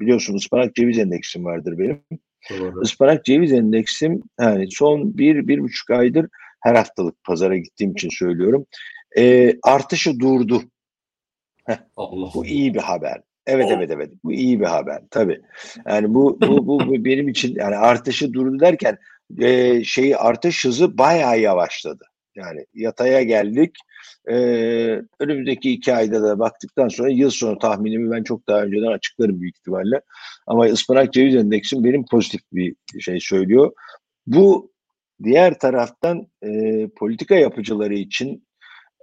biliyorsunuz 0.00 0.42
ıspanak 0.42 0.74
ceviz 0.74 0.98
endeksim 0.98 1.44
vardır 1.44 1.78
benim. 1.78 2.00
Doğru. 2.50 2.82
Ispanak 2.82 3.24
ceviz 3.24 3.52
endeksim 3.52 4.22
yani 4.40 4.66
son 4.70 5.18
bir, 5.18 5.48
bir 5.48 5.58
buçuk 5.58 5.90
aydır 5.90 6.26
her 6.64 6.74
haftalık 6.74 7.24
pazara 7.24 7.56
gittiğim 7.56 7.92
için 7.92 8.08
söylüyorum. 8.08 8.66
E, 9.18 9.54
artışı 9.62 10.20
durdu. 10.20 10.62
Allah 11.96 12.30
Bu 12.34 12.46
iyi 12.46 12.74
bir 12.74 12.80
haber. 12.80 13.20
Evet 13.46 13.68
evet 13.70 13.90
evet. 13.90 14.10
Bu 14.24 14.32
iyi 14.32 14.60
bir 14.60 14.64
haber 14.64 15.02
tabii. 15.10 15.40
Yani 15.86 16.14
bu 16.14 16.38
bu 16.40 16.66
bu, 16.66 16.80
bu 16.80 16.94
benim 17.04 17.28
için 17.28 17.54
yani 17.56 17.76
artışı 17.76 18.32
durdu 18.32 18.60
derken 18.60 18.98
e, 19.38 19.84
şeyi 19.84 20.16
artış 20.16 20.64
hızı 20.64 20.98
bayağı 20.98 21.40
yavaşladı. 21.40 22.04
Yani 22.36 22.66
yataya 22.74 23.22
geldik. 23.22 23.76
E, 24.30 24.34
önümüzdeki 25.20 25.72
iki 25.72 25.94
ayda 25.94 26.22
da 26.22 26.38
baktıktan 26.38 26.88
sonra 26.88 27.10
yıl 27.10 27.30
sonu 27.30 27.58
tahminimi 27.58 28.10
ben 28.10 28.22
çok 28.22 28.48
daha 28.48 28.62
önceden 28.62 28.92
açıklarım 28.92 29.40
büyük 29.40 29.56
ihtimalle. 29.56 30.00
Ama 30.46 30.64
ıspanak 30.64 31.12
ceviz 31.12 31.34
endeksim 31.34 31.84
benim 31.84 32.04
pozitif 32.10 32.40
bir 32.52 32.74
şey 33.00 33.20
söylüyor. 33.20 33.72
Bu 34.26 34.73
diğer 35.24 35.58
taraftan 35.58 36.26
e, 36.42 36.88
politika 36.88 37.34
yapıcıları 37.34 37.94
için 37.94 38.46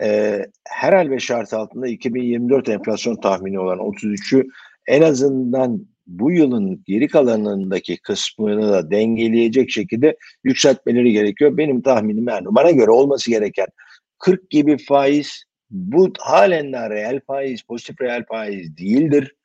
e, 0.02 0.40
her 0.68 0.94
hal 0.94 1.10
ve 1.10 1.20
şart 1.20 1.54
altında 1.54 1.88
2024 1.88 2.70
enflasyon 2.70 3.16
tahmini 3.16 3.60
olan 3.60 3.80
33'ü 3.80 4.48
en 4.88 5.02
azından 5.02 5.86
bu 6.08 6.32
yılın 6.32 6.84
geri 6.88 7.08
kalanındaki 7.08 7.98
kısmını 7.98 8.70
da 8.70 8.92
dengeleyecek 8.92 9.72
şekilde 9.72 10.18
yükseltmeleri 10.44 11.12
gerekiyor. 11.12 11.58
Benim 11.58 11.82
tahminim 11.82 12.28
yani 12.28 12.46
bana 12.50 12.72
göre 12.72 12.92
olması 12.92 13.30
gereken 13.30 13.68
40 14.20 14.50
gibi 14.50 14.78
faiz 14.78 15.44
bu 15.72 16.14
halen 16.20 16.74
daha 16.74 16.90
reel 16.90 17.20
faiz, 17.28 17.62
pozitif 17.62 18.02
reel 18.02 18.26
faiz 18.26 18.78
değildir. 18.78 19.36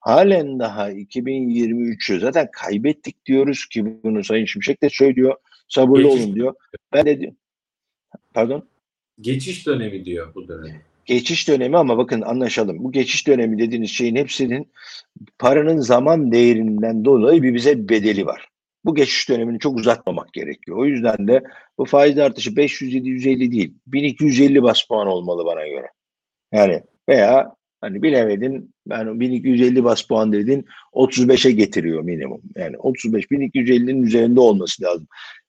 Halen 0.00 0.58
daha 0.58 0.92
2023'ü 0.92 2.20
zaten 2.20 2.48
kaybettik 2.52 3.26
diyoruz 3.26 3.66
ki 3.66 4.02
bunu 4.04 4.24
Sayın 4.24 4.44
Şimşek 4.44 4.82
de 4.82 4.90
söylüyor. 4.90 5.36
Sabırlı 5.70 6.02
Geçiş- 6.02 6.24
olun 6.24 6.34
diyor. 6.34 6.54
Ben 6.92 7.06
de 7.06 7.20
di- 7.20 7.34
pardon 8.34 8.68
Geçiş 9.20 9.66
dönemi 9.66 10.04
diyor 10.04 10.34
bu 10.34 10.48
dönem. 10.48 10.76
geçiş 11.04 11.48
dönemi 11.48 11.76
ama 11.76 11.98
bakın 11.98 12.20
anlaşalım. 12.22 12.84
Bu 12.84 12.92
geçiş 12.92 13.26
dönemi 13.26 13.58
dediğiniz 13.58 13.90
şeyin 13.90 14.16
hepsinin 14.16 14.72
paranın 15.38 15.78
zaman 15.80 16.32
değerinden 16.32 17.04
dolayı 17.04 17.42
bir 17.42 17.54
bize 17.54 17.88
bedeli 17.88 18.26
var. 18.26 18.48
Bu 18.84 18.94
geçiş 18.94 19.28
dönemini 19.28 19.58
çok 19.58 19.76
uzatmamak 19.78 20.32
gerekiyor. 20.32 20.78
O 20.78 20.84
yüzden 20.86 21.28
de 21.28 21.42
bu 21.78 21.84
faiz 21.84 22.18
artışı 22.18 22.50
500-750 22.50 23.52
değil. 23.52 23.74
1250 23.86 24.62
bas 24.62 24.82
puan 24.88 25.06
olmalı 25.06 25.44
bana 25.44 25.68
göre. 25.68 25.86
Yani 26.52 26.82
veya 27.08 27.54
hani 27.80 28.02
bilemedin 28.02 28.74
ben 28.86 29.20
1250 29.20 29.84
bas 29.84 30.02
puan 30.02 30.32
dedin 30.32 30.66
35'e 30.92 31.50
getiriyor 31.50 32.02
minimum. 32.02 32.40
Yani 32.56 32.78
35 32.78 33.24
1250'nin 33.30 34.02
üzerinde 34.02 34.40
olması 34.40 34.82
lazım. 34.82 35.06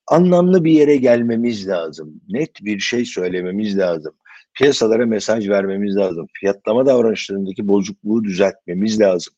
Anlamlı 0.07 0.63
bir 0.63 0.71
yere 0.71 0.95
gelmemiz 0.95 1.67
lazım. 1.67 2.21
Net 2.29 2.51
bir 2.65 2.79
şey 2.79 3.05
söylememiz 3.05 3.77
lazım 3.77 4.13
piyasalara 4.53 5.05
mesaj 5.05 5.49
vermemiz 5.49 5.95
lazım. 5.95 6.27
Fiyatlama 6.33 6.85
davranışlarındaki 6.85 7.67
bozukluğu 7.67 8.23
düzeltmemiz 8.23 8.99
lazım. 8.99 9.33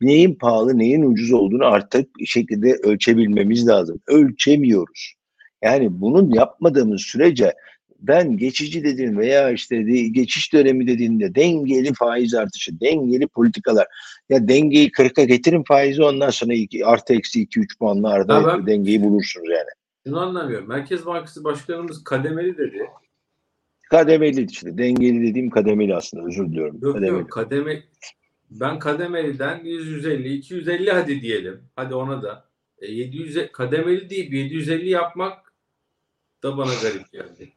Neyin 0.00 0.34
pahalı, 0.34 0.78
neyin 0.78 1.02
ucuz 1.02 1.32
olduğunu 1.32 1.66
artık 1.66 2.18
bir 2.18 2.26
şekilde 2.26 2.72
ölçebilmemiz 2.74 3.68
lazım. 3.68 4.00
Ölçemiyoruz. 4.06 5.14
Yani 5.64 6.00
bunun 6.00 6.30
yapmadığımız 6.32 7.00
sürece 7.00 7.54
ben 8.00 8.36
geçici 8.36 8.84
dediğim 8.84 9.18
veya 9.18 9.50
işte 9.50 9.86
de- 9.86 10.08
geçiş 10.08 10.52
dönemi 10.52 10.86
dediğinde 10.86 11.34
dengeli 11.34 11.94
faiz 11.94 12.34
artışı, 12.34 12.80
dengeli 12.80 13.26
politikalar. 13.26 13.86
Ya 14.28 14.48
dengeyi 14.48 14.90
40'a 14.90 15.24
getirin 15.24 15.62
faizi 15.68 16.02
ondan 16.02 16.30
sonra 16.30 16.54
iki, 16.54 16.86
artı 16.86 17.14
eksi 17.14 17.40
2-3 17.42 17.78
puanlarda 17.78 18.34
Ha, 18.34 18.58
ben- 18.58 18.66
dengeyi 18.66 19.02
bulursunuz 19.02 19.48
yani. 19.50 19.70
Şunu 20.06 20.20
anlamıyorum. 20.20 20.68
Merkez 20.68 21.06
Bankası 21.06 21.44
Başkanımız 21.44 22.04
kademeli 22.04 22.58
dedi. 22.58 22.90
Kademeli 23.90 24.46
işte. 24.50 24.78
Dengeli 24.78 25.26
dediğim 25.26 25.50
kademeli 25.50 25.96
aslında 25.96 26.24
özür 26.26 26.46
diliyorum. 26.46 26.78
Yok 26.82 26.94
Kademeli. 26.94 27.20
yok 27.20 27.30
kademe 27.30 27.82
ben 28.50 28.78
kademeliden 28.78 29.64
100 29.64 29.86
150 29.86 30.34
250 30.34 30.90
hadi 30.90 31.20
diyelim. 31.20 31.62
Hadi 31.76 31.94
ona 31.94 32.22
da. 32.22 32.48
E, 32.78 32.92
700 32.92 33.52
kademeli 33.52 34.10
deyip 34.10 34.32
750 34.32 34.88
yapmak 34.88 35.54
da 36.42 36.56
bana 36.56 36.70
garip 36.82 37.12
geldi. 37.12 37.52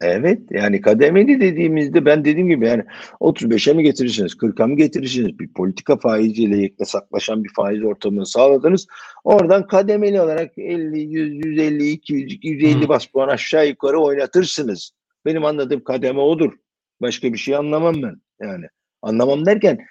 Evet 0.00 0.40
yani 0.50 0.80
kademeli 0.80 1.40
dediğimizde 1.40 2.04
ben 2.04 2.24
dediğim 2.24 2.48
gibi 2.48 2.66
yani 2.66 2.84
35'e 3.20 3.72
mi 3.74 3.82
getirirsiniz 3.82 4.32
40'a 4.32 4.66
mı 4.66 4.76
getirirsiniz 4.76 5.38
bir 5.38 5.52
politika 5.52 5.96
faiziyle 5.96 6.70
hesaplaşan 6.78 7.44
bir 7.44 7.52
faiz 7.56 7.84
ortamını 7.84 8.26
sağladınız. 8.26 8.86
Oradan 9.24 9.66
kademeli 9.66 10.20
olarak 10.20 10.58
50, 10.58 11.00
100, 11.00 11.46
150, 11.46 11.90
200, 11.90 12.32
250 12.32 12.84
Hı. 12.84 12.88
bas 12.88 13.06
puan 13.06 13.28
aşağı 13.28 13.68
yukarı 13.68 13.98
oynatırsınız. 13.98 14.90
Benim 15.24 15.44
anladığım 15.44 15.84
kademe 15.84 16.20
odur. 16.20 16.52
Başka 17.00 17.32
bir 17.32 17.38
şey 17.38 17.56
anlamam 17.56 18.02
ben 18.02 18.20
yani. 18.40 18.66
Anlamam 19.02 19.46
derken 19.46 19.86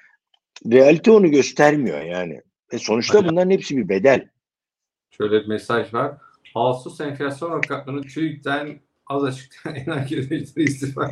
realite 0.71 1.11
onu 1.11 1.31
göstermiyor 1.31 2.01
yani. 2.01 2.41
E 2.71 2.77
sonuçta 2.77 3.25
bunların 3.25 3.51
hepsi 3.51 3.77
bir 3.77 3.89
bedel. 3.89 4.27
Şöyle 5.09 5.41
bir 5.41 5.47
mesaj 5.47 5.93
var. 5.93 6.17
Ağustos 6.55 7.01
enflasyon 7.01 7.57
rakamlarını 7.57 8.01
TÜİK'ten 8.01 8.79
az 9.09 9.23
açıklayan 9.23 9.75
enak 9.85 10.11
yöneticileri 10.11 10.63
istifa 10.69 11.11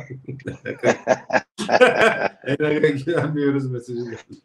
Enak 2.44 3.06
güvenmiyoruz 3.06 3.70
mesajı. 3.70 4.00
geldi. 4.04 4.40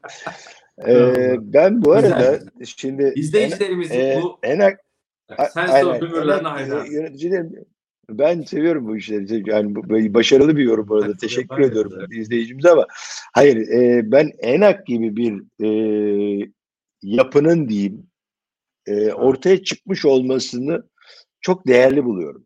Ee, 0.88 1.36
ben 1.40 1.84
bu 1.84 1.92
arada 1.92 2.08
güzel. 2.08 2.66
şimdi 2.66 3.14
İzleyicilerimizin 3.16 4.00
e, 4.00 4.20
bu 4.24 4.40
enak 4.44 4.80
sen 5.54 5.68
Aynen. 5.68 6.02
ömürlerine 6.04 6.48
hayran. 6.48 6.86
yöneticilerim- 6.86 7.66
ben 8.10 8.42
seviyorum 8.42 8.88
bu 8.88 8.98
işleri. 8.98 9.50
Yani 9.50 9.76
bu- 9.76 10.14
başarılı 10.14 10.58
bir 10.58 10.64
yorum 10.64 10.88
bu 10.88 10.96
arada. 10.96 11.06
Evet, 11.08 11.20
Teşekkür 11.22 11.60
ediyorum 11.60 11.94
evet. 12.00 12.08
izleyicimize 12.12 12.70
ama 12.70 12.88
hayır 13.34 13.68
e, 13.68 14.12
ben 14.12 14.32
Enak 14.38 14.86
gibi 14.88 15.16
bir 15.16 15.44
e, 15.64 16.50
yapının 17.02 17.70
diyeyim 17.70 18.08
e, 18.88 19.12
ortaya 19.14 19.64
çıkmış 19.64 20.06
olmasını 20.06 20.84
çok 21.42 21.68
değerli 21.68 22.06
buluyorum. 22.06 22.46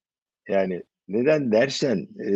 Yani 0.49 0.83
neden 1.07 1.51
dersen 1.51 2.07
e, 2.25 2.31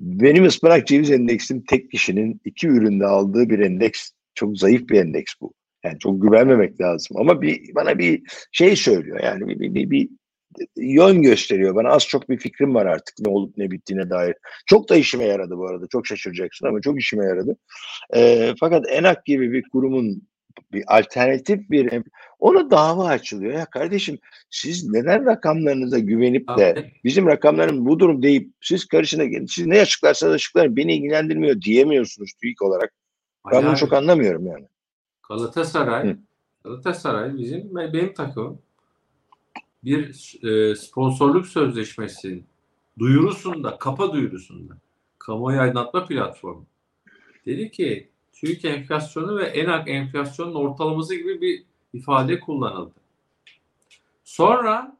benim 0.00 0.44
ıspanak 0.44 0.86
ceviz 0.86 1.10
endeksim 1.10 1.64
tek 1.64 1.90
kişinin 1.90 2.40
iki 2.44 2.68
üründe 2.68 3.06
aldığı 3.06 3.50
bir 3.50 3.58
endeks. 3.58 4.10
Çok 4.34 4.58
zayıf 4.58 4.88
bir 4.88 5.00
endeks 5.00 5.32
bu. 5.40 5.52
Yani 5.84 5.98
çok 5.98 6.22
güvenmemek 6.22 6.80
lazım. 6.80 7.16
Ama 7.16 7.42
bir 7.42 7.74
bana 7.74 7.98
bir 7.98 8.22
şey 8.52 8.76
söylüyor. 8.76 9.20
Yani 9.22 9.48
bir, 9.48 9.60
bir, 9.60 9.74
bir, 9.74 9.90
bir 9.90 10.08
yön 10.76 11.22
gösteriyor. 11.22 11.74
Bana 11.74 11.88
az 11.88 12.06
çok 12.06 12.28
bir 12.28 12.38
fikrim 12.38 12.74
var 12.74 12.86
artık 12.86 13.14
ne 13.18 13.32
olup 13.32 13.56
ne 13.56 13.70
bittiğine 13.70 14.10
dair. 14.10 14.34
Çok 14.66 14.88
da 14.88 14.96
işime 14.96 15.24
yaradı 15.24 15.58
bu 15.58 15.66
arada. 15.66 15.86
Çok 15.86 16.06
şaşıracaksın 16.06 16.66
ama 16.66 16.80
çok 16.80 17.00
işime 17.00 17.24
yaradı. 17.24 17.56
Ee, 18.16 18.54
fakat 18.60 18.84
ENAK 18.90 19.24
gibi 19.24 19.52
bir 19.52 19.62
kurumun 19.72 20.22
bir 20.72 20.98
alternatif 20.98 21.70
bir 21.70 22.02
ona 22.38 22.70
dava 22.70 23.08
açılıyor. 23.08 23.52
Ya 23.52 23.66
kardeşim 23.66 24.18
siz 24.50 24.88
neden 24.88 25.26
rakamlarınıza 25.26 25.98
güvenip 25.98 26.48
de 26.58 26.92
bizim 27.04 27.26
rakamlarım 27.26 27.86
bu 27.86 27.98
durum 27.98 28.22
deyip 28.22 28.50
siz 28.60 28.84
karşına 28.84 29.24
gelin. 29.24 29.46
Siz 29.46 29.66
ne 29.66 29.80
açıklarsanız 29.80 30.34
açıklayın 30.34 30.76
beni 30.76 30.96
ilgilendirmiyor 30.96 31.60
diyemiyorsunuz 31.60 32.32
TÜİK 32.32 32.62
olarak. 32.62 32.92
Ben 33.52 33.56
Ali 33.56 33.66
bunu 33.66 33.76
çok 33.76 33.92
anlamıyorum 33.92 34.46
yani. 34.46 34.66
Galatasaray 35.28 36.08
Hı. 36.08 36.16
Galatasaray 36.64 37.38
bizim 37.38 37.74
benim 37.74 38.14
takımım 38.14 38.58
bir 39.84 40.34
e, 40.44 40.76
sponsorluk 40.76 41.46
sözleşmesinin 41.46 42.46
duyurusunda, 42.98 43.78
kapa 43.78 44.12
duyurusunda 44.12 44.74
kamuoyu 45.18 45.60
aydınlatma 45.60 46.06
platformu 46.06 46.66
dedi 47.46 47.70
ki 47.70 48.11
TÜİK 48.42 48.64
enflasyonu 48.64 49.38
ve 49.38 49.44
ENAK 49.44 49.88
enflasyonun 49.88 50.54
ortalaması 50.54 51.14
gibi 51.14 51.40
bir 51.40 51.64
ifade 51.92 52.40
kullanıldı. 52.40 52.94
Sonra 54.24 54.96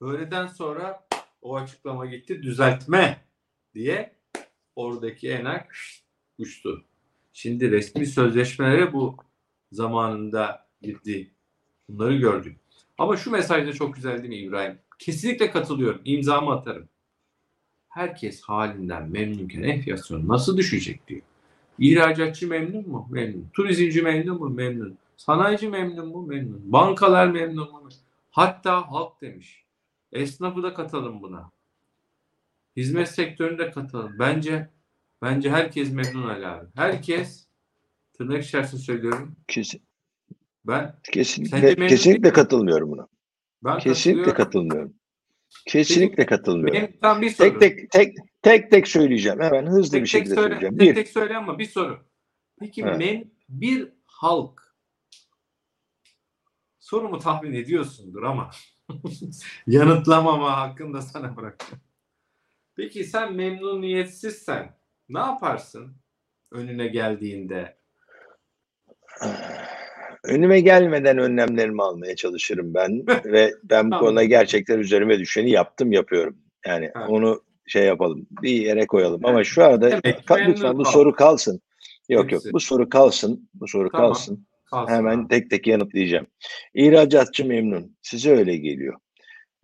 öğleden 0.00 0.46
sonra 0.46 1.06
o 1.42 1.56
açıklama 1.56 2.06
gitti 2.06 2.42
düzeltme 2.42 3.24
diye 3.74 4.12
oradaki 4.76 5.30
ENAK 5.30 5.76
uçtu. 6.38 6.84
Şimdi 7.32 7.70
resmi 7.70 8.06
sözleşmelere 8.06 8.92
bu 8.92 9.16
zamanında 9.72 10.66
girdi. 10.82 11.30
Bunları 11.88 12.16
gördük. 12.16 12.56
Ama 12.98 13.16
şu 13.16 13.30
mesaj 13.30 13.66
da 13.66 13.72
çok 13.72 13.94
güzel 13.94 14.18
değil 14.18 14.28
mi 14.28 14.36
İbrahim? 14.36 14.78
Kesinlikle 14.98 15.50
katılıyorum. 15.50 16.00
İmzamı 16.04 16.52
atarım. 16.52 16.88
Herkes 17.88 18.42
halinden 18.42 19.10
memnunken 19.10 19.62
enflasyon 19.62 20.28
nasıl 20.28 20.56
düşecek 20.56 21.08
diyor. 21.08 21.22
İhracatçı 21.78 22.48
memnun 22.48 22.88
mu? 22.88 23.08
Memnun. 23.10 23.46
Turizmci 23.52 24.02
memnun 24.02 24.38
mu? 24.38 24.48
Memnun. 24.50 24.98
Sanayici 25.16 25.68
memnun 25.68 26.08
mu? 26.08 26.26
Memnun. 26.26 26.72
Bankalar 26.72 27.26
memnun 27.28 27.72
mu? 27.72 27.88
Hatta 28.30 28.90
halk 28.92 29.20
demiş. 29.20 29.64
Esnafı 30.12 30.62
da 30.62 30.74
katalım 30.74 31.22
buna. 31.22 31.50
Hizmet 32.76 33.08
sektörünü 33.08 33.58
de 33.58 33.70
katalım. 33.70 34.16
Bence 34.18 34.68
bence 35.22 35.50
herkes 35.50 35.92
memnun 35.92 36.28
Ali 36.28 36.46
abi. 36.46 36.66
Herkes 36.74 37.46
tırnak 38.18 38.44
içerisinde 38.44 38.80
söylüyorum. 38.82 39.36
Kesin, 39.48 39.82
Ben 40.66 40.94
kesinlikle 41.12 41.86
kesinlikle 41.86 42.32
katılmıyorum 42.32 42.90
buna. 42.90 43.08
ben 43.64 43.78
Kesinlikle 43.78 44.34
katılmıyorum. 44.34 44.94
Kesinlikle 45.66 46.26
katılmıyorum. 46.26 46.74
Benim 46.74 47.00
tam 47.00 47.22
bir 47.22 47.30
soru. 47.30 47.58
Tek 47.58 47.60
tek 47.60 47.90
tek 47.90 48.16
tek 48.42 48.70
tek 48.70 48.88
söyleyeceğim. 48.88 49.40
Hemen 49.40 49.66
hızlı 49.66 49.90
tek, 49.90 50.02
bir 50.02 50.08
şekilde 50.08 50.34
söyle, 50.34 50.48
söyleyeceğim. 50.48 50.78
tek 50.78 50.88
Bir, 50.88 50.94
tek 50.94 51.08
söyle 51.08 51.36
ama 51.36 51.58
bir 51.58 51.66
soru. 51.66 52.08
Peki 52.60 52.82
Evet. 52.82 52.98
men, 52.98 53.30
bir 53.48 53.88
halk 54.06 54.76
sorumu 56.78 57.18
tahmin 57.18 57.52
ediyorsundur 57.52 58.22
ama 58.22 58.50
yanıtlamama 59.66 60.56
hakkını 60.56 60.94
da 60.94 61.02
sana 61.02 61.36
bırakıyorum. 61.36 61.84
Peki 62.76 63.04
sen 63.04 63.32
memnuniyetsizsen 63.32 64.78
ne 65.08 65.18
yaparsın 65.18 65.96
önüne 66.52 66.86
geldiğinde? 66.86 67.78
önüme 70.24 70.60
gelmeden 70.60 71.18
önlemlerimi 71.18 71.82
almaya 71.82 72.16
çalışırım 72.16 72.74
ben 72.74 73.06
ve 73.24 73.54
ben 73.62 73.90
bu 73.90 73.98
konuda 73.98 74.24
gerçekten 74.24 74.78
üzerime 74.78 75.18
düşeni 75.18 75.50
yaptım 75.50 75.92
yapıyorum. 75.92 76.38
Yani 76.66 76.90
Ha. 76.94 77.06
onu 77.08 77.42
şey 77.68 77.84
yapalım 77.84 78.26
bir 78.42 78.50
yere 78.50 78.86
koyalım 78.86 79.26
ama 79.26 79.44
şu 79.44 79.64
arada 79.64 79.90
Demek 79.90 80.04
ki 80.04 80.10
ka- 80.10 80.36
memnun 80.38 80.52
lütfen 80.52 80.78
bu 80.78 80.82
kal. 80.82 80.90
soru 80.92 81.12
kalsın. 81.12 81.60
Yok 82.08 82.32
yok 82.32 82.42
bu 82.52 82.60
soru 82.60 82.88
kalsın. 82.88 83.48
Bu 83.54 83.68
soru 83.68 83.90
Tamam. 83.90 84.08
kalsın. 84.08 84.46
Kalsın 84.70 84.92
Hemen 84.94 85.18
abi. 85.18 85.28
tek 85.28 85.50
tek 85.50 85.66
yanıtlayacağım. 85.66 86.26
İhracatçı 86.74 87.44
memnun. 87.44 87.96
Size 88.02 88.30
öyle 88.30 88.56
geliyor. 88.56 88.94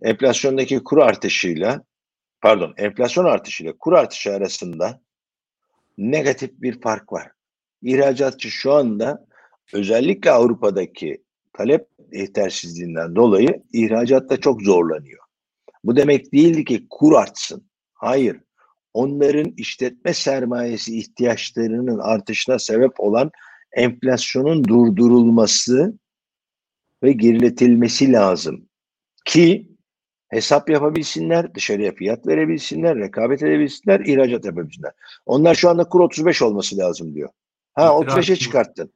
Enflasyondaki 0.03 0.85
kur 0.85 0.99
artışıyla 0.99 1.85
pardon 2.41 2.75
enflasyon 2.77 3.25
artışıyla 3.25 3.73
kur 3.79 3.93
artışı 3.93 4.33
arasında 4.33 5.01
negatif 5.99 6.51
bir 6.61 6.81
fark 6.81 7.13
var. 7.13 7.31
İhracatçı 7.83 8.51
şu 8.51 8.73
anda 8.73 9.27
özellikle 9.73 10.31
Avrupa'daki 10.31 11.23
talep 11.53 11.87
yetersizliğinden 12.13 13.17
dolayı 13.17 13.63
ihracatta 13.73 14.37
çok 14.37 14.63
zorlanıyor. 14.63 15.25
Bu 15.85 15.97
demek 15.97 16.33
değildi 16.33 16.65
ki 16.65 16.87
kur 16.91 17.13
artsın. 17.13 17.67
Hayır. 17.95 18.41
Onların 18.93 19.55
işletme 19.57 20.15
sermayesi 20.15 20.99
ihtiyaçlarının 20.99 21.99
artışına 21.99 22.59
sebep 22.59 23.01
olan 23.01 23.31
enflasyonun 23.73 24.65
durdurulması 24.65 25.99
ve 27.03 27.13
geriletilmesi 27.13 28.13
lazım. 28.13 28.69
Ki 29.25 29.69
hesap 30.29 30.71
yapabilsinler, 30.71 31.55
dışarıya 31.55 31.95
fiyat 31.95 32.27
verebilsinler, 32.27 32.99
rekabet 32.99 33.43
edebilsinler, 33.43 34.01
ihracat 34.01 34.45
yapabilsinler. 34.45 34.93
Onlar 35.27 35.55
şu 35.55 35.71
anda 35.71 35.89
kur 35.89 36.01
35 36.01 36.43
olması 36.43 36.79
lazım 36.79 37.15
diyor. 37.15 37.31
Ha 37.73 37.99
İtiraz 38.03 38.19
35'e 38.19 38.33
mı? 38.33 38.39
çıkarttın. 38.39 38.93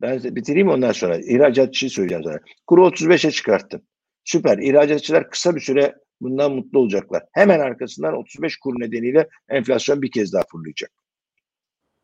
Ben 0.00 0.22
bitireyim 0.22 0.68
ondan 0.68 0.92
sonra. 0.92 1.18
İhracatçıyı 1.18 1.90
söyleyeceğim 1.90 2.24
sana. 2.24 2.38
Kuru 2.66 2.86
35'e 2.86 3.30
çıkarttın. 3.30 3.88
Süper. 4.24 4.58
İhracatçılar 4.58 5.30
kısa 5.30 5.56
bir 5.56 5.60
süre 5.60 5.94
bundan 6.22 6.52
mutlu 6.52 6.78
olacaklar. 6.78 7.22
Hemen 7.32 7.60
arkasından 7.60 8.14
35 8.14 8.56
kur 8.56 8.80
nedeniyle 8.80 9.28
enflasyon 9.48 10.02
bir 10.02 10.10
kez 10.10 10.32
daha 10.32 10.42
fırlayacak. 10.52 10.90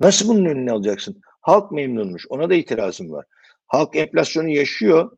Nasıl 0.01 0.29
bunun 0.29 0.45
önüne 0.45 0.73
alacaksın? 0.73 1.21
Halk 1.41 1.73
memnunmuş. 1.73 2.27
Ona 2.29 2.51
da 2.51 2.55
itirazım 2.55 3.13
var. 3.13 3.27
Halk 3.67 3.97
enflasyonu 3.97 4.49
yaşıyor. 4.49 5.11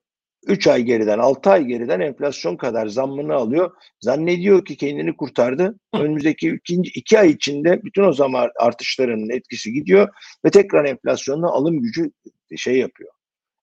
3 0.47 0.67
ay 0.67 0.83
geriden, 0.83 1.19
6 1.19 1.51
ay 1.51 1.65
geriden 1.65 2.01
enflasyon 2.01 2.57
kadar 2.57 2.87
zammını 2.87 3.35
alıyor. 3.35 3.71
Zannediyor 4.01 4.65
ki 4.65 4.77
kendini 4.77 5.17
kurtardı. 5.17 5.79
Önümüzdeki 5.95 6.51
ikinci, 6.51 6.91
iki 6.95 7.19
ay 7.19 7.31
içinde 7.31 7.83
bütün 7.83 8.03
o 8.03 8.13
zam 8.13 8.35
artışlarının 8.59 9.31
etkisi 9.31 9.73
gidiyor 9.73 10.09
ve 10.45 10.51
tekrar 10.51 10.85
enflasyonla 10.85 11.49
alım 11.49 11.81
gücü 11.81 12.11
şey 12.57 12.79
yapıyor. 12.79 13.13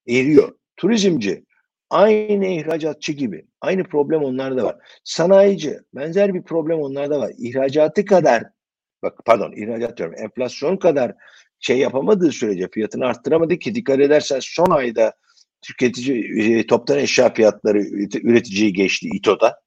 Eriyor. 0.07 0.53
Turizmci 0.77 1.45
aynı 1.89 2.45
ihracatçı 2.45 3.11
gibi. 3.11 3.45
Aynı 3.61 3.83
problem 3.83 4.23
onlarda 4.23 4.63
var. 4.63 4.75
Sanayici 5.03 5.79
benzer 5.93 6.33
bir 6.33 6.43
problem 6.43 6.79
onlarda 6.79 7.19
var. 7.19 7.31
İhracatı 7.37 8.05
kadar 8.05 8.43
bak 9.03 9.25
pardon 9.25 9.51
ihracat 9.51 9.97
diyorum 9.97 10.15
enflasyon 10.17 10.77
kadar 10.77 11.15
şey 11.59 11.77
yapamadığı 11.77 12.31
sürece 12.31 12.67
fiyatını 12.71 13.05
arttıramadı 13.05 13.59
ki 13.59 13.75
dikkat 13.75 13.99
edersen 13.99 14.39
son 14.41 14.69
ayda 14.69 15.13
tüketici 15.61 16.59
e, 16.59 16.67
toptan 16.67 16.97
eşya 16.97 17.33
fiyatları 17.33 17.81
üreticiyi 18.23 18.73
geçti 18.73 19.09
İTO'da. 19.13 19.61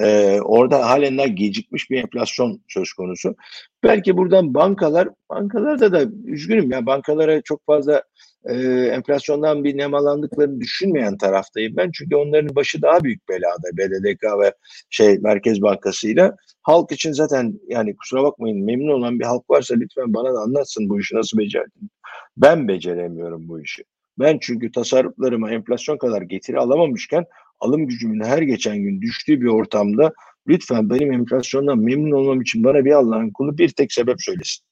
Ee, 0.00 0.40
orada 0.40 0.90
halen 0.90 1.18
daha 1.18 1.26
gecikmiş 1.26 1.90
bir 1.90 2.02
enflasyon 2.02 2.60
söz 2.68 2.92
konusu. 2.92 3.36
Belki 3.82 4.16
buradan 4.16 4.54
bankalar, 4.54 5.08
bankalarda 5.30 5.92
da 5.92 6.04
üzgünüm 6.24 6.70
ya 6.70 6.86
bankalara 6.86 7.42
çok 7.42 7.66
fazla 7.66 8.02
e, 8.44 8.54
enflasyondan 8.92 9.64
bir 9.64 9.76
nemalandıklarını 9.76 10.60
düşünmeyen 10.60 11.18
taraftayım 11.18 11.76
ben. 11.76 11.90
Çünkü 11.94 12.16
onların 12.16 12.56
başı 12.56 12.82
daha 12.82 13.04
büyük 13.04 13.28
belada 13.28 13.76
BDDK 13.76 14.22
ve 14.42 14.52
şey 14.90 15.18
Merkez 15.18 15.62
Bankası'yla. 15.62 16.36
Halk 16.62 16.92
için 16.92 17.12
zaten 17.12 17.60
yani 17.68 17.96
kusura 17.96 18.22
bakmayın 18.22 18.64
memnun 18.64 18.92
olan 18.92 19.20
bir 19.20 19.24
halk 19.24 19.50
varsa 19.50 19.74
lütfen 19.74 20.14
bana 20.14 20.34
da 20.34 20.38
anlatsın 20.38 20.88
bu 20.88 21.00
işi 21.00 21.16
nasıl 21.16 21.38
becerdin. 21.38 21.90
Ben 22.36 22.68
beceremiyorum 22.68 23.48
bu 23.48 23.60
işi. 23.60 23.84
Ben 24.18 24.38
çünkü 24.40 24.72
tasarruflarıma 24.72 25.50
enflasyon 25.50 25.98
kadar 25.98 26.22
getiri 26.22 26.58
alamamışken 26.58 27.24
alım 27.62 27.86
gücümün 27.86 28.24
her 28.24 28.42
geçen 28.42 28.78
gün 28.78 29.00
düştüğü 29.00 29.40
bir 29.40 29.46
ortamda 29.46 30.12
lütfen 30.48 30.90
benim 30.90 31.12
enflasyondan 31.12 31.78
memnun 31.78 32.12
olmam 32.12 32.40
için 32.40 32.64
bana 32.64 32.84
bir 32.84 32.92
Allah'ın 32.92 33.30
kulu 33.30 33.58
bir 33.58 33.68
tek 33.68 33.92
sebep 33.92 34.22
söylesin. 34.22 34.64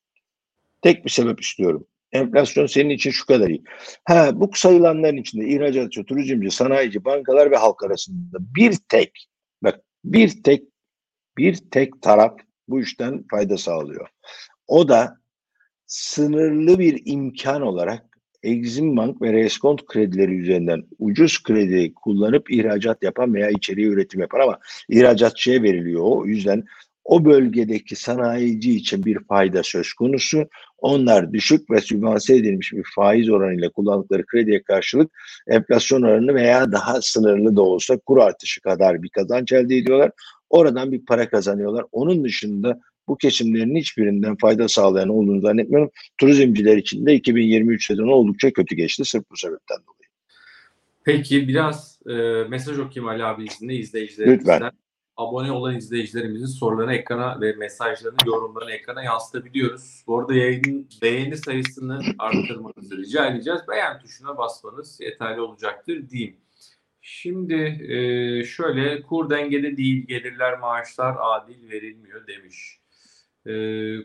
Tek 0.82 1.04
bir 1.04 1.10
sebep 1.10 1.40
istiyorum. 1.40 1.86
Enflasyon 2.12 2.66
senin 2.66 2.90
için 2.90 3.10
şu 3.10 3.26
kadar 3.26 3.48
iyi. 3.48 3.62
Ha 4.04 4.30
bu 4.34 4.50
sayılanların 4.54 5.16
içinde 5.16 5.48
ihracatçı, 5.48 6.04
turizmci, 6.04 6.50
sanayici, 6.50 7.04
bankalar 7.04 7.50
ve 7.50 7.56
halk 7.56 7.84
arasında 7.84 8.38
bir 8.56 8.76
tek 8.88 9.28
bak 9.62 9.80
bir 10.04 10.42
tek 10.42 10.62
bir 11.38 11.56
tek 11.70 12.02
taraf 12.02 12.38
bu 12.68 12.80
işten 12.80 13.24
fayda 13.30 13.58
sağlıyor. 13.58 14.08
O 14.66 14.88
da 14.88 15.20
sınırlı 15.86 16.78
bir 16.78 17.02
imkan 17.04 17.62
olarak 17.62 18.09
Exim 18.42 18.96
Bank 18.96 19.22
ve 19.22 19.32
Reskont 19.32 19.86
kredileri 19.86 20.40
üzerinden 20.40 20.82
ucuz 20.98 21.42
kredi 21.42 21.94
kullanıp 21.94 22.50
ihracat 22.50 23.02
yapan 23.02 23.34
veya 23.34 23.50
içeriye 23.50 23.88
üretim 23.88 24.20
yapan 24.20 24.40
ama 24.40 24.58
ihracatçıya 24.88 25.62
veriliyor 25.62 26.02
o. 26.04 26.26
yüzden 26.26 26.64
o 27.04 27.24
bölgedeki 27.24 27.96
sanayici 27.96 28.76
için 28.76 29.04
bir 29.04 29.18
fayda 29.28 29.62
söz 29.62 29.92
konusu. 29.92 30.48
Onlar 30.78 31.32
düşük 31.32 31.70
ve 31.70 31.80
sübvanse 31.80 32.36
edilmiş 32.36 32.72
bir 32.72 32.84
faiz 32.94 33.30
oranıyla 33.30 33.70
kullandıkları 33.70 34.26
krediye 34.26 34.62
karşılık 34.62 35.10
enflasyon 35.48 36.02
oranını 36.02 36.34
veya 36.34 36.72
daha 36.72 37.02
sınırlı 37.02 37.56
da 37.56 37.62
olsa 37.62 37.98
kur 37.98 38.18
artışı 38.18 38.60
kadar 38.60 39.02
bir 39.02 39.08
kazanç 39.08 39.52
elde 39.52 39.76
ediyorlar. 39.76 40.10
Oradan 40.50 40.92
bir 40.92 41.04
para 41.04 41.28
kazanıyorlar. 41.28 41.84
Onun 41.92 42.24
dışında 42.24 42.80
bu 43.10 43.16
kesimlerin 43.16 43.76
hiçbirinden 43.76 44.36
fayda 44.36 44.68
sağlayan 44.68 45.08
olduğunu 45.08 45.40
zannetmiyorum. 45.40 45.90
Turizmciler 46.18 46.76
için 46.76 47.06
de 47.06 47.14
2023 47.14 47.86
sezonu 47.86 48.10
oldukça 48.10 48.52
kötü 48.52 48.74
geçti 48.74 49.04
sırf 49.04 49.24
bu 49.30 49.36
sebepten 49.36 49.76
dolayı. 49.76 50.10
Peki 51.04 51.48
biraz 51.48 51.98
e, 52.06 52.14
mesaj 52.48 52.78
okuyayım 52.78 53.08
Ali 53.08 53.24
abi 53.24 53.44
izinle 53.44 53.74
izleyicilerimizden. 53.74 54.54
Lütfen. 54.54 54.72
Abone 55.16 55.52
olan 55.52 55.76
izleyicilerimizin 55.76 56.46
sorularını 56.46 56.94
ekrana 56.94 57.40
ve 57.40 57.52
mesajlarını, 57.52 58.18
yorumlarını 58.26 58.72
ekrana 58.72 59.02
yansıtabiliyoruz. 59.02 60.04
Bu 60.06 60.18
arada 60.18 60.34
yayının 60.34 60.88
beğeni 61.02 61.36
sayısını 61.36 62.00
arttırmanızı 62.18 62.96
rica 62.96 63.26
edeceğiz. 63.26 63.60
Beğen 63.68 63.98
tuşuna 63.98 64.38
basmanız 64.38 65.00
yeterli 65.00 65.40
olacaktır 65.40 66.10
diyeyim. 66.10 66.36
Şimdi 67.02 67.54
e, 67.88 68.44
şöyle 68.44 69.02
kur 69.02 69.30
dengede 69.30 69.76
değil 69.76 70.06
gelirler 70.06 70.58
maaşlar 70.58 71.16
adil 71.20 71.70
verilmiyor 71.70 72.26
demiş. 72.26 72.79
E, 73.46 73.52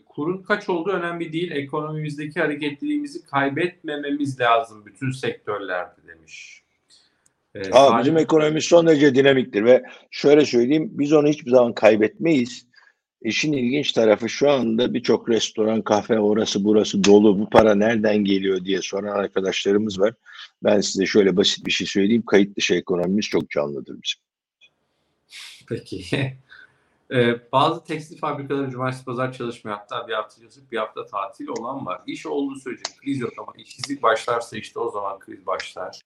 kurun 0.05 0.43
kaç 0.43 0.69
olduğu 0.69 0.89
önemli 0.89 1.33
değil. 1.33 1.51
Ekonomimizdeki 1.51 2.39
hareketliliğimizi 2.39 3.25
kaybetmememiz 3.25 4.39
lazım 4.39 4.86
bütün 4.86 5.11
sektörlerde 5.11 6.07
demiş. 6.07 6.63
E, 7.55 7.59
Aa, 7.59 7.63
sadece- 7.73 7.99
bizim 7.99 8.17
ekonomimiz 8.17 8.63
son 8.63 8.88
derece 8.88 9.15
dinamiktir 9.15 9.65
ve 9.65 9.83
şöyle 10.11 10.45
söyleyeyim 10.45 10.89
biz 10.93 11.13
onu 11.13 11.27
hiçbir 11.27 11.51
zaman 11.51 11.73
kaybetmeyiz. 11.73 12.65
İşin 13.21 13.53
ilginç 13.53 13.91
tarafı 13.91 14.29
şu 14.29 14.49
anda 14.49 14.93
birçok 14.93 15.29
restoran, 15.29 15.81
kafe 15.81 16.19
orası 16.19 16.63
burası 16.63 17.03
dolu. 17.03 17.39
Bu 17.39 17.49
para 17.49 17.75
nereden 17.75 18.17
geliyor 18.17 18.65
diye 18.65 18.81
soran 18.81 19.17
arkadaşlarımız 19.17 19.99
var. 19.99 20.13
Ben 20.63 20.81
size 20.81 21.05
şöyle 21.05 21.38
basit 21.38 21.65
bir 21.65 21.71
şey 21.71 21.88
söyleyeyim. 21.88 22.23
Kayıt 22.25 22.57
dışı 22.57 22.73
ekonomimiz 22.75 23.25
çok 23.25 23.49
canlıdır 23.49 23.97
bizim. 24.03 24.21
Peki. 25.67 26.05
Ee, 27.11 27.51
bazı 27.51 27.83
tekstil 27.83 28.17
fabrikaları 28.17 28.69
cumartesi 28.69 29.05
pazar 29.05 29.33
çalışmıyor. 29.33 29.77
Hatta 29.77 30.07
bir 30.07 30.13
hafta 30.13 30.41
çalışıp 30.41 30.71
bir 30.71 30.77
hafta 30.77 31.05
tatil 31.05 31.47
olan 31.47 31.85
var. 31.85 32.01
İş 32.07 32.25
olduğu 32.25 32.55
sürece 32.55 32.83
kriz 33.01 33.19
yok 33.19 33.33
ama 33.37 33.53
işsizlik 33.57 34.03
başlarsa 34.03 34.57
işte 34.57 34.79
o 34.79 34.89
zaman 34.89 35.19
kriz 35.19 35.45
başlar 35.45 36.01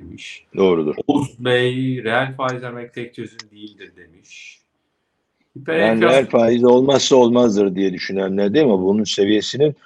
demiş. 0.00 0.46
Doğrudur. 0.56 0.94
Oğuz 1.06 1.44
Bey, 1.44 2.04
reel 2.04 2.36
faiz 2.36 2.62
vermek 2.62 2.94
tek 2.94 3.14
çözüm 3.14 3.50
değildir 3.50 3.92
demiş. 3.96 4.60
Ben 5.56 5.72
Hiperenflasyon 5.72 6.10
reel 6.10 6.26
faiz 6.26 6.64
olmazsa 6.64 7.16
olmazdır 7.16 7.74
diye 7.74 7.92
düşünenler 7.92 8.54
değil 8.54 8.66
mi? 8.66 8.72
Bunun 8.72 9.04
seviyesinin 9.04 9.76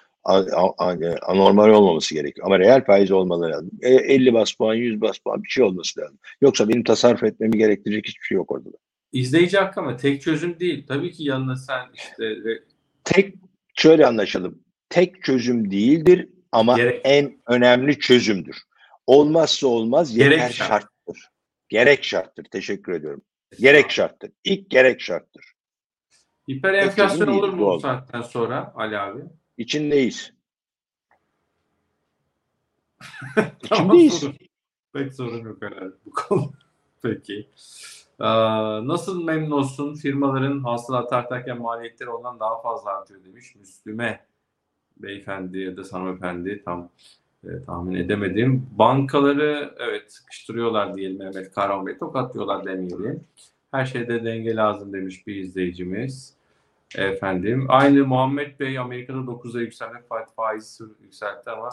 anormal 1.26 1.68
olmaması 1.68 2.14
gerekiyor. 2.14 2.46
Ama 2.46 2.58
reel 2.58 2.84
faiz 2.84 3.10
olmalı 3.10 3.50
lazım. 3.50 3.70
E, 3.82 3.94
50 3.94 4.34
bas 4.34 4.52
puan, 4.52 4.74
100 4.74 5.00
bas 5.00 5.18
puan 5.18 5.42
bir 5.42 5.48
şey 5.48 5.64
olması 5.64 6.00
lazım. 6.00 6.18
Yoksa 6.40 6.68
benim 6.68 6.84
tasarruf 6.84 7.22
etmemi 7.22 7.58
gerektirecek 7.58 8.06
hiçbir 8.06 8.24
şey 8.24 8.36
yok 8.36 8.52
orada. 8.52 8.68
İzleyici 9.12 9.58
hakkı 9.58 9.80
ama 9.80 9.96
tek 9.96 10.22
çözüm 10.22 10.60
değil. 10.60 10.86
Tabii 10.86 11.12
ki 11.12 11.24
yanına 11.24 11.56
sen 11.56 11.86
işte 11.94 12.34
Tek 13.04 13.34
şöyle 13.74 14.06
anlaşalım. 14.06 14.58
Tek 14.88 15.22
çözüm 15.24 15.70
değildir 15.70 16.28
ama 16.52 16.76
Gerek- 16.76 17.00
en 17.04 17.38
önemli 17.46 17.98
çözümdür. 17.98 18.56
Olmazsa 19.06 19.66
olmaz 19.66 20.16
yeter 20.16 20.30
Gerek 20.30 20.52
şart. 20.52 20.68
şarttır. 20.68 21.28
Gerek 21.68 22.04
şarttır. 22.04 22.44
Teşekkür 22.44 22.92
ediyorum. 22.92 23.22
Gerek 23.60 23.90
şarttır. 23.90 24.30
İlk 24.44 24.70
gerek 24.70 25.00
şarttır. 25.00 25.44
hiperenflasyon 26.50 27.08
Tek 27.08 27.18
çözüm 27.18 27.38
olur 27.38 27.48
mu 27.48 27.66
bu 27.74 27.80
saatten 27.80 28.22
sonra 28.22 28.72
Ali 28.76 28.98
abi? 28.98 29.20
İçindeyiz. 29.58 30.32
İçindeyiz. 33.64 34.24
Pek 34.92 35.14
sorun 35.14 35.44
yok 35.44 35.62
herhalde 35.62 35.94
bu 36.06 36.10
konu. 36.10 36.52
Peki. 37.02 37.48
Ee, 38.20 38.24
nasıl 38.86 39.24
memnun 39.24 39.50
olsun 39.50 39.94
firmaların 39.94 40.60
hasılat 40.64 41.12
artarken 41.12 41.60
maliyetleri 41.60 42.10
ondan 42.10 42.40
daha 42.40 42.62
fazla 42.62 42.90
artıyor 42.90 43.24
demiş 43.24 43.54
Müslüme 43.54 44.20
beyefendi 44.96 45.58
ya 45.58 45.76
da 45.76 45.82
hanımefendi 45.90 46.62
tam 46.64 46.88
e, 47.44 47.62
tahmin 47.66 47.94
edemedim. 47.94 48.66
Bankaları 48.78 49.74
evet 49.78 50.12
sıkıştırıyorlar 50.12 50.96
diyelim 50.96 51.18
Mehmet 51.18 51.54
Kahraman 51.54 51.86
Bey 51.86 51.98
tokatlıyorlar 51.98 52.64
demeyelim. 52.64 53.24
Her 53.70 53.86
şeyde 53.86 54.24
denge 54.24 54.56
lazım 54.56 54.92
demiş 54.92 55.26
bir 55.26 55.36
izleyicimiz. 55.36 56.34
Efendim 56.96 57.66
aynı 57.68 58.06
Muhammed 58.06 58.60
Bey 58.60 58.78
Amerika'da 58.78 59.18
9'a 59.18 59.60
yükselmek 59.60 60.02
faiz 60.36 60.80
yükseltti 61.02 61.50
ama 61.50 61.70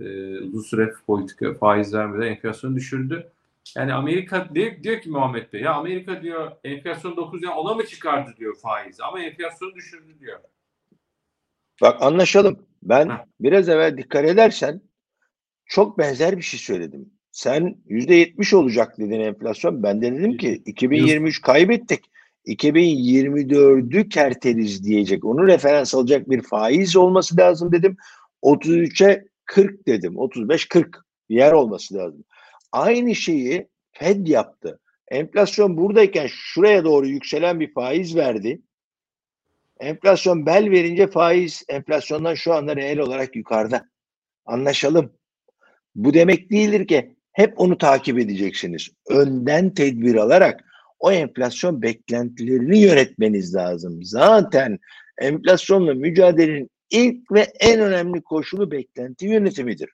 e, 0.00 0.38
uzun 0.38 0.62
süre 0.62 0.94
politika 1.06 1.54
faiz 1.54 1.94
vermeden 1.94 2.26
enflasyonu 2.26 2.76
düşürdü. 2.76 3.32
Yani 3.76 3.92
Amerika 3.92 4.48
diyor, 4.54 4.82
diyor 4.82 5.00
ki 5.00 5.10
Muhammed 5.10 5.52
Bey 5.52 5.60
ya 5.60 5.74
Amerika 5.74 6.22
diyor 6.22 6.52
enflasyon 6.64 7.16
9 7.16 7.42
ya 7.42 7.54
ona 7.54 7.74
mı 7.74 7.86
çıkardı 7.86 8.34
diyor 8.36 8.56
faizi 8.62 9.04
ama 9.04 9.20
enflasyonu 9.20 9.74
düşürdü 9.74 10.18
diyor. 10.20 10.40
Bak 11.82 12.02
anlaşalım. 12.02 12.66
Ben 12.82 13.08
Heh. 13.08 13.24
biraz 13.40 13.68
evvel 13.68 13.98
dikkat 13.98 14.24
edersen 14.24 14.80
çok 15.66 15.98
benzer 15.98 16.36
bir 16.36 16.42
şey 16.42 16.60
söyledim. 16.60 17.10
Sen 17.30 17.76
%70 17.88 18.56
olacak 18.56 18.98
dedin 18.98 19.20
enflasyon. 19.20 19.82
Ben 19.82 20.02
de 20.02 20.12
dedim 20.12 20.36
ki 20.36 20.62
2023 20.66 21.42
kaybettik. 21.42 22.04
2024'ü 22.46 24.08
kerteriz 24.08 24.84
diyecek. 24.84 25.24
Onu 25.24 25.46
referans 25.46 25.94
alacak 25.94 26.30
bir 26.30 26.42
faiz 26.42 26.96
olması 26.96 27.36
lazım 27.36 27.72
dedim. 27.72 27.96
33'e 28.42 29.24
40 29.44 29.86
dedim. 29.86 30.14
35-40 30.14 30.90
bir 31.30 31.36
yer 31.36 31.52
olması 31.52 31.94
lazım. 31.94 32.24
Aynı 32.72 33.14
şeyi 33.14 33.68
Fed 33.92 34.26
yaptı. 34.26 34.80
Enflasyon 35.08 35.76
buradayken 35.76 36.26
şuraya 36.30 36.84
doğru 36.84 37.06
yükselen 37.06 37.60
bir 37.60 37.72
faiz 37.72 38.16
verdi. 38.16 38.60
Enflasyon 39.80 40.46
bel 40.46 40.70
verince 40.70 41.06
faiz 41.06 41.62
enflasyondan 41.68 42.34
şu 42.34 42.54
anda 42.54 42.76
reel 42.76 42.98
olarak 42.98 43.36
yukarıda. 43.36 43.88
Anlaşalım. 44.46 45.12
Bu 45.94 46.14
demek 46.14 46.50
değildir 46.50 46.86
ki 46.86 47.16
hep 47.32 47.60
onu 47.60 47.78
takip 47.78 48.18
edeceksiniz. 48.18 48.88
Önden 49.08 49.74
tedbir 49.74 50.14
alarak 50.14 50.64
o 50.98 51.12
enflasyon 51.12 51.82
beklentilerini 51.82 52.78
yönetmeniz 52.78 53.54
lazım. 53.54 54.04
Zaten 54.04 54.78
enflasyonla 55.18 55.94
mücadelenin 55.94 56.70
ilk 56.90 57.32
ve 57.32 57.40
en 57.60 57.80
önemli 57.80 58.22
koşulu 58.22 58.70
beklenti 58.70 59.26
yönetimidir. 59.26 59.90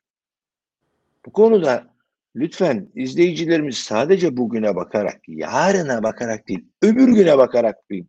Bu 1.27 1.33
konuda 1.33 1.92
lütfen 2.37 2.89
izleyicilerimiz 2.95 3.79
sadece 3.79 4.37
bugüne 4.37 4.77
bakarak, 4.77 5.21
yarına 5.29 6.03
bakarak 6.03 6.49
değil, 6.49 6.65
öbür 6.83 7.09
güne 7.09 7.39
bakarak 7.39 7.91
bir 7.91 8.05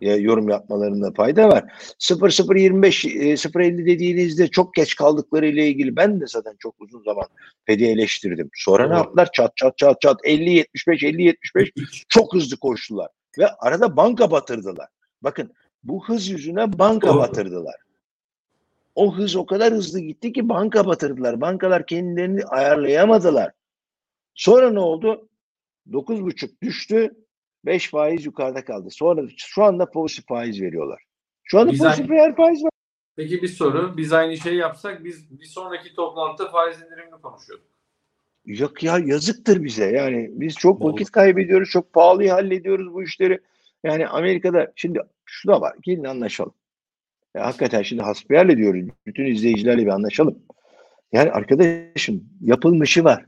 e, 0.00 0.12
yorum 0.12 0.48
yapmalarında 0.48 1.12
fayda 1.12 1.48
var. 1.48 1.64
0025 1.98 3.04
e, 3.04 3.08
050 3.08 3.86
dediğinizde 3.86 4.48
çok 4.48 4.74
geç 4.74 4.96
kaldıkları 4.96 5.46
ile 5.46 5.68
ilgili 5.68 5.96
ben 5.96 6.20
de 6.20 6.26
zaten 6.26 6.56
çok 6.58 6.74
uzun 6.78 7.02
zaman 7.02 7.24
Fed'i 7.66 7.84
eleştirdim. 7.84 8.50
Sonra 8.54 8.82
ne 8.82 8.90
Doğru. 8.90 8.96
yaptılar? 8.96 9.28
Çat 9.32 9.56
çat 9.56 9.78
çat 9.78 10.00
çat 10.00 10.20
50 10.24 10.50
75 10.50 11.02
50 11.02 11.22
75 11.22 11.72
çok 12.08 12.34
hızlı 12.34 12.56
koştular 12.56 13.08
ve 13.38 13.48
arada 13.48 13.96
banka 13.96 14.30
batırdılar. 14.30 14.88
Bakın 15.22 15.52
bu 15.84 16.08
hız 16.08 16.28
yüzüne 16.28 16.78
banka 16.78 17.08
Doğru. 17.08 17.18
batırdılar. 17.18 17.74
O 18.94 19.16
hız 19.16 19.36
o 19.36 19.46
kadar 19.46 19.72
hızlı 19.72 20.00
gitti 20.00 20.32
ki 20.32 20.48
banka 20.48 20.86
batırdılar. 20.86 21.40
Bankalar 21.40 21.86
kendilerini 21.86 22.44
ayarlayamadılar. 22.44 23.52
Sonra 24.38 24.70
ne 24.70 24.78
oldu? 24.80 25.28
9,5 25.92 26.62
düştü. 26.62 27.14
5 27.64 27.90
faiz 27.90 28.26
yukarıda 28.26 28.64
kaldı. 28.64 28.88
Sonra 28.90 29.22
şu 29.36 29.64
anda 29.64 29.90
pozitif 29.90 30.26
faiz 30.26 30.62
veriyorlar. 30.62 31.02
Şu 31.44 31.58
anda 31.58 31.72
Biz 31.72 31.78
pozitif 31.78 32.10
aynı- 32.10 32.34
faiz 32.34 32.64
var. 32.64 32.70
Peki 33.16 33.42
bir 33.42 33.48
soru. 33.48 33.96
Biz 33.96 34.12
aynı 34.12 34.36
şeyi 34.36 34.56
yapsak 34.56 35.04
biz 35.04 35.40
bir 35.40 35.44
sonraki 35.44 35.94
toplantıda 35.94 36.50
faiz 36.50 36.76
indirimini 36.82 37.20
konuşuyorduk. 37.22 37.66
Yok 38.46 38.82
ya 38.82 38.98
yazıktır 38.98 39.64
bize. 39.64 39.84
Yani 39.90 40.30
biz 40.32 40.54
çok 40.54 40.80
Doğru. 40.80 40.92
vakit 40.92 41.10
kaybediyoruz. 41.10 41.70
Çok 41.70 41.92
pahalı 41.92 42.28
hallediyoruz 42.28 42.94
bu 42.94 43.02
işleri. 43.02 43.40
Yani 43.84 44.06
Amerika'da 44.08 44.72
şimdi 44.76 45.00
şu 45.24 45.48
da 45.48 45.60
var. 45.60 45.76
Gelin 45.82 46.04
anlaşalım. 46.04 46.54
Ya 47.34 47.46
hakikaten 47.46 47.82
şimdi 47.82 48.02
hasbihal 48.02 48.48
ediyoruz. 48.50 48.88
Bütün 49.06 49.24
izleyicilerle 49.26 49.82
bir 49.82 49.90
anlaşalım. 49.90 50.38
Yani 51.12 51.30
arkadaşım 51.30 52.24
yapılmışı 52.40 53.04
var. 53.04 53.24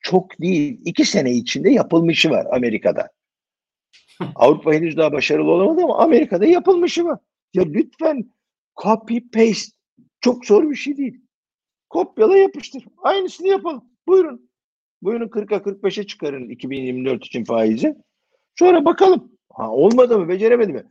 Çok 0.00 0.40
değil. 0.40 0.80
iki 0.84 1.04
sene 1.04 1.32
içinde 1.32 1.70
yapılmışı 1.70 2.30
var 2.30 2.46
Amerika'da. 2.52 3.10
Avrupa 4.34 4.72
henüz 4.72 4.96
daha 4.96 5.12
başarılı 5.12 5.50
olamadı 5.50 5.80
ama 5.84 5.98
Amerika'da 5.98 6.46
yapılmışı 6.46 7.04
var. 7.04 7.18
Ya 7.54 7.62
lütfen 7.66 8.32
copy 8.82 9.18
paste 9.34 9.72
çok 10.20 10.46
zor 10.46 10.70
bir 10.70 10.76
şey 10.76 10.96
değil. 10.96 11.20
Kopyala 11.88 12.36
yapıştır. 12.36 12.84
Aynısını 13.02 13.48
yapalım. 13.48 13.84
Buyurun. 14.06 14.50
Buyurun 15.02 15.28
40'a 15.28 15.56
45'e 15.58 16.06
çıkarın 16.06 16.48
2024 16.48 17.26
için 17.26 17.44
faizi. 17.44 17.94
Sonra 18.58 18.84
bakalım. 18.84 19.32
Ha, 19.52 19.70
olmadı 19.70 20.18
mı? 20.18 20.28
Beceremedi 20.28 20.72
mi? 20.72 20.84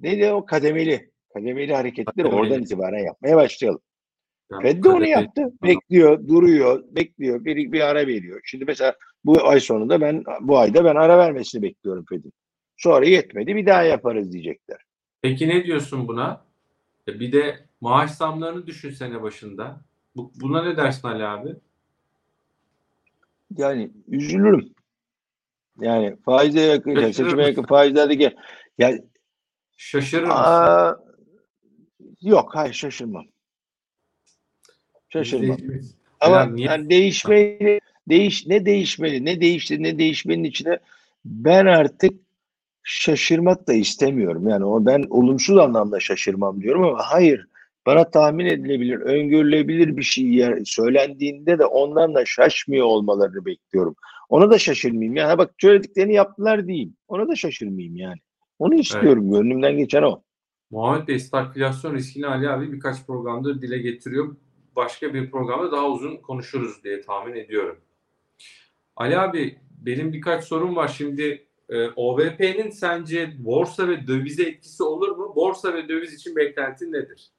Neydi 0.00 0.32
o 0.32 0.44
kademeli? 0.46 1.10
Kademeli 1.34 1.74
hareketleri 1.74 2.14
Kademeli. 2.16 2.34
oradan 2.40 2.62
itibaren 2.62 3.04
yapmaya 3.04 3.36
başlayalım. 3.36 3.80
Yani 4.50 4.62
Fed 4.62 4.84
de 4.84 4.88
onu 4.88 5.06
yaptı. 5.06 5.52
Bekliyor, 5.62 6.28
duruyor, 6.28 6.84
bekliyor. 6.90 7.44
Bir, 7.44 7.72
bir 7.72 7.80
ara 7.80 8.06
veriyor. 8.06 8.40
Şimdi 8.44 8.64
mesela 8.64 8.94
bu 9.24 9.48
ay 9.48 9.60
sonunda 9.60 10.00
ben 10.00 10.24
bu 10.40 10.58
ayda 10.58 10.84
ben 10.84 10.94
ara 10.94 11.18
vermesini 11.18 11.62
bekliyorum 11.62 12.04
Fed'in. 12.08 12.32
Sonra 12.76 13.06
yetmedi 13.06 13.56
bir 13.56 13.66
daha 13.66 13.82
yaparız 13.82 14.32
diyecekler. 14.32 14.78
Peki 15.22 15.48
ne 15.48 15.64
diyorsun 15.64 16.08
buna? 16.08 16.44
E 17.08 17.20
bir 17.20 17.32
de 17.32 17.64
maaş 17.80 18.10
zamlarını 18.10 18.66
düşün 18.66 18.90
sene 18.90 19.22
başında. 19.22 19.80
Bu, 20.16 20.32
buna 20.40 20.62
ne 20.62 20.76
dersin 20.76 21.08
Ali 21.08 21.24
abi? 21.24 21.56
Yani 23.56 23.90
üzülürüm. 24.08 24.72
Yani 25.80 26.16
faize 26.24 26.60
yakın, 26.60 26.94
Şaşırır 26.94 27.12
seçime 27.12 27.46
yakın 27.46 27.62
faizlerdeki 27.62 28.36
ya 28.78 28.98
Şaşırır 29.76 30.22
mısın? 30.22 30.36
aa, 30.38 30.96
yok 32.20 32.50
hayır 32.54 32.74
şaşırmam. 32.74 33.24
Şaşırmam. 35.12 35.56
Ama 36.20 36.46
niye? 36.46 36.66
yani 36.66 36.90
değişmeli, 36.90 37.80
değiş 38.08 38.46
ne 38.46 38.66
değişmeli, 38.66 39.24
ne 39.24 39.40
değişti, 39.40 39.82
ne 39.82 39.98
değişmenin 39.98 40.44
içine 40.44 40.78
ben 41.24 41.66
artık 41.66 42.12
şaşırmak 42.82 43.66
da 43.66 43.72
istemiyorum. 43.72 44.48
Yani 44.48 44.64
o 44.64 44.86
ben 44.86 45.04
olumsuz 45.10 45.58
anlamda 45.58 46.00
şaşırmam 46.00 46.60
diyorum 46.60 46.84
ama 46.84 46.98
hayır. 46.98 47.46
Bana 47.86 48.10
tahmin 48.10 48.46
edilebilir, 48.46 49.00
öngörülebilir 49.00 49.96
bir 49.96 50.02
şey 50.02 50.24
yer, 50.24 50.60
söylendiğinde 50.64 51.58
de 51.58 51.64
ondan 51.64 52.14
da 52.14 52.24
şaşmıyor 52.26 52.86
olmalarını 52.86 53.46
bekliyorum. 53.46 53.94
Ona 54.28 54.50
da 54.50 54.58
şaşırmayayım. 54.58 55.16
Yani 55.16 55.38
bak 55.38 55.50
söylediklerini 55.60 56.14
yaptılar 56.14 56.66
diyeyim. 56.66 56.96
Ona 57.08 57.28
da 57.28 57.36
şaşırmayayım 57.36 57.96
yani. 57.96 58.18
Onu 58.58 58.74
istiyorum. 58.74 59.30
Gönlümden 59.30 59.76
geçen 59.76 60.02
o. 60.02 60.22
Muhammed 60.70 61.08
Bey 61.08 61.18
stagflasyon 61.18 61.94
riskini 61.94 62.26
Ali 62.26 62.50
abi 62.50 62.72
birkaç 62.72 63.06
programda 63.06 63.62
dile 63.62 63.78
getiriyor. 63.78 64.36
Başka 64.76 65.14
bir 65.14 65.30
programda 65.30 65.72
daha 65.72 65.88
uzun 65.88 66.16
konuşuruz 66.16 66.84
diye 66.84 67.00
tahmin 67.00 67.34
ediyorum. 67.34 67.80
Ali 68.96 69.18
abi 69.18 69.58
benim 69.80 70.12
birkaç 70.12 70.44
sorum 70.44 70.76
var. 70.76 70.88
Şimdi 70.88 71.46
e, 71.68 71.88
OVP'nin 71.88 72.70
sence 72.70 73.32
borsa 73.38 73.88
ve 73.88 74.06
dövize 74.06 74.42
etkisi 74.42 74.82
olur 74.82 75.16
mu? 75.16 75.32
Borsa 75.36 75.74
ve 75.74 75.88
döviz 75.88 76.14
için 76.14 76.36
beklentin 76.36 76.92
nedir? 76.92 77.30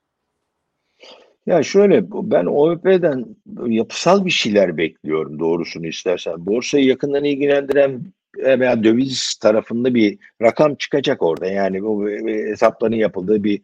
Ya 1.45 1.63
şöyle 1.63 2.11
ben 2.11 2.45
OVP'den 2.45 3.35
yapısal 3.65 4.25
bir 4.25 4.31
şeyler 4.31 4.77
bekliyorum 4.77 5.39
doğrusunu 5.39 5.87
istersen. 5.87 6.45
Borsayı 6.45 6.85
yakından 6.85 7.23
ilgilendiren 7.23 8.01
veya 8.37 8.83
döviz 8.83 9.35
tarafında 9.35 9.93
bir 9.93 10.17
rakam 10.41 10.75
çıkacak 10.75 11.21
orada. 11.21 11.45
Yani 11.45 11.83
bu 11.83 12.09
hesapların 12.27 12.95
yapıldığı 12.95 13.43
bir 13.43 13.61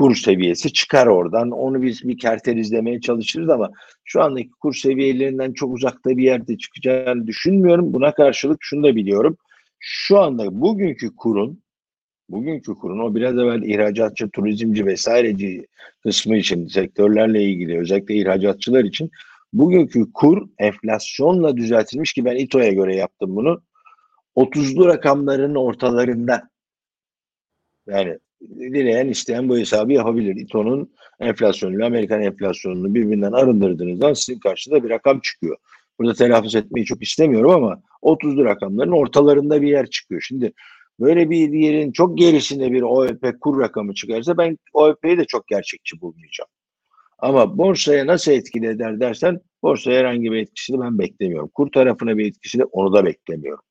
kur 0.00 0.16
seviyesi 0.16 0.72
çıkar 0.72 1.06
oradan. 1.06 1.50
Onu 1.50 1.82
biz 1.82 2.08
bir 2.08 2.18
kertel 2.18 2.56
izlemeye 2.56 3.00
çalışırız 3.00 3.48
ama 3.48 3.70
şu 4.04 4.22
andaki 4.22 4.50
kur 4.50 4.74
seviyelerinden 4.74 5.52
çok 5.52 5.74
uzakta 5.74 6.10
bir 6.16 6.22
yerde 6.22 6.58
çıkacağını 6.58 7.26
düşünmüyorum. 7.26 7.92
Buna 7.92 8.14
karşılık 8.14 8.58
şunu 8.60 8.82
da 8.82 8.96
biliyorum. 8.96 9.36
Şu 9.78 10.18
anda 10.18 10.60
bugünkü 10.60 11.16
kurun 11.16 11.62
bugünkü 12.28 12.74
kurun 12.74 12.98
o 12.98 13.14
biraz 13.14 13.34
evvel 13.34 13.62
ihracatçı, 13.62 14.30
turizmci 14.30 14.86
vesaireci 14.86 15.66
kısmı 16.02 16.36
için 16.36 16.66
sektörlerle 16.66 17.44
ilgili 17.44 17.78
özellikle 17.78 18.14
ihracatçılar 18.14 18.84
için 18.84 19.10
bugünkü 19.52 20.12
kur 20.12 20.48
enflasyonla 20.58 21.56
düzeltilmiş 21.56 22.12
ki 22.12 22.24
ben 22.24 22.36
İTO'ya 22.36 22.72
göre 22.72 22.96
yaptım 22.96 23.36
bunu. 23.36 23.62
30'lu 24.36 24.86
rakamların 24.86 25.54
ortalarında. 25.54 26.50
Yani 27.86 28.18
dileyen 28.42 29.08
isteyen 29.08 29.48
bu 29.48 29.58
hesabı 29.58 29.92
yapabilir. 29.92 30.36
İTO'nun 30.36 30.92
enflasyonuyla 31.20 31.86
Amerikan 31.86 32.22
enflasyonunu 32.22 32.94
birbirinden 32.94 33.32
arındırdığınızdan 33.32 34.12
sizin 34.12 34.40
karşınıza 34.40 34.84
bir 34.84 34.90
rakam 34.90 35.20
çıkıyor. 35.20 35.56
Burada 35.98 36.14
telaffuz 36.14 36.54
etmeyi 36.54 36.86
çok 36.86 37.02
istemiyorum 37.02 37.50
ama 37.50 37.82
30'lu 38.02 38.44
rakamların 38.44 38.92
ortalarında 38.92 39.62
bir 39.62 39.68
yer 39.68 39.86
çıkıyor. 39.86 40.20
Şimdi 40.20 40.52
böyle 41.00 41.30
bir 41.30 41.52
yerin 41.52 41.92
çok 41.92 42.18
gerisinde 42.18 42.72
bir 42.72 42.82
OEP 42.82 43.40
kur 43.40 43.60
rakamı 43.60 43.94
çıkarsa 43.94 44.38
ben 44.38 44.58
OEP'yi 44.72 45.18
de 45.18 45.24
çok 45.24 45.48
gerçekçi 45.48 46.00
bulmayacağım. 46.00 46.50
Ama 47.18 47.58
borsaya 47.58 48.06
nasıl 48.06 48.32
etkili 48.32 48.66
eder 48.66 49.00
dersen 49.00 49.40
borsaya 49.62 50.00
herhangi 50.00 50.32
bir 50.32 50.36
etkisini 50.36 50.80
ben 50.80 50.98
beklemiyorum. 50.98 51.50
Kur 51.54 51.72
tarafına 51.72 52.18
bir 52.18 52.26
etkisini 52.26 52.64
onu 52.64 52.92
da 52.92 53.04
beklemiyorum. 53.04 53.64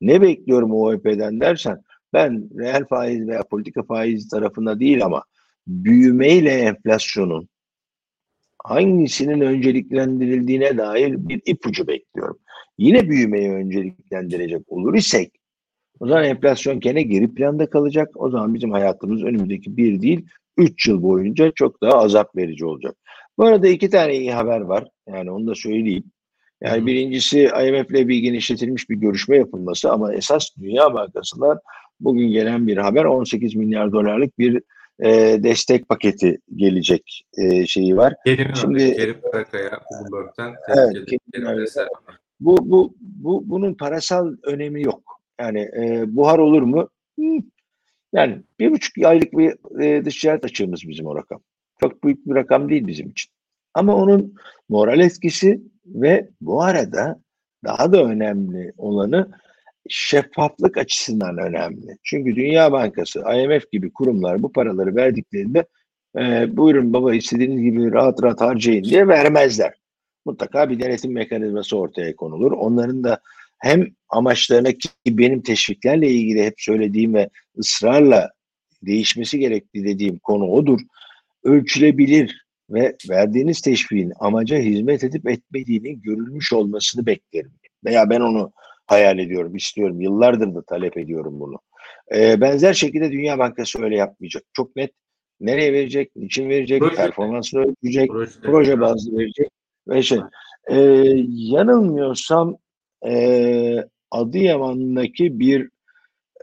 Ne 0.00 0.22
bekliyorum 0.22 0.72
OEP'den 0.72 1.40
dersen 1.40 1.82
ben 2.12 2.50
reel 2.58 2.84
faiz 2.86 3.28
veya 3.28 3.42
politika 3.42 3.82
faiz 3.82 4.28
tarafında 4.28 4.80
değil 4.80 5.04
ama 5.04 5.24
büyümeyle 5.66 6.50
enflasyonun 6.50 7.48
hangisinin 8.64 9.40
önceliklendirildiğine 9.40 10.78
dair 10.78 11.28
bir 11.28 11.42
ipucu 11.46 11.86
bekliyorum. 11.86 12.38
Yine 12.78 13.08
büyümeyi 13.08 13.50
önceliklendirecek 13.50 14.72
olur 14.72 14.94
isek 14.94 15.32
o 16.00 16.06
zaman 16.06 16.24
enflasyon 16.24 16.80
gene 16.80 17.02
geri 17.02 17.34
planda 17.34 17.70
kalacak. 17.70 18.10
O 18.14 18.30
zaman 18.30 18.54
bizim 18.54 18.70
hayatımız 18.70 19.22
önümüzdeki 19.22 19.76
bir 19.76 20.02
değil, 20.02 20.26
üç 20.56 20.88
yıl 20.88 21.02
boyunca 21.02 21.52
çok 21.54 21.82
daha 21.82 21.92
azap 21.92 22.36
verici 22.36 22.64
olacak. 22.64 22.96
Bu 23.38 23.44
arada 23.44 23.68
iki 23.68 23.90
tane 23.90 24.16
iyi 24.16 24.32
haber 24.32 24.60
var. 24.60 24.88
Yani 25.08 25.30
onu 25.30 25.46
da 25.46 25.54
söyleyeyim. 25.54 26.04
Yani 26.60 26.86
birincisi 26.86 27.40
IMF 27.40 27.90
ile 27.90 28.08
bir 28.08 28.18
genişletilmiş 28.18 28.90
bir 28.90 28.96
görüşme 28.96 29.36
yapılması 29.36 29.90
ama 29.90 30.14
esas 30.14 30.48
Dünya 30.60 30.94
Bankası'ndan 30.94 31.58
bugün 32.00 32.28
gelen 32.28 32.66
bir 32.66 32.76
haber 32.76 33.04
18 33.04 33.54
milyar 33.54 33.92
dolarlık 33.92 34.38
bir 34.38 34.62
e, 35.04 35.42
destek 35.42 35.88
paketi 35.88 36.38
gelecek 36.56 37.24
e, 37.38 37.66
şeyi 37.66 37.96
var. 37.96 38.14
Kerim, 38.26 38.56
Şimdi- 38.56 38.96
Kerim 38.96 39.20
Karakaya 39.32 39.80
Bloomberg'den 39.90 40.54
Evet, 40.68 41.06
Kerim. 41.06 41.88
Bu, 42.40 42.70
bu, 42.70 42.94
bu 43.00 43.42
bunun 43.46 43.74
parasal 43.74 44.36
önemi 44.42 44.82
yok. 44.82 45.02
Yani 45.40 45.60
e, 45.60 46.04
buhar 46.16 46.38
olur 46.38 46.62
mu? 46.62 46.88
Hmm. 47.16 47.40
Yani 48.12 48.42
bir 48.60 48.70
buçuk 48.72 49.04
aylık 49.04 49.32
bir 49.32 49.80
e, 49.82 50.04
dış 50.04 50.20
ticaret 50.20 50.44
açığımız 50.44 50.88
bizim 50.88 51.06
o 51.06 51.16
rakam. 51.16 51.40
Çok 51.80 52.04
büyük 52.04 52.26
bir 52.26 52.34
rakam 52.34 52.68
değil 52.68 52.86
bizim 52.86 53.10
için. 53.10 53.32
Ama 53.74 53.94
onun 53.96 54.34
moral 54.68 55.00
etkisi 55.00 55.60
ve 55.86 56.28
bu 56.40 56.62
arada 56.62 57.20
daha 57.64 57.92
da 57.92 58.04
önemli 58.04 58.72
olanı 58.76 59.30
şeffaflık 59.88 60.78
açısından 60.78 61.38
önemli. 61.38 61.98
Çünkü 62.02 62.36
Dünya 62.36 62.72
Bankası, 62.72 63.20
IMF 63.20 63.70
gibi 63.72 63.92
kurumlar 63.92 64.42
bu 64.42 64.52
paraları 64.52 64.96
verdiklerinde 64.96 65.66
e, 66.18 66.56
buyurun 66.56 66.92
baba 66.92 67.14
istediğiniz 67.14 67.62
gibi 67.62 67.92
rahat 67.92 68.22
rahat 68.22 68.40
harcayın 68.40 68.84
diye 68.84 69.08
vermezler. 69.08 69.74
Mutlaka 70.24 70.70
bir 70.70 70.80
denetim 70.80 71.12
mekanizması 71.12 71.78
ortaya 71.78 72.16
konulur. 72.16 72.52
Onların 72.52 73.04
da 73.04 73.20
hem 73.58 73.86
amaçlarına 74.08 74.72
ki 74.72 74.88
benim 75.06 75.42
teşviklerle 75.42 76.10
ilgili 76.10 76.44
hep 76.44 76.54
söylediğim 76.58 77.14
ve 77.14 77.28
ısrarla 77.58 78.30
değişmesi 78.82 79.38
gerektiği 79.38 79.84
dediğim 79.84 80.18
konu 80.18 80.50
odur. 80.50 80.80
Ölçülebilir 81.44 82.46
ve 82.70 82.96
verdiğiniz 83.10 83.60
teşviğin 83.60 84.12
amaca 84.20 84.58
hizmet 84.58 85.04
edip 85.04 85.28
etmediğinin 85.28 86.02
görülmüş 86.02 86.52
olmasını 86.52 87.06
beklerim. 87.06 87.52
Veya 87.84 88.10
ben 88.10 88.20
onu 88.20 88.52
hayal 88.86 89.18
ediyorum, 89.18 89.56
istiyorum. 89.56 90.00
Yıllardır 90.00 90.54
da 90.54 90.62
talep 90.62 90.96
ediyorum 90.96 91.40
bunu. 91.40 91.58
Ee, 92.14 92.40
benzer 92.40 92.74
şekilde 92.74 93.12
Dünya 93.12 93.38
Bankası 93.38 93.84
öyle 93.84 93.96
yapmayacak. 93.96 94.42
Çok 94.52 94.76
net 94.76 94.90
nereye 95.40 95.72
verecek, 95.72 96.16
niçin 96.16 96.48
verecek, 96.48 96.80
Proje. 96.80 96.96
performansını 96.96 97.60
ölçecek, 97.60 98.10
Proje, 98.10 98.40
proje 98.42 98.80
bazlı 98.80 99.18
verecek 99.18 99.50
ve 99.88 100.02
şey. 100.02 100.18
Ee, 100.70 100.76
yanılmıyorsam 101.28 102.56
e, 103.06 103.84
Adıyaman'daki 104.10 105.40
bir 105.40 105.68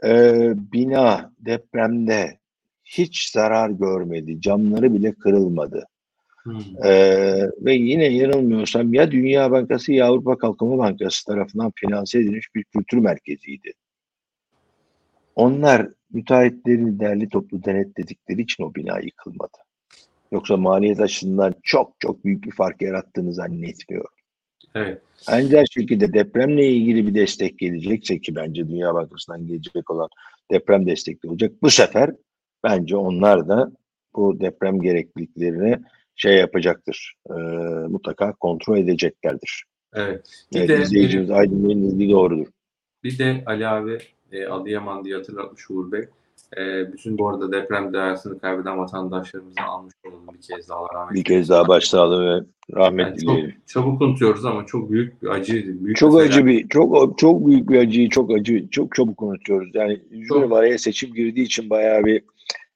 e, 0.04 0.32
bina 0.72 1.32
depremde 1.38 2.38
hiç 2.84 3.30
zarar 3.30 3.70
görmedi. 3.70 4.40
Camları 4.40 4.94
bile 4.94 5.12
kırılmadı. 5.12 5.86
Hmm. 6.44 6.84
Ee, 6.84 7.50
ve 7.58 7.74
yine 7.74 8.04
yanılmıyorsam 8.04 8.94
ya 8.94 9.10
Dünya 9.10 9.50
Bankası 9.50 9.92
ya 9.92 10.06
Avrupa 10.06 10.38
Kalkınma 10.38 10.78
Bankası 10.78 11.26
tarafından 11.26 11.72
finanse 11.74 12.18
edilmiş 12.18 12.54
bir 12.54 12.64
kültür 12.64 12.98
merkeziydi. 12.98 13.72
Onlar 15.36 15.88
müteahhitlerin 16.12 17.00
derli 17.00 17.28
toplu 17.28 17.64
denetledikleri 17.64 18.42
için 18.42 18.64
o 18.64 18.74
bina 18.74 19.00
yıkılmadı. 19.00 19.58
Yoksa 20.32 20.56
maliyet 20.56 21.00
açısından 21.00 21.54
çok 21.62 21.92
çok 21.98 22.24
büyük 22.24 22.44
bir 22.44 22.50
fark 22.50 22.82
yarattığını 22.82 23.34
zannetmiyorum. 23.34 24.10
Evet. 24.74 25.02
Benzer 25.30 25.66
şekilde 25.70 26.12
depremle 26.12 26.68
ilgili 26.68 27.06
bir 27.06 27.14
destek 27.14 27.58
gelecekse 27.58 28.20
ki 28.20 28.34
bence 28.36 28.68
Dünya 28.68 28.94
Bankası'ndan 28.94 29.46
gelecek 29.46 29.90
olan 29.90 30.08
deprem 30.50 30.86
destekli 30.86 31.28
olacak. 31.28 31.52
Bu 31.62 31.70
sefer 31.70 32.10
bence 32.64 32.96
onlar 32.96 33.48
da 33.48 33.72
bu 34.16 34.40
deprem 34.40 34.80
gerekliliklerini 34.80 35.78
şey 36.16 36.36
yapacaktır. 36.36 37.14
E, 37.30 37.32
mutlaka 37.88 38.32
kontrol 38.32 38.78
edeceklerdir. 38.78 39.64
Evet. 39.94 40.26
Bir 40.54 40.58
Evet, 40.58 40.68
de 40.68 40.82
izleyicimiz 40.82 41.30
Aydın 41.30 41.64
Bey'in 41.68 41.90
dediği 41.90 42.10
doğrudur. 42.10 42.46
Bir 43.04 43.18
de 43.18 43.42
Ali 43.46 43.68
abi 43.68 43.98
e, 44.32 44.46
Adıyaman 44.46 45.04
diye 45.04 45.16
hatırlatmış 45.16 45.70
Uğur 45.70 45.92
Bey. 45.92 46.04
E, 46.56 46.92
bütün 46.92 47.18
bu 47.18 47.28
arada 47.28 47.52
deprem 47.52 47.92
değersini 47.92 48.38
kaybeden 48.38 48.78
vatandaşlarımıza 48.78 49.62
almış 49.62 49.94
olalım 50.06 50.26
bir 50.34 50.40
kez 50.40 50.68
daha 50.68 50.80
rahmet. 50.94 51.14
Bir 51.14 51.24
kez 51.24 51.48
daha 51.48 51.68
başsağlığı 51.68 52.24
ve 52.40 52.44
rahmet 52.74 53.06
Yani 53.06 53.16
dileyelim. 53.18 53.50
çok 53.50 53.66
çabuk 53.68 54.02
unutuyoruz 54.02 54.44
ama 54.44 54.66
çok 54.66 54.90
büyük 54.90 55.22
bir 55.22 55.28
acıydı. 55.28 55.84
Büyük 55.84 55.96
Çok 55.96 56.20
acı 56.20 56.46
bir, 56.46 56.68
çok 56.68 57.18
çok 57.18 57.46
büyük 57.46 57.70
bir 57.70 57.78
acıyı 57.78 58.08
çok 58.08 58.30
acı, 58.30 58.68
çok 58.70 58.94
çabuk 58.94 59.22
unutuyoruz. 59.22 59.70
Yani 59.74 60.00
üzülüyorum 60.10 60.52
araya 60.52 60.78
seçim 60.78 61.14
girdiği 61.14 61.42
için 61.42 61.70
bayağı 61.70 62.04
bir 62.04 62.22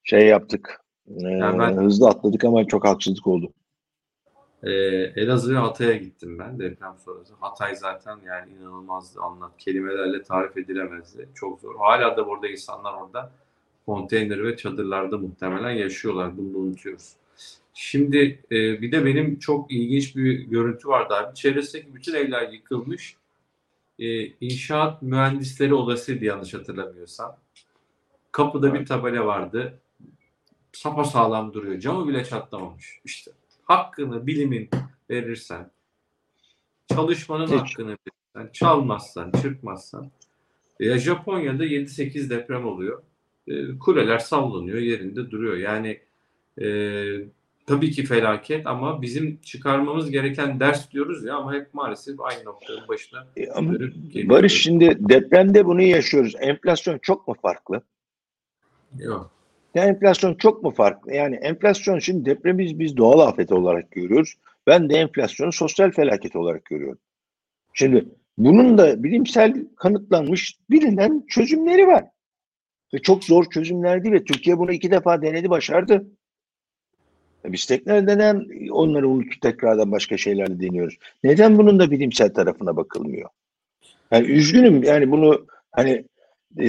şey 0.04 0.26
yaptık. 0.26 0.80
Ee, 1.16 1.28
Yani 1.28 1.58
ben- 1.58 1.76
Hızlı 1.76 2.08
atladık 2.08 2.44
ama 2.44 2.64
çok 2.66 2.84
haksızlık 2.84 3.26
oldu. 3.26 3.52
Ee, 4.62 4.70
Elazığ 5.16 5.54
ve 5.54 5.58
Hatay'a 5.58 5.96
gittim 5.96 6.38
ben 6.38 6.58
deprem 6.58 6.94
sonrası. 7.04 7.34
Hatay 7.40 7.76
zaten 7.76 8.18
yani 8.26 8.52
inanılmazdı 8.52 9.20
anlat. 9.20 9.50
Kelimelerle 9.58 10.22
tarif 10.22 10.56
edilemezdi. 10.56 11.28
Çok 11.34 11.60
zor. 11.60 11.74
Hala 11.78 12.16
da 12.16 12.26
burada 12.26 12.48
insanlar 12.48 12.92
orada 12.92 13.32
konteyner 13.86 14.44
ve 14.44 14.56
çadırlarda 14.56 15.18
muhtemelen 15.18 15.70
yaşıyorlar. 15.70 16.36
Bunu 16.38 16.54
da 16.54 16.58
unutuyoruz. 16.58 17.12
Şimdi 17.74 18.42
e, 18.50 18.56
bir 18.82 18.92
de 18.92 19.04
benim 19.04 19.38
çok 19.38 19.72
ilginç 19.72 20.16
bir 20.16 20.38
görüntü 20.40 20.88
vardı 20.88 21.14
abi. 21.14 21.34
Çevresindeki 21.34 21.94
bütün 21.94 22.14
evler 22.14 22.48
yıkılmış. 22.52 23.16
E, 23.98 24.26
inşaat 24.26 25.02
mühendisleri 25.02 25.74
odasıydı 25.74 26.24
yanlış 26.24 26.54
hatırlamıyorsam. 26.54 27.36
Kapıda 28.32 28.74
bir 28.74 28.86
tabela 28.86 29.26
vardı. 29.26 29.78
Sapasağlam 30.72 31.52
duruyor. 31.52 31.80
Camı 31.80 32.08
bile 32.08 32.24
çatlamamış. 32.24 33.00
İşte 33.04 33.30
hakkını 33.64 34.26
bilimin 34.26 34.70
verirsen, 35.10 35.70
çalışmanın 36.94 37.46
Hiç. 37.46 37.52
hakkını 37.52 37.88
verirsen, 37.88 38.52
çalmazsan, 38.52 39.32
çırpmazsan. 39.42 40.10
Ya 40.80 40.98
Japonya'da 40.98 41.64
7-8 41.66 42.30
deprem 42.30 42.66
oluyor. 42.66 43.02
E, 43.46 43.78
kuleler 43.78 44.18
sallanıyor, 44.18 44.78
yerinde 44.78 45.30
duruyor. 45.30 45.56
Yani 45.56 46.00
e, 46.60 46.66
tabii 47.66 47.90
ki 47.90 48.04
felaket 48.04 48.66
ama 48.66 49.02
bizim 49.02 49.40
çıkarmamız 49.40 50.10
gereken 50.10 50.60
ders 50.60 50.90
diyoruz 50.90 51.24
ya 51.24 51.36
ama 51.36 51.54
hep 51.54 51.74
maalesef 51.74 52.20
aynı 52.20 52.44
noktanın 52.44 52.88
başına 52.88 53.26
E, 53.36 53.50
ama. 53.50 53.72
Barış 54.14 54.62
şimdi 54.62 54.96
depremde 55.00 55.66
bunu 55.66 55.82
yaşıyoruz. 55.82 56.34
Enflasyon 56.40 56.98
çok 56.98 57.28
mu 57.28 57.34
farklı? 57.42 57.82
Yok. 58.98 59.37
Ya 59.78 59.84
enflasyon 59.84 60.34
çok 60.34 60.62
mu 60.62 60.70
farklı? 60.70 61.14
Yani 61.14 61.36
enflasyon 61.36 61.98
şimdi 61.98 62.24
depremi 62.24 62.78
biz, 62.78 62.96
doğal 62.96 63.18
afet 63.18 63.52
olarak 63.52 63.90
görüyoruz. 63.90 64.34
Ben 64.66 64.90
de 64.90 64.94
enflasyonu 64.94 65.52
sosyal 65.52 65.90
felaket 65.90 66.36
olarak 66.36 66.64
görüyorum. 66.64 66.98
Şimdi 67.74 68.04
bunun 68.38 68.78
da 68.78 69.04
bilimsel 69.04 69.66
kanıtlanmış 69.76 70.58
bilinen 70.70 71.24
çözümleri 71.28 71.86
var. 71.86 72.04
Ve 72.94 72.98
çok 72.98 73.24
zor 73.24 73.50
çözümler 73.50 74.04
değil 74.04 74.14
ve 74.14 74.24
Türkiye 74.24 74.58
bunu 74.58 74.72
iki 74.72 74.90
defa 74.90 75.22
denedi 75.22 75.50
başardı. 75.50 76.06
E 77.44 77.52
Biz 77.52 77.66
tekrar 77.66 78.06
neden 78.06 78.46
onları 78.70 79.08
unutup 79.08 79.42
tekrardan 79.42 79.92
başka 79.92 80.16
şeylerle 80.16 80.60
deniyoruz? 80.60 80.98
Neden 81.24 81.58
bunun 81.58 81.78
da 81.78 81.90
bilimsel 81.90 82.34
tarafına 82.34 82.76
bakılmıyor? 82.76 83.28
Yani 84.10 84.26
üzgünüm 84.26 84.82
yani 84.82 85.10
bunu 85.10 85.46
hani 85.72 86.04
e, 86.60 86.68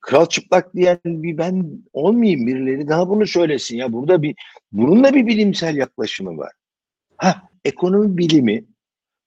kral 0.00 0.26
çıplak 0.26 0.74
diyen 0.74 0.98
bir 1.04 1.38
ben 1.38 1.82
olmayayım 1.92 2.46
birileri 2.46 2.88
daha 2.88 3.08
bunu 3.08 3.26
söylesin 3.26 3.76
ya 3.76 3.92
burada 3.92 4.22
bir 4.22 4.34
bunun 4.72 5.04
da 5.04 5.14
bir 5.14 5.26
bilimsel 5.26 5.76
yaklaşımı 5.76 6.38
var. 6.38 6.52
Ha 7.16 7.42
ekonomi 7.64 8.18
bilimi 8.18 8.64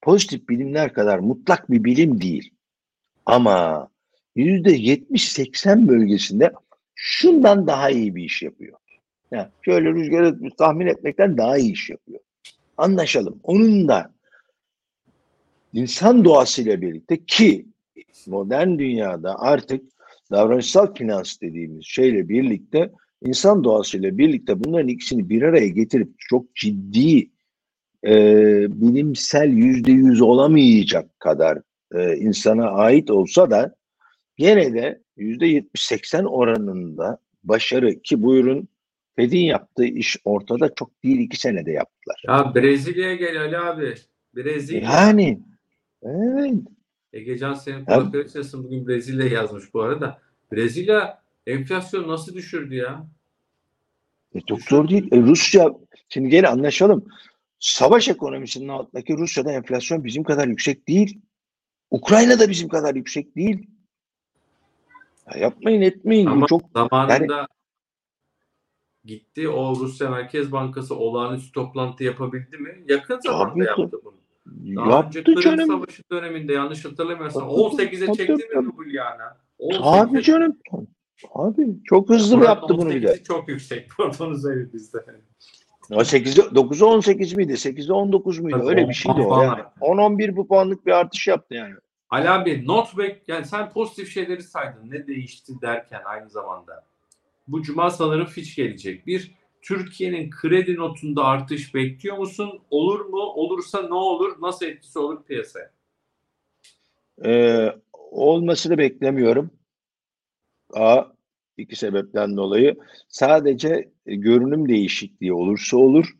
pozitif 0.01 0.49
bilimler 0.49 0.93
kadar 0.93 1.19
mutlak 1.19 1.71
bir 1.71 1.83
bilim 1.83 2.21
değil. 2.21 2.51
Ama 3.25 3.89
yüzde 4.35 4.77
70-80 4.77 5.87
bölgesinde 5.87 6.51
şundan 6.95 7.67
daha 7.67 7.89
iyi 7.89 8.15
bir 8.15 8.23
iş 8.23 8.41
yapıyor. 8.41 8.77
Yani 9.31 9.47
şöyle 9.61 9.93
rüzgarı 9.93 10.49
tahmin 10.57 10.87
etmekten 10.87 11.37
daha 11.37 11.57
iyi 11.57 11.73
iş 11.73 11.89
yapıyor. 11.89 12.19
Anlaşalım. 12.77 13.39
Onun 13.43 13.87
da 13.87 14.13
insan 15.73 16.25
doğasıyla 16.25 16.81
birlikte 16.81 17.25
ki 17.25 17.65
modern 18.27 18.79
dünyada 18.79 19.39
artık 19.39 19.83
davranışsal 20.31 20.93
finans 20.93 21.41
dediğimiz 21.41 21.85
şeyle 21.85 22.29
birlikte 22.29 22.91
insan 23.21 23.63
doğasıyla 23.63 24.17
birlikte 24.17 24.63
bunların 24.63 24.87
ikisini 24.87 25.29
bir 25.29 25.41
araya 25.41 25.67
getirip 25.67 26.09
çok 26.17 26.55
ciddi 26.55 27.29
e, 28.05 28.13
bilimsel 28.81 29.49
yüzde 29.49 29.91
yüz 29.91 30.21
olamayacak 30.21 31.19
kadar 31.19 31.59
e, 31.95 32.17
insana 32.17 32.69
ait 32.69 33.11
olsa 33.11 33.51
da 33.51 33.75
gene 34.37 34.73
de 34.73 35.01
yüzde 35.17 35.47
yetmiş 35.47 35.85
seksen 35.85 36.23
oranında 36.23 37.17
başarı 37.43 38.01
ki 38.01 38.23
buyurun 38.23 38.67
Fed'in 39.15 39.45
yaptığı 39.45 39.85
iş 39.85 40.17
ortada 40.25 40.73
çok 40.75 41.03
değil 41.03 41.19
iki 41.19 41.39
senede 41.39 41.71
yaptılar. 41.71 42.23
Ya 42.27 42.55
Brezilya'ya 42.55 43.15
gel 43.15 43.41
Ali 43.41 43.57
abi. 43.57 43.93
Brezilya. 44.35 44.81
Yani 44.81 45.39
evet. 46.03 46.53
Egecan 47.13 47.53
senin 47.53 47.85
arasındasın 47.85 48.63
bugün 48.63 48.87
Brezilya 48.87 49.27
yazmış 49.27 49.73
bu 49.73 49.81
arada. 49.81 50.21
Brezilya 50.51 51.21
enflasyon 51.47 52.07
nasıl 52.07 52.33
düşürdü 52.33 52.75
ya? 52.75 53.07
E, 54.35 54.41
çok 54.41 54.61
zor 54.61 54.89
değil. 54.89 55.07
E, 55.11 55.21
Rusya, 55.21 55.73
şimdi 56.09 56.29
gene 56.29 56.47
anlaşalım. 56.47 57.05
Savaş 57.59 58.09
ekonomisinin 58.09 58.67
altındaki 58.67 59.17
Rusya'da 59.17 59.51
enflasyon 59.51 60.03
bizim 60.03 60.23
kadar 60.23 60.47
yüksek 60.47 60.87
değil. 60.87 61.19
Ukrayna'da 61.91 62.49
bizim 62.49 62.67
kadar 62.67 62.95
yüksek 62.95 63.35
değil. 63.35 63.67
Ya 65.31 65.39
yapmayın 65.39 65.81
etmeyin. 65.81 66.27
Bu 66.27 66.31
Ama 66.31 66.47
çok 66.47 66.61
zamanında 66.73 67.47
gitti 69.03 69.49
o 69.49 69.75
Rusya 69.75 70.09
Merkez 70.09 70.51
Bankası 70.51 70.95
olağanüstü 70.95 71.51
toplantı 71.51 72.03
yapabildi 72.03 72.57
mi? 72.57 72.83
Yakın 72.87 73.19
zamanda 73.19 73.63
yaptı 73.63 73.99
bunu. 74.05 74.26
Daha 74.75 74.85
önce 74.85 75.19
yaptı 75.19 75.23
Kırım 75.23 75.41
canım. 75.41 75.67
Savaşı 75.67 76.03
döneminde 76.11 76.53
yanlış 76.53 76.85
hatırlamıyorsam 76.85 77.41
Tabii, 77.41 77.51
18'e 77.53 78.05
tabii, 78.05 78.17
çekti 78.17 78.33
mi? 78.33 78.71
18'e 79.59 79.81
Tabii 79.81 80.21
canım. 80.21 80.57
Abi 81.33 81.67
çok 81.83 82.09
hızlı 82.09 82.37
Buranın 82.37 82.49
yaptı 82.49 82.77
bunu 82.77 82.89
bir 82.89 83.03
de. 83.03 83.07
18'i 83.07 83.23
çok 83.23 83.49
yüksek. 83.49 83.89
Pardon 83.97 84.35
söyleyeyim 84.35 84.71
bizde. 84.73 84.97
O 85.91 85.95
8'de 85.95 86.41
9'a 86.41 86.85
18 86.85 87.33
miydi? 87.33 87.51
8'de 87.53 87.93
19 87.93 88.39
muydu? 88.39 88.57
Tabii, 88.57 88.69
Öyle 88.69 88.89
bir 88.89 88.93
şeydi 88.93 89.21
o 89.21 89.41
yani. 89.41 89.51
arttı. 89.51 89.79
10-11 89.81 90.35
bu 90.35 90.47
puanlık 90.47 90.85
bir 90.85 90.91
artış 90.91 91.27
yaptı 91.27 91.53
yani. 91.53 91.73
Ali 92.09 92.29
abi 92.29 92.67
not 92.67 92.97
back 92.97 93.21
yani 93.27 93.45
sen 93.45 93.69
pozitif 93.69 94.13
şeyleri 94.13 94.43
saydın. 94.43 94.91
Ne 94.91 95.07
değişti 95.07 95.53
derken 95.61 96.01
aynı 96.05 96.29
zamanda. 96.29 96.85
Bu 97.47 97.61
cuma 97.61 97.89
sanırım 97.89 98.25
Fitch 98.25 98.55
gelecek. 98.55 99.07
Bir 99.07 99.31
Türkiye'nin 99.67 100.29
kredi 100.29 100.75
notunda 100.75 101.23
artış 101.23 101.75
bekliyor 101.75 102.17
musun? 102.17 102.59
Olur 102.69 102.99
mu? 102.99 103.19
Olursa 103.19 103.81
ne 103.81 103.93
olur? 103.93 104.41
Nasıl 104.41 104.65
etkisi 104.65 104.99
olur 104.99 105.23
piyasaya? 105.23 105.71
Ee, 107.25 107.75
olmasını 107.93 108.77
beklemiyorum. 108.77 109.51
A, 110.73 111.03
iki 111.57 111.75
sebepten 111.75 112.37
dolayı. 112.37 112.77
Sadece 113.09 113.89
e, 114.05 114.15
görünüm 114.15 114.69
değişikliği 114.69 115.33
olursa 115.33 115.77
olur. 115.77 116.15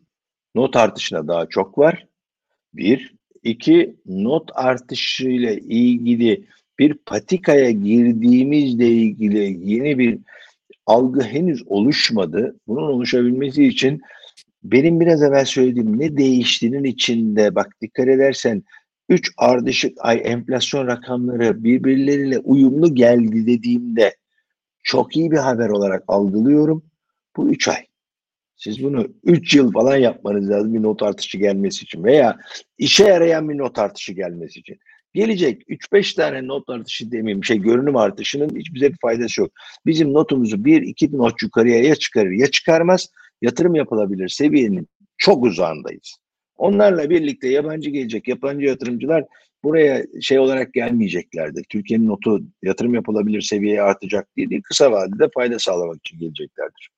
Not 0.55 0.75
artışına 0.75 1.27
daha 1.27 1.45
çok 1.45 1.77
var. 1.77 2.07
Bir. 2.73 3.15
iki 3.43 3.95
not 4.05 4.51
artışıyla 4.53 5.51
ilgili 5.51 6.47
bir 6.79 6.93
patikaya 6.93 7.71
girdiğimizle 7.71 8.87
ilgili 8.87 9.71
yeni 9.71 9.97
bir 9.97 10.19
algı 10.88 11.21
henüz 11.21 11.63
oluşmadı. 11.67 12.55
Bunun 12.67 12.82
oluşabilmesi 12.82 13.66
için 13.66 14.01
benim 14.63 14.99
biraz 14.99 15.24
evvel 15.24 15.45
söylediğim 15.45 15.99
ne 15.99 16.17
değiştiğinin 16.17 16.83
içinde 16.83 17.55
bak 17.55 17.67
dikkat 17.82 18.07
edersen 18.07 18.63
3 19.09 19.32
ardışık 19.37 19.97
ay 19.99 20.21
enflasyon 20.25 20.87
rakamları 20.87 21.63
birbirleriyle 21.63 22.39
uyumlu 22.39 22.95
geldi 22.95 23.47
dediğimde 23.47 24.16
çok 24.83 25.17
iyi 25.17 25.32
bir 25.32 25.37
haber 25.37 25.70
olarak 25.70 26.03
algılıyorum. 26.07 26.83
Bu 27.37 27.49
3 27.49 27.67
ay. 27.67 27.86
Siz 28.55 28.83
bunu 28.83 29.07
3 29.24 29.55
yıl 29.55 29.71
falan 29.71 29.97
yapmanız 29.97 30.49
lazım 30.49 30.74
bir 30.74 30.83
not 30.83 31.03
artışı 31.03 31.37
gelmesi 31.37 31.83
için 31.83 32.03
veya 32.03 32.37
işe 32.78 33.03
yarayan 33.03 33.49
bir 33.49 33.57
not 33.57 33.79
artışı 33.79 34.13
gelmesi 34.13 34.59
için. 34.59 34.79
Gelecek 35.17 35.69
3-5 35.69 36.15
tane 36.15 36.47
not 36.47 36.69
artışı 36.69 37.11
demeyeyim 37.11 37.43
şey 37.43 37.57
görünüm 37.57 37.95
artışının 37.95 38.55
hiç 38.55 38.73
bize 38.73 38.91
bir 38.91 38.97
faydası 39.01 39.41
yok. 39.41 39.51
Bizim 39.85 40.13
notumuzu 40.13 40.55
1-2 40.55 41.17
not 41.17 41.41
yukarıya 41.41 41.83
ya 41.83 41.95
çıkarır 41.95 42.31
ya 42.31 42.51
çıkarmaz. 42.51 43.07
Yatırım 43.41 43.75
yapılabilir 43.75 44.29
seviyenin 44.29 44.87
çok 45.17 45.43
uzağındayız. 45.43 46.17
Onlarla 46.55 47.09
birlikte 47.09 47.47
yabancı 47.47 47.89
gelecek 47.89 48.27
yabancı 48.27 48.65
yatırımcılar 48.65 49.25
buraya 49.63 50.05
şey 50.21 50.39
olarak 50.39 50.73
gelmeyeceklerdir. 50.73 51.65
Türkiye'nin 51.69 52.07
notu 52.07 52.41
yatırım 52.63 52.93
yapılabilir 52.93 53.41
seviyeye 53.41 53.81
artacak 53.81 54.35
diye 54.35 54.49
değil, 54.49 54.61
kısa 54.61 54.91
vadede 54.91 55.29
fayda 55.33 55.59
sağlamak 55.59 55.97
için 55.97 56.19
geleceklerdir. 56.19 56.89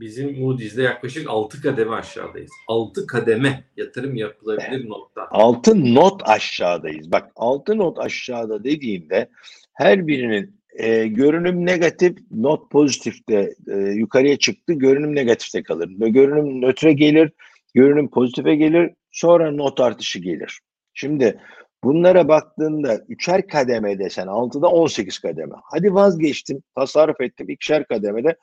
Bizim 0.00 0.40
Moody's'de 0.40 0.82
yaklaşık 0.82 1.30
6 1.30 1.62
kademe 1.62 1.94
aşağıdayız. 1.94 2.50
6 2.68 3.06
kademe 3.06 3.64
yatırım 3.76 4.16
yapılabilir 4.16 4.88
nokta. 4.88 5.28
Altı 5.30 5.94
not 5.94 6.28
aşağıdayız. 6.28 7.12
Bak 7.12 7.32
altı 7.36 7.78
not 7.78 7.98
aşağıda 7.98 8.64
dediğimde 8.64 9.28
her 9.72 10.06
birinin 10.06 10.56
e, 10.76 11.06
görünüm 11.06 11.66
negatif, 11.66 12.18
not 12.30 12.70
pozitifte 12.70 13.54
e, 13.68 13.76
yukarıya 13.76 14.36
çıktı, 14.36 14.72
görünüm 14.72 15.14
negatifte 15.14 15.62
kalır. 15.62 15.88
Görünüm 15.88 16.60
nötre 16.60 16.92
gelir, 16.92 17.32
görünüm 17.74 18.10
pozitife 18.10 18.54
gelir, 18.54 18.90
sonra 19.10 19.50
not 19.50 19.80
artışı 19.80 20.18
gelir. 20.18 20.60
Şimdi 20.94 21.40
bunlara 21.84 22.28
baktığında 22.28 23.00
üçer 23.08 23.46
kademe 23.46 23.98
desen 23.98 24.26
6'da 24.26 24.68
18 24.68 25.18
kademe. 25.18 25.54
Hadi 25.62 25.94
vazgeçtim, 25.94 26.62
tasarruf 26.74 27.20
ettim 27.20 27.50
ikişer 27.50 27.84
kademede 27.84 28.36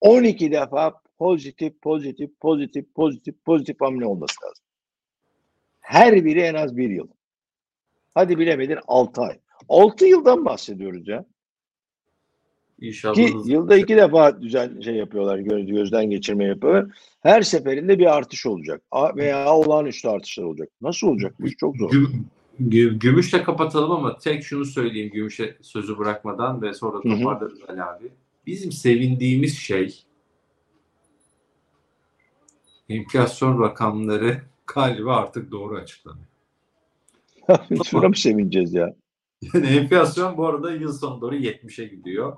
12 0.00 0.52
defa 0.52 0.94
pozitif, 1.18 1.82
pozitif, 1.82 2.30
pozitif, 2.40 2.94
pozitif, 2.94 3.44
pozitif 3.44 3.80
hamle 3.80 4.06
olması 4.06 4.34
lazım. 4.44 4.64
Her 5.80 6.24
biri 6.24 6.40
en 6.40 6.54
az 6.54 6.76
bir 6.76 6.90
yıl. 6.90 7.08
Hadi 8.14 8.38
bilemedin 8.38 8.78
6 8.86 9.22
ay. 9.22 9.38
6 9.68 10.06
yıldan 10.06 10.44
bahsediyoruz 10.44 11.08
ya. 11.08 11.24
İnşallah 12.80 13.14
Ki 13.14 13.32
yılda 13.44 13.76
iki 13.76 13.96
defa 13.96 14.42
düzen 14.42 14.80
şey 14.80 14.94
yapıyorlar, 14.94 15.38
göz, 15.38 15.66
gözden 15.66 16.10
geçirme 16.10 16.44
yapıyorlar. 16.44 16.86
Her 17.20 17.42
seferinde 17.42 17.98
bir 17.98 18.16
artış 18.16 18.46
olacak. 18.46 18.82
Veya 19.16 19.54
olağanüstü 19.54 20.08
artışlar 20.08 20.44
olacak. 20.44 20.68
Nasıl 20.80 21.06
olacak? 21.06 21.34
Bu 21.40 21.46
iş 21.46 21.56
çok 21.56 21.76
zor. 21.76 21.90
Güm- 21.90 22.24
gü- 22.60 22.98
gümüşle 22.98 23.42
kapatalım 23.42 23.90
ama 23.90 24.18
tek 24.18 24.44
şunu 24.44 24.64
söyleyeyim 24.64 25.10
gümüşe 25.10 25.56
sözü 25.62 25.98
bırakmadan 25.98 26.62
ve 26.62 26.74
sonra 26.74 27.00
toparlarız 27.00 27.60
Ali 27.68 27.82
abi. 27.82 28.08
Bizim 28.48 28.72
sevindiğimiz 28.72 29.58
şey 29.58 30.04
enflasyon 32.88 33.62
rakamları 33.62 34.42
galiba 34.74 35.16
artık 35.16 35.50
doğru 35.50 35.76
açıklanıyor. 35.76 36.26
Şuna 37.84 38.08
mı 38.08 38.16
sevineceğiz 38.16 38.74
ya? 38.74 38.96
Yani 39.54 39.66
enflasyon 39.66 40.36
bu 40.36 40.46
arada 40.46 40.72
yıl 40.72 40.92
sonu 40.92 41.20
doğru 41.20 41.36
70'e 41.36 41.86
gidiyor. 41.86 42.36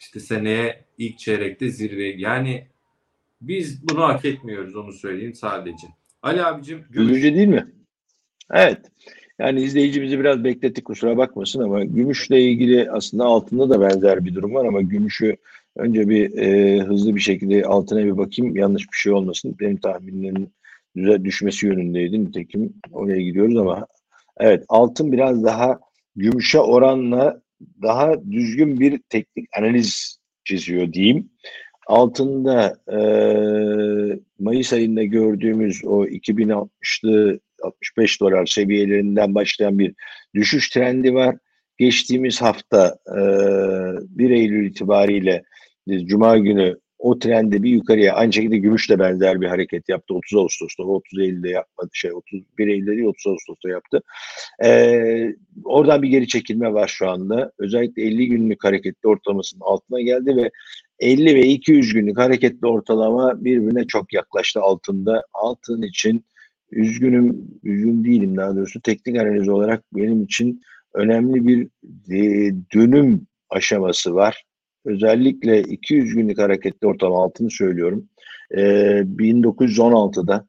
İşte 0.00 0.20
seneye 0.20 0.84
ilk 0.98 1.18
çeyrekte 1.18 1.70
zirve. 1.70 2.04
Yani 2.04 2.68
biz 3.40 3.88
bunu 3.88 4.02
hak 4.02 4.24
etmiyoruz 4.24 4.76
onu 4.76 4.92
söyleyeyim 4.92 5.34
sadece. 5.34 5.86
Ali 6.22 6.44
abicim 6.44 6.84
gümüş 6.90 7.10
Üzücü 7.10 7.34
değil 7.34 7.48
mi? 7.48 7.72
Evet. 8.50 8.92
Yani 9.38 9.62
izleyicimizi 9.62 10.18
biraz 10.20 10.44
beklettik 10.44 10.84
kusura 10.84 11.16
bakmasın 11.16 11.62
ama 11.62 11.84
gümüşle 11.84 12.42
ilgili 12.42 12.90
aslında 12.90 13.24
altında 13.24 13.70
da 13.70 13.80
benzer 13.80 14.24
bir 14.24 14.34
durum 14.34 14.54
var 14.54 14.64
ama 14.64 14.82
gümüşü 14.82 15.36
önce 15.76 16.08
bir 16.08 16.38
e, 16.38 16.78
hızlı 16.80 17.14
bir 17.14 17.20
şekilde 17.20 17.64
altına 17.64 18.04
bir 18.04 18.16
bakayım 18.16 18.56
yanlış 18.56 18.82
bir 18.82 18.96
şey 18.96 19.12
olmasın. 19.12 19.56
Benim 19.60 19.76
tahminlerim 19.76 20.50
düze 20.96 21.24
düşmesi 21.24 21.66
yönündeydi. 21.66 22.24
Nitekim 22.24 22.74
oraya 22.92 23.20
gidiyoruz 23.20 23.56
ama 23.56 23.86
evet 24.40 24.64
altın 24.68 25.12
biraz 25.12 25.44
daha 25.44 25.80
gümüşe 26.16 26.58
oranla 26.58 27.40
daha 27.82 28.30
düzgün 28.30 28.80
bir 28.80 29.00
teknik 29.08 29.48
analiz 29.58 30.18
çiziyor 30.44 30.92
diyeyim. 30.92 31.30
Altında 31.86 32.76
e, 32.92 32.98
Mayıs 34.38 34.72
ayında 34.72 35.04
gördüğümüz 35.04 35.84
o 35.84 36.04
2060'lı 36.04 37.40
65 37.62 38.20
dolar 38.20 38.46
seviyelerinden 38.46 39.34
başlayan 39.34 39.78
bir 39.78 39.94
düşüş 40.34 40.70
trendi 40.70 41.14
var. 41.14 41.36
Geçtiğimiz 41.78 42.42
hafta 42.42 42.98
e, 43.08 43.18
1 44.18 44.30
Eylül 44.30 44.66
itibariyle 44.66 45.42
e, 45.90 45.98
Cuma 45.98 46.38
günü 46.38 46.78
o 46.98 47.18
trendi 47.18 47.62
bir 47.62 47.70
yukarıya 47.70 48.14
aynı 48.14 48.32
şekilde 48.32 48.58
gümüş 48.58 48.90
de 48.90 48.98
benzer 48.98 49.40
bir 49.40 49.46
hareket 49.46 49.88
yaptı. 49.88 50.14
30 50.14 50.38
Ağustos'ta, 50.38 50.82
30 50.82 51.18
Eylül'de 51.18 51.48
yapmadı. 51.48 51.90
Şey 51.92 52.12
31 52.12 52.68
Eylül'de 52.68 52.90
değil 52.90 53.06
30 53.06 53.26
Ağustos'ta 53.26 53.68
yaptı. 53.68 54.02
Ee, 54.64 55.34
oradan 55.64 56.02
bir 56.02 56.08
geri 56.08 56.28
çekilme 56.28 56.72
var 56.72 56.88
şu 56.88 57.10
anda. 57.10 57.52
Özellikle 57.58 58.02
50 58.02 58.28
günlük 58.28 58.64
hareketli 58.64 59.08
ortalamasının 59.08 59.60
altına 59.60 60.00
geldi 60.00 60.36
ve 60.36 60.50
50 60.98 61.34
ve 61.34 61.46
200 61.46 61.94
günlük 61.94 62.18
hareketli 62.18 62.66
ortalama 62.66 63.44
birbirine 63.44 63.86
çok 63.86 64.12
yaklaştı 64.12 64.60
altında. 64.60 65.22
Altın 65.32 65.82
için 65.82 66.24
üzgünüm, 66.70 67.48
üzgün 67.64 68.04
değilim 68.04 68.36
daha 68.36 68.56
doğrusu 68.56 68.80
teknik 68.80 69.16
analiz 69.18 69.48
olarak 69.48 69.84
benim 69.92 70.22
için 70.22 70.60
önemli 70.94 71.46
bir 71.46 71.68
e, 72.10 72.52
dönüm 72.74 73.26
aşaması 73.50 74.14
var. 74.14 74.44
Özellikle 74.84 75.62
200 75.62 76.14
günlük 76.14 76.38
hareketli 76.38 76.86
ortalama 76.86 77.22
altını 77.22 77.50
söylüyorum. 77.50 78.08
Ee, 78.50 78.60
1916'da 79.16 80.46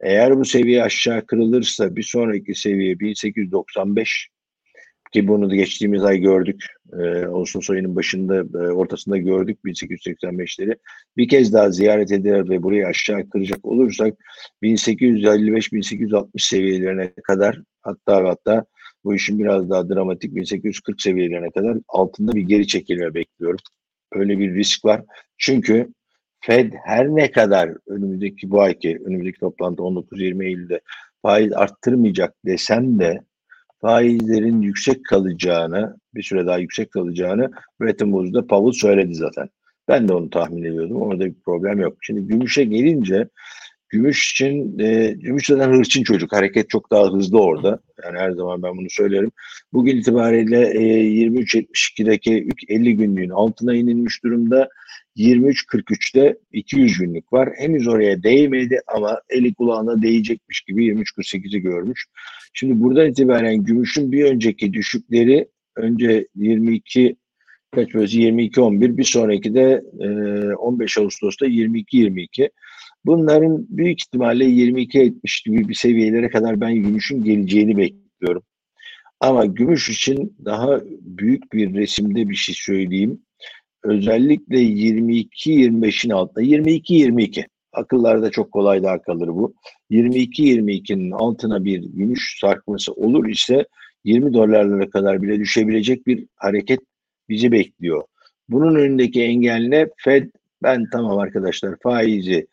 eğer 0.00 0.38
bu 0.38 0.44
seviye 0.44 0.82
aşağı 0.82 1.26
kırılırsa 1.26 1.96
bir 1.96 2.02
sonraki 2.02 2.54
seviye 2.54 3.00
1895 3.00 4.28
ki 5.12 5.28
bunu 5.28 5.50
da 5.50 5.54
geçtiğimiz 5.54 6.04
ay 6.04 6.18
gördük. 6.18 6.66
Ee, 6.92 7.24
Ağustos 7.24 7.70
ayının 7.70 7.96
başında, 7.96 8.36
e, 8.36 8.72
ortasında 8.72 9.16
gördük 9.16 9.58
1885'leri. 9.64 10.76
Bir 11.16 11.28
kez 11.28 11.52
daha 11.52 11.70
ziyaret 11.70 12.12
eder 12.12 12.48
ve 12.48 12.62
burayı 12.62 12.86
aşağı 12.86 13.28
kıracak 13.30 13.64
olursak 13.64 14.14
1855-1860 14.62 16.48
seviyelerine 16.48 17.12
kadar 17.22 17.60
hatta 17.82 18.28
hatta 18.28 18.64
bu 19.04 19.14
işin 19.14 19.38
biraz 19.38 19.70
daha 19.70 19.88
dramatik 19.88 20.34
1840 20.34 21.00
seviyelerine 21.00 21.50
kadar 21.50 21.76
altında 21.88 22.32
bir 22.32 22.42
geri 22.42 22.66
çekilme 22.66 23.14
bekliyorum. 23.14 23.60
Öyle 24.12 24.38
bir 24.38 24.54
risk 24.54 24.84
var. 24.84 25.02
Çünkü 25.38 25.88
Fed 26.40 26.72
her 26.84 27.08
ne 27.08 27.30
kadar 27.30 27.70
önümüzdeki 27.86 28.50
bu 28.50 28.60
ayki, 28.60 28.98
önümüzdeki 29.04 29.40
toplantı 29.40 29.82
19-20 29.82 30.44
Eylül'de 30.44 30.80
faiz 31.22 31.52
arttırmayacak 31.52 32.34
desem 32.44 32.98
de 32.98 33.20
faizlerin 33.80 34.62
yüksek 34.62 35.04
kalacağını, 35.04 35.96
bir 36.14 36.22
süre 36.22 36.46
daha 36.46 36.58
yüksek 36.58 36.90
kalacağını 36.90 37.50
Bretton 37.80 38.06
Woods'da 38.06 38.46
Powell 38.46 38.72
söyledi 38.72 39.14
zaten. 39.14 39.48
Ben 39.88 40.08
de 40.08 40.12
onu 40.12 40.30
tahmin 40.30 40.62
ediyordum. 40.62 41.02
Orada 41.02 41.24
bir 41.24 41.40
problem 41.44 41.80
yok. 41.80 41.96
Şimdi 42.00 42.20
gümüşe 42.20 42.64
gelince 42.64 43.28
gümüş 43.90 44.32
için, 44.32 44.78
e, 44.78 45.12
gümüş 45.12 45.46
zaten 45.46 45.72
hırçın 45.72 46.02
çocuk. 46.02 46.32
Hareket 46.32 46.70
çok 46.70 46.90
daha 46.90 47.12
hızlı 47.12 47.42
orada. 47.42 47.80
Yani 48.04 48.18
her 48.18 48.30
zaman 48.30 48.62
ben 48.62 48.76
bunu 48.76 48.90
söylerim. 48.90 49.30
Bugün 49.72 49.96
itibariyle 49.96 50.60
e, 50.60 50.82
23.72'deki 51.04 52.48
50 52.68 52.96
günlüğün 52.96 53.30
altına 53.30 53.74
inilmiş 53.74 54.24
durumda. 54.24 54.68
23.43'te 55.16 56.38
200 56.52 56.98
günlük 56.98 57.32
var. 57.32 57.48
Henüz 57.56 57.88
oraya 57.88 58.22
değmedi 58.22 58.80
ama 58.86 59.20
eli 59.30 59.54
kulağına 59.54 60.02
değecekmiş 60.02 60.60
gibi 60.60 60.86
23.48'i 60.86 61.60
görmüş. 61.60 62.06
Şimdi 62.54 62.80
buradan 62.80 63.10
itibaren 63.10 63.64
gümüşün 63.64 64.12
bir 64.12 64.24
önceki 64.24 64.72
düşükleri 64.72 65.48
önce 65.76 66.28
22 66.34 67.16
kaç 67.74 67.94
böylesi 67.94 68.18
22-11 68.18 68.96
bir 68.96 69.04
sonraki 69.04 69.54
de 69.54 69.82
e, 70.00 70.08
15 70.54 70.98
Ağustos'ta 70.98 71.46
22-22. 71.46 72.50
Bunların 73.04 73.66
büyük 73.68 74.00
ihtimalle 74.00 74.44
22-70 74.44 75.44
gibi 75.44 75.68
bir 75.68 75.74
seviyelere 75.74 76.28
kadar 76.28 76.60
ben 76.60 76.74
gümüşün 76.74 77.24
geleceğini 77.24 77.76
bekliyorum. 77.76 78.42
Ama 79.20 79.46
gümüş 79.46 79.90
için 79.90 80.36
daha 80.44 80.80
büyük 81.00 81.52
bir 81.52 81.74
resimde 81.74 82.28
bir 82.28 82.34
şey 82.34 82.54
söyleyeyim. 82.54 83.20
Özellikle 83.84 84.56
22-25'in 84.56 86.10
altında 86.10 86.42
22-22 86.42 87.44
akıllarda 87.72 88.30
çok 88.30 88.52
kolay 88.52 88.82
daha 88.82 89.02
kalır 89.02 89.28
bu. 89.28 89.54
22-22'nin 89.90 91.10
altına 91.10 91.64
bir 91.64 91.82
gümüş 91.82 92.38
sarkması 92.40 92.92
olur 92.92 93.28
ise 93.28 93.66
20 94.04 94.34
dolarlara 94.34 94.90
kadar 94.90 95.22
bile 95.22 95.38
düşebilecek 95.38 96.06
bir 96.06 96.26
hareket 96.36 96.80
bizi 97.28 97.52
bekliyor. 97.52 98.02
Bunun 98.48 98.74
önündeki 98.74 99.22
engel 99.22 99.68
ne? 99.68 99.88
Fed 99.96 100.30
ben 100.62 100.86
tamam 100.92 101.18
arkadaşlar 101.18 101.76
faizi 101.82 102.46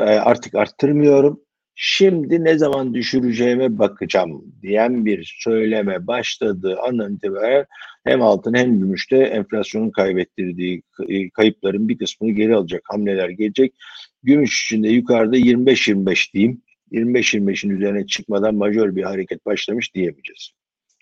artık 0.00 0.54
arttırmıyorum. 0.54 1.40
Şimdi 1.78 2.44
ne 2.44 2.58
zaman 2.58 2.94
düşüreceğime 2.94 3.78
bakacağım 3.78 4.44
diyen 4.62 5.04
bir 5.04 5.36
söyleme 5.40 6.06
başladığı 6.06 6.80
andan 6.80 7.14
itibaren 7.14 7.66
hem 8.04 8.22
altın 8.22 8.54
hem 8.54 8.80
gümüşte 8.80 9.16
enflasyonun 9.16 9.90
kaybettirdiği 9.90 10.82
e, 11.08 11.30
kayıpların 11.30 11.88
bir 11.88 11.98
kısmını 11.98 12.32
geri 12.32 12.56
alacak 12.56 12.82
hamleler 12.84 13.28
gelecek. 13.28 13.74
Gümüş 14.22 14.64
için 14.64 14.82
de 14.82 14.88
yukarıda 14.88 15.36
25-25 15.36 16.32
diyeyim. 16.34 16.62
25-25'in 16.92 17.70
üzerine 17.70 18.06
çıkmadan 18.06 18.54
majör 18.54 18.96
bir 18.96 19.02
hareket 19.02 19.46
başlamış 19.46 19.94
diyemeyeceğiz. 19.94 20.50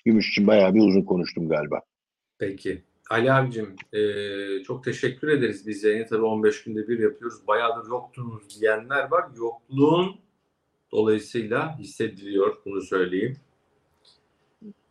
Gümüş 0.05 0.31
için 0.31 0.47
bayağı 0.47 0.75
bir 0.75 0.81
uzun 0.81 1.03
konuştum 1.03 1.49
galiba. 1.49 1.81
Peki. 2.39 2.83
Ali 3.10 3.32
abicim 3.32 3.76
e, 3.93 4.01
çok 4.62 4.85
teşekkür 4.85 5.28
ederiz. 5.28 5.66
Biz 5.66 5.85
yayını 5.85 6.06
tabii 6.06 6.24
15 6.24 6.64
günde 6.64 6.89
bir 6.89 6.98
yapıyoruz. 6.98 7.47
Bayağıdır 7.47 7.90
yoktunuz 7.90 8.60
diyenler 8.60 9.10
var. 9.10 9.24
Yokluğun 9.36 10.16
dolayısıyla 10.93 11.78
hissediliyor. 11.78 12.56
Bunu 12.64 12.81
söyleyeyim. 12.82 13.36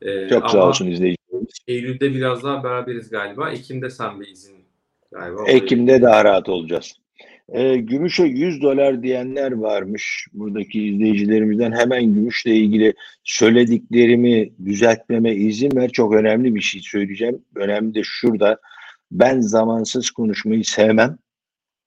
E, 0.02 0.30
Çok 0.30 0.50
sağ 0.50 0.68
olsun 0.68 0.88
izleyicilerimiz. 0.88 1.54
Eylül'de 1.68 2.14
biraz 2.14 2.44
daha 2.44 2.64
beraberiz 2.64 3.10
galiba. 3.10 3.52
Ekim'de 3.52 3.90
sen 3.90 4.22
bir 4.22 4.28
izin 4.28 4.56
galiba. 5.12 5.44
Ekim'de 5.48 6.02
daha 6.02 6.26
rahat 6.26 6.50
olacağız. 6.50 7.03
E, 7.50 7.78
gümüşe 7.78 8.24
100 8.24 8.62
dolar 8.62 9.04
diyenler 9.04 9.52
varmış. 9.52 10.28
Buradaki 10.34 10.88
izleyicilerimizden 10.88 11.72
hemen 11.72 12.14
gümüşle 12.14 12.56
ilgili 12.56 12.94
söylediklerimi 13.24 14.50
düzeltmeme 14.66 15.36
izin 15.36 15.76
ver. 15.76 15.90
Çok 15.90 16.14
önemli 16.14 16.56
bir 16.56 16.62
şey 16.62 16.82
söyleyeceğim. 16.82 17.42
Önemli 17.56 17.96
de 17.96 18.02
şurada. 18.04 18.60
Ben 19.12 19.40
zamansız 19.40 20.12
konuşmayı 20.12 20.66
sevmem. 20.66 21.18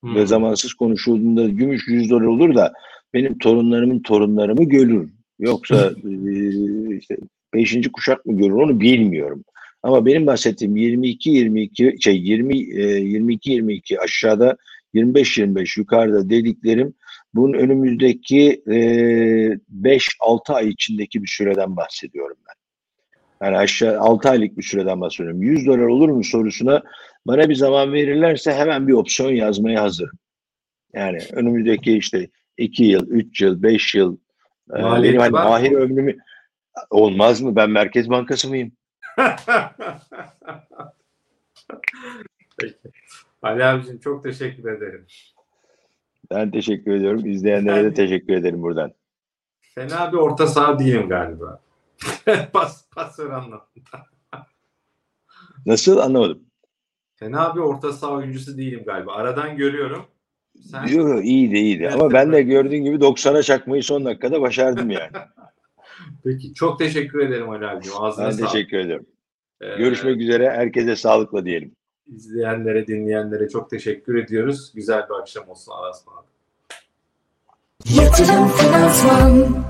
Hmm. 0.03 0.15
Ve 0.15 0.27
zamansız 0.27 0.75
konuşulduğunda 0.75 1.49
gümüş 1.49 1.89
100 1.89 2.11
dolar 2.11 2.27
olur 2.27 2.55
da 2.55 2.73
benim 3.15 3.39
torunlarımın 3.39 4.01
torunlarımı 4.01 4.65
görür. 4.65 5.09
Yoksa 5.39 5.87
e, 6.05 6.97
işte 6.97 7.17
beşinci 7.55 7.93
kuşak 7.93 8.27
mı 8.27 8.37
görür 8.37 8.55
onu 8.55 8.81
bilmiyorum. 8.81 9.45
Ama 9.83 10.07
benim 10.07 10.27
bahsettiğim 10.27 10.77
22 10.77 11.31
22 11.31 11.97
şey 12.01 12.17
20 12.17 12.59
22 12.59 13.53
22 13.53 14.01
aşağıda 14.01 14.57
25 14.97 15.39
25 15.39 15.77
yukarıda 15.77 16.31
dediklerim 16.31 16.95
bunun 17.35 17.53
önümüzdeki 17.53 18.63
5-6 18.67 20.53
ay 20.55 20.69
içindeki 20.69 21.23
bir 21.23 21.29
süreden 21.29 21.77
bahsediyorum 21.77 22.37
ben. 22.49 22.55
Yani 23.47 23.57
aşağı 23.57 24.01
6 24.01 24.31
aylık 24.31 24.59
bir 24.59 24.63
süreden 24.63 25.01
bahsediyorum. 25.01 25.43
100 25.43 25.67
dolar 25.67 25.79
olur 25.79 26.09
mu 26.09 26.25
sorusuna 26.25 26.83
bana 27.27 27.49
bir 27.49 27.55
zaman 27.55 27.93
verirlerse 27.93 28.55
hemen 28.55 28.89
bir 28.89 28.93
opsiyon 28.93 29.33
yazmaya 29.33 29.83
hazırım. 29.83 30.19
Yani 30.95 31.19
önümüzdeki 31.33 31.97
işte 31.97 32.29
2 32.57 32.85
yıl, 32.85 33.09
3 33.09 33.41
yıl, 33.41 33.63
5 33.63 33.95
yıl 33.95 34.17
e, 34.77 34.83
Maliyeti 34.83 35.19
benim 35.19 35.35
hani 35.35 35.49
ahir 35.49 35.73
ömrümü 35.73 36.17
olmaz 36.91 37.41
mı? 37.41 37.57
Ben 37.57 37.71
Merkez 37.71 38.11
Bankası 38.11 38.49
mıyım? 38.49 38.73
Peki. 42.59 42.77
Ali 43.47 43.65
abicim 43.65 43.99
çok 43.99 44.25
teşekkür 44.25 44.73
ederim. 44.73 45.07
Ben 46.31 46.51
teşekkür 46.51 46.93
ediyorum. 46.93 47.27
İzleyenlere 47.27 47.85
de 47.85 47.95
teşekkür 47.95 48.35
ederim 48.35 48.63
buradan. 48.63 48.93
Fena 49.61 50.13
bir 50.13 50.17
orta 50.17 50.47
saha 50.47 50.79
değilim 50.79 51.09
galiba. 51.09 51.61
pas, 52.53 52.89
pasör 52.91 53.31
anlattın. 53.31 53.83
Nasıl 55.67 55.99
anlamadım. 55.99 56.43
Fena 57.17 57.55
bir 57.55 57.61
orta 57.61 57.93
saha 57.93 58.13
oyuncusu 58.13 58.59
değilim 58.59 58.83
galiba. 58.87 59.13
Aradan 59.13 59.57
görüyorum. 59.57 60.07
Sen 60.71 60.87
Yok 60.87 61.09
yok 61.09 61.25
iyiydi 61.25 61.57
iyiydi. 61.57 61.83
Evet, 61.83 61.95
Ama 61.95 62.13
ben 62.13 62.33
de 62.33 62.43
gördüğün 62.43 62.85
gibi 62.85 62.97
90'a 62.97 63.43
çakmayı 63.43 63.83
son 63.83 64.05
dakikada 64.05 64.41
başardım 64.41 64.91
yani. 64.91 65.11
peki 66.25 66.55
çok 66.55 66.79
teşekkür 66.79 67.19
ederim 67.19 67.51
Ali 67.51 67.67
abicim. 67.67 67.93
Ağzına 67.99 68.27
ben 68.27 68.31
sağlık. 68.31 68.53
teşekkür 68.53 68.79
ediyorum. 68.79 69.07
Ee, 69.61 69.77
Görüşmek 69.77 70.21
üzere. 70.21 70.51
Herkese 70.51 70.97
sağlıkla 70.97 71.45
diyelim. 71.45 71.77
İzleyenlere, 72.07 72.87
dinleyenlere 72.87 73.49
çok 73.49 73.71
teşekkür 73.71 74.15
ediyoruz. 74.15 74.73
Güzel 74.75 75.09
bir 75.09 75.15
akşam 75.15 75.49
olsun. 75.49 75.73
Ismarladık. 75.95 76.27
Yatırım 77.85 78.49
Finansman 78.49 79.65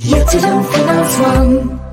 Yatırım 0.00 0.62
Finansman 0.62 1.83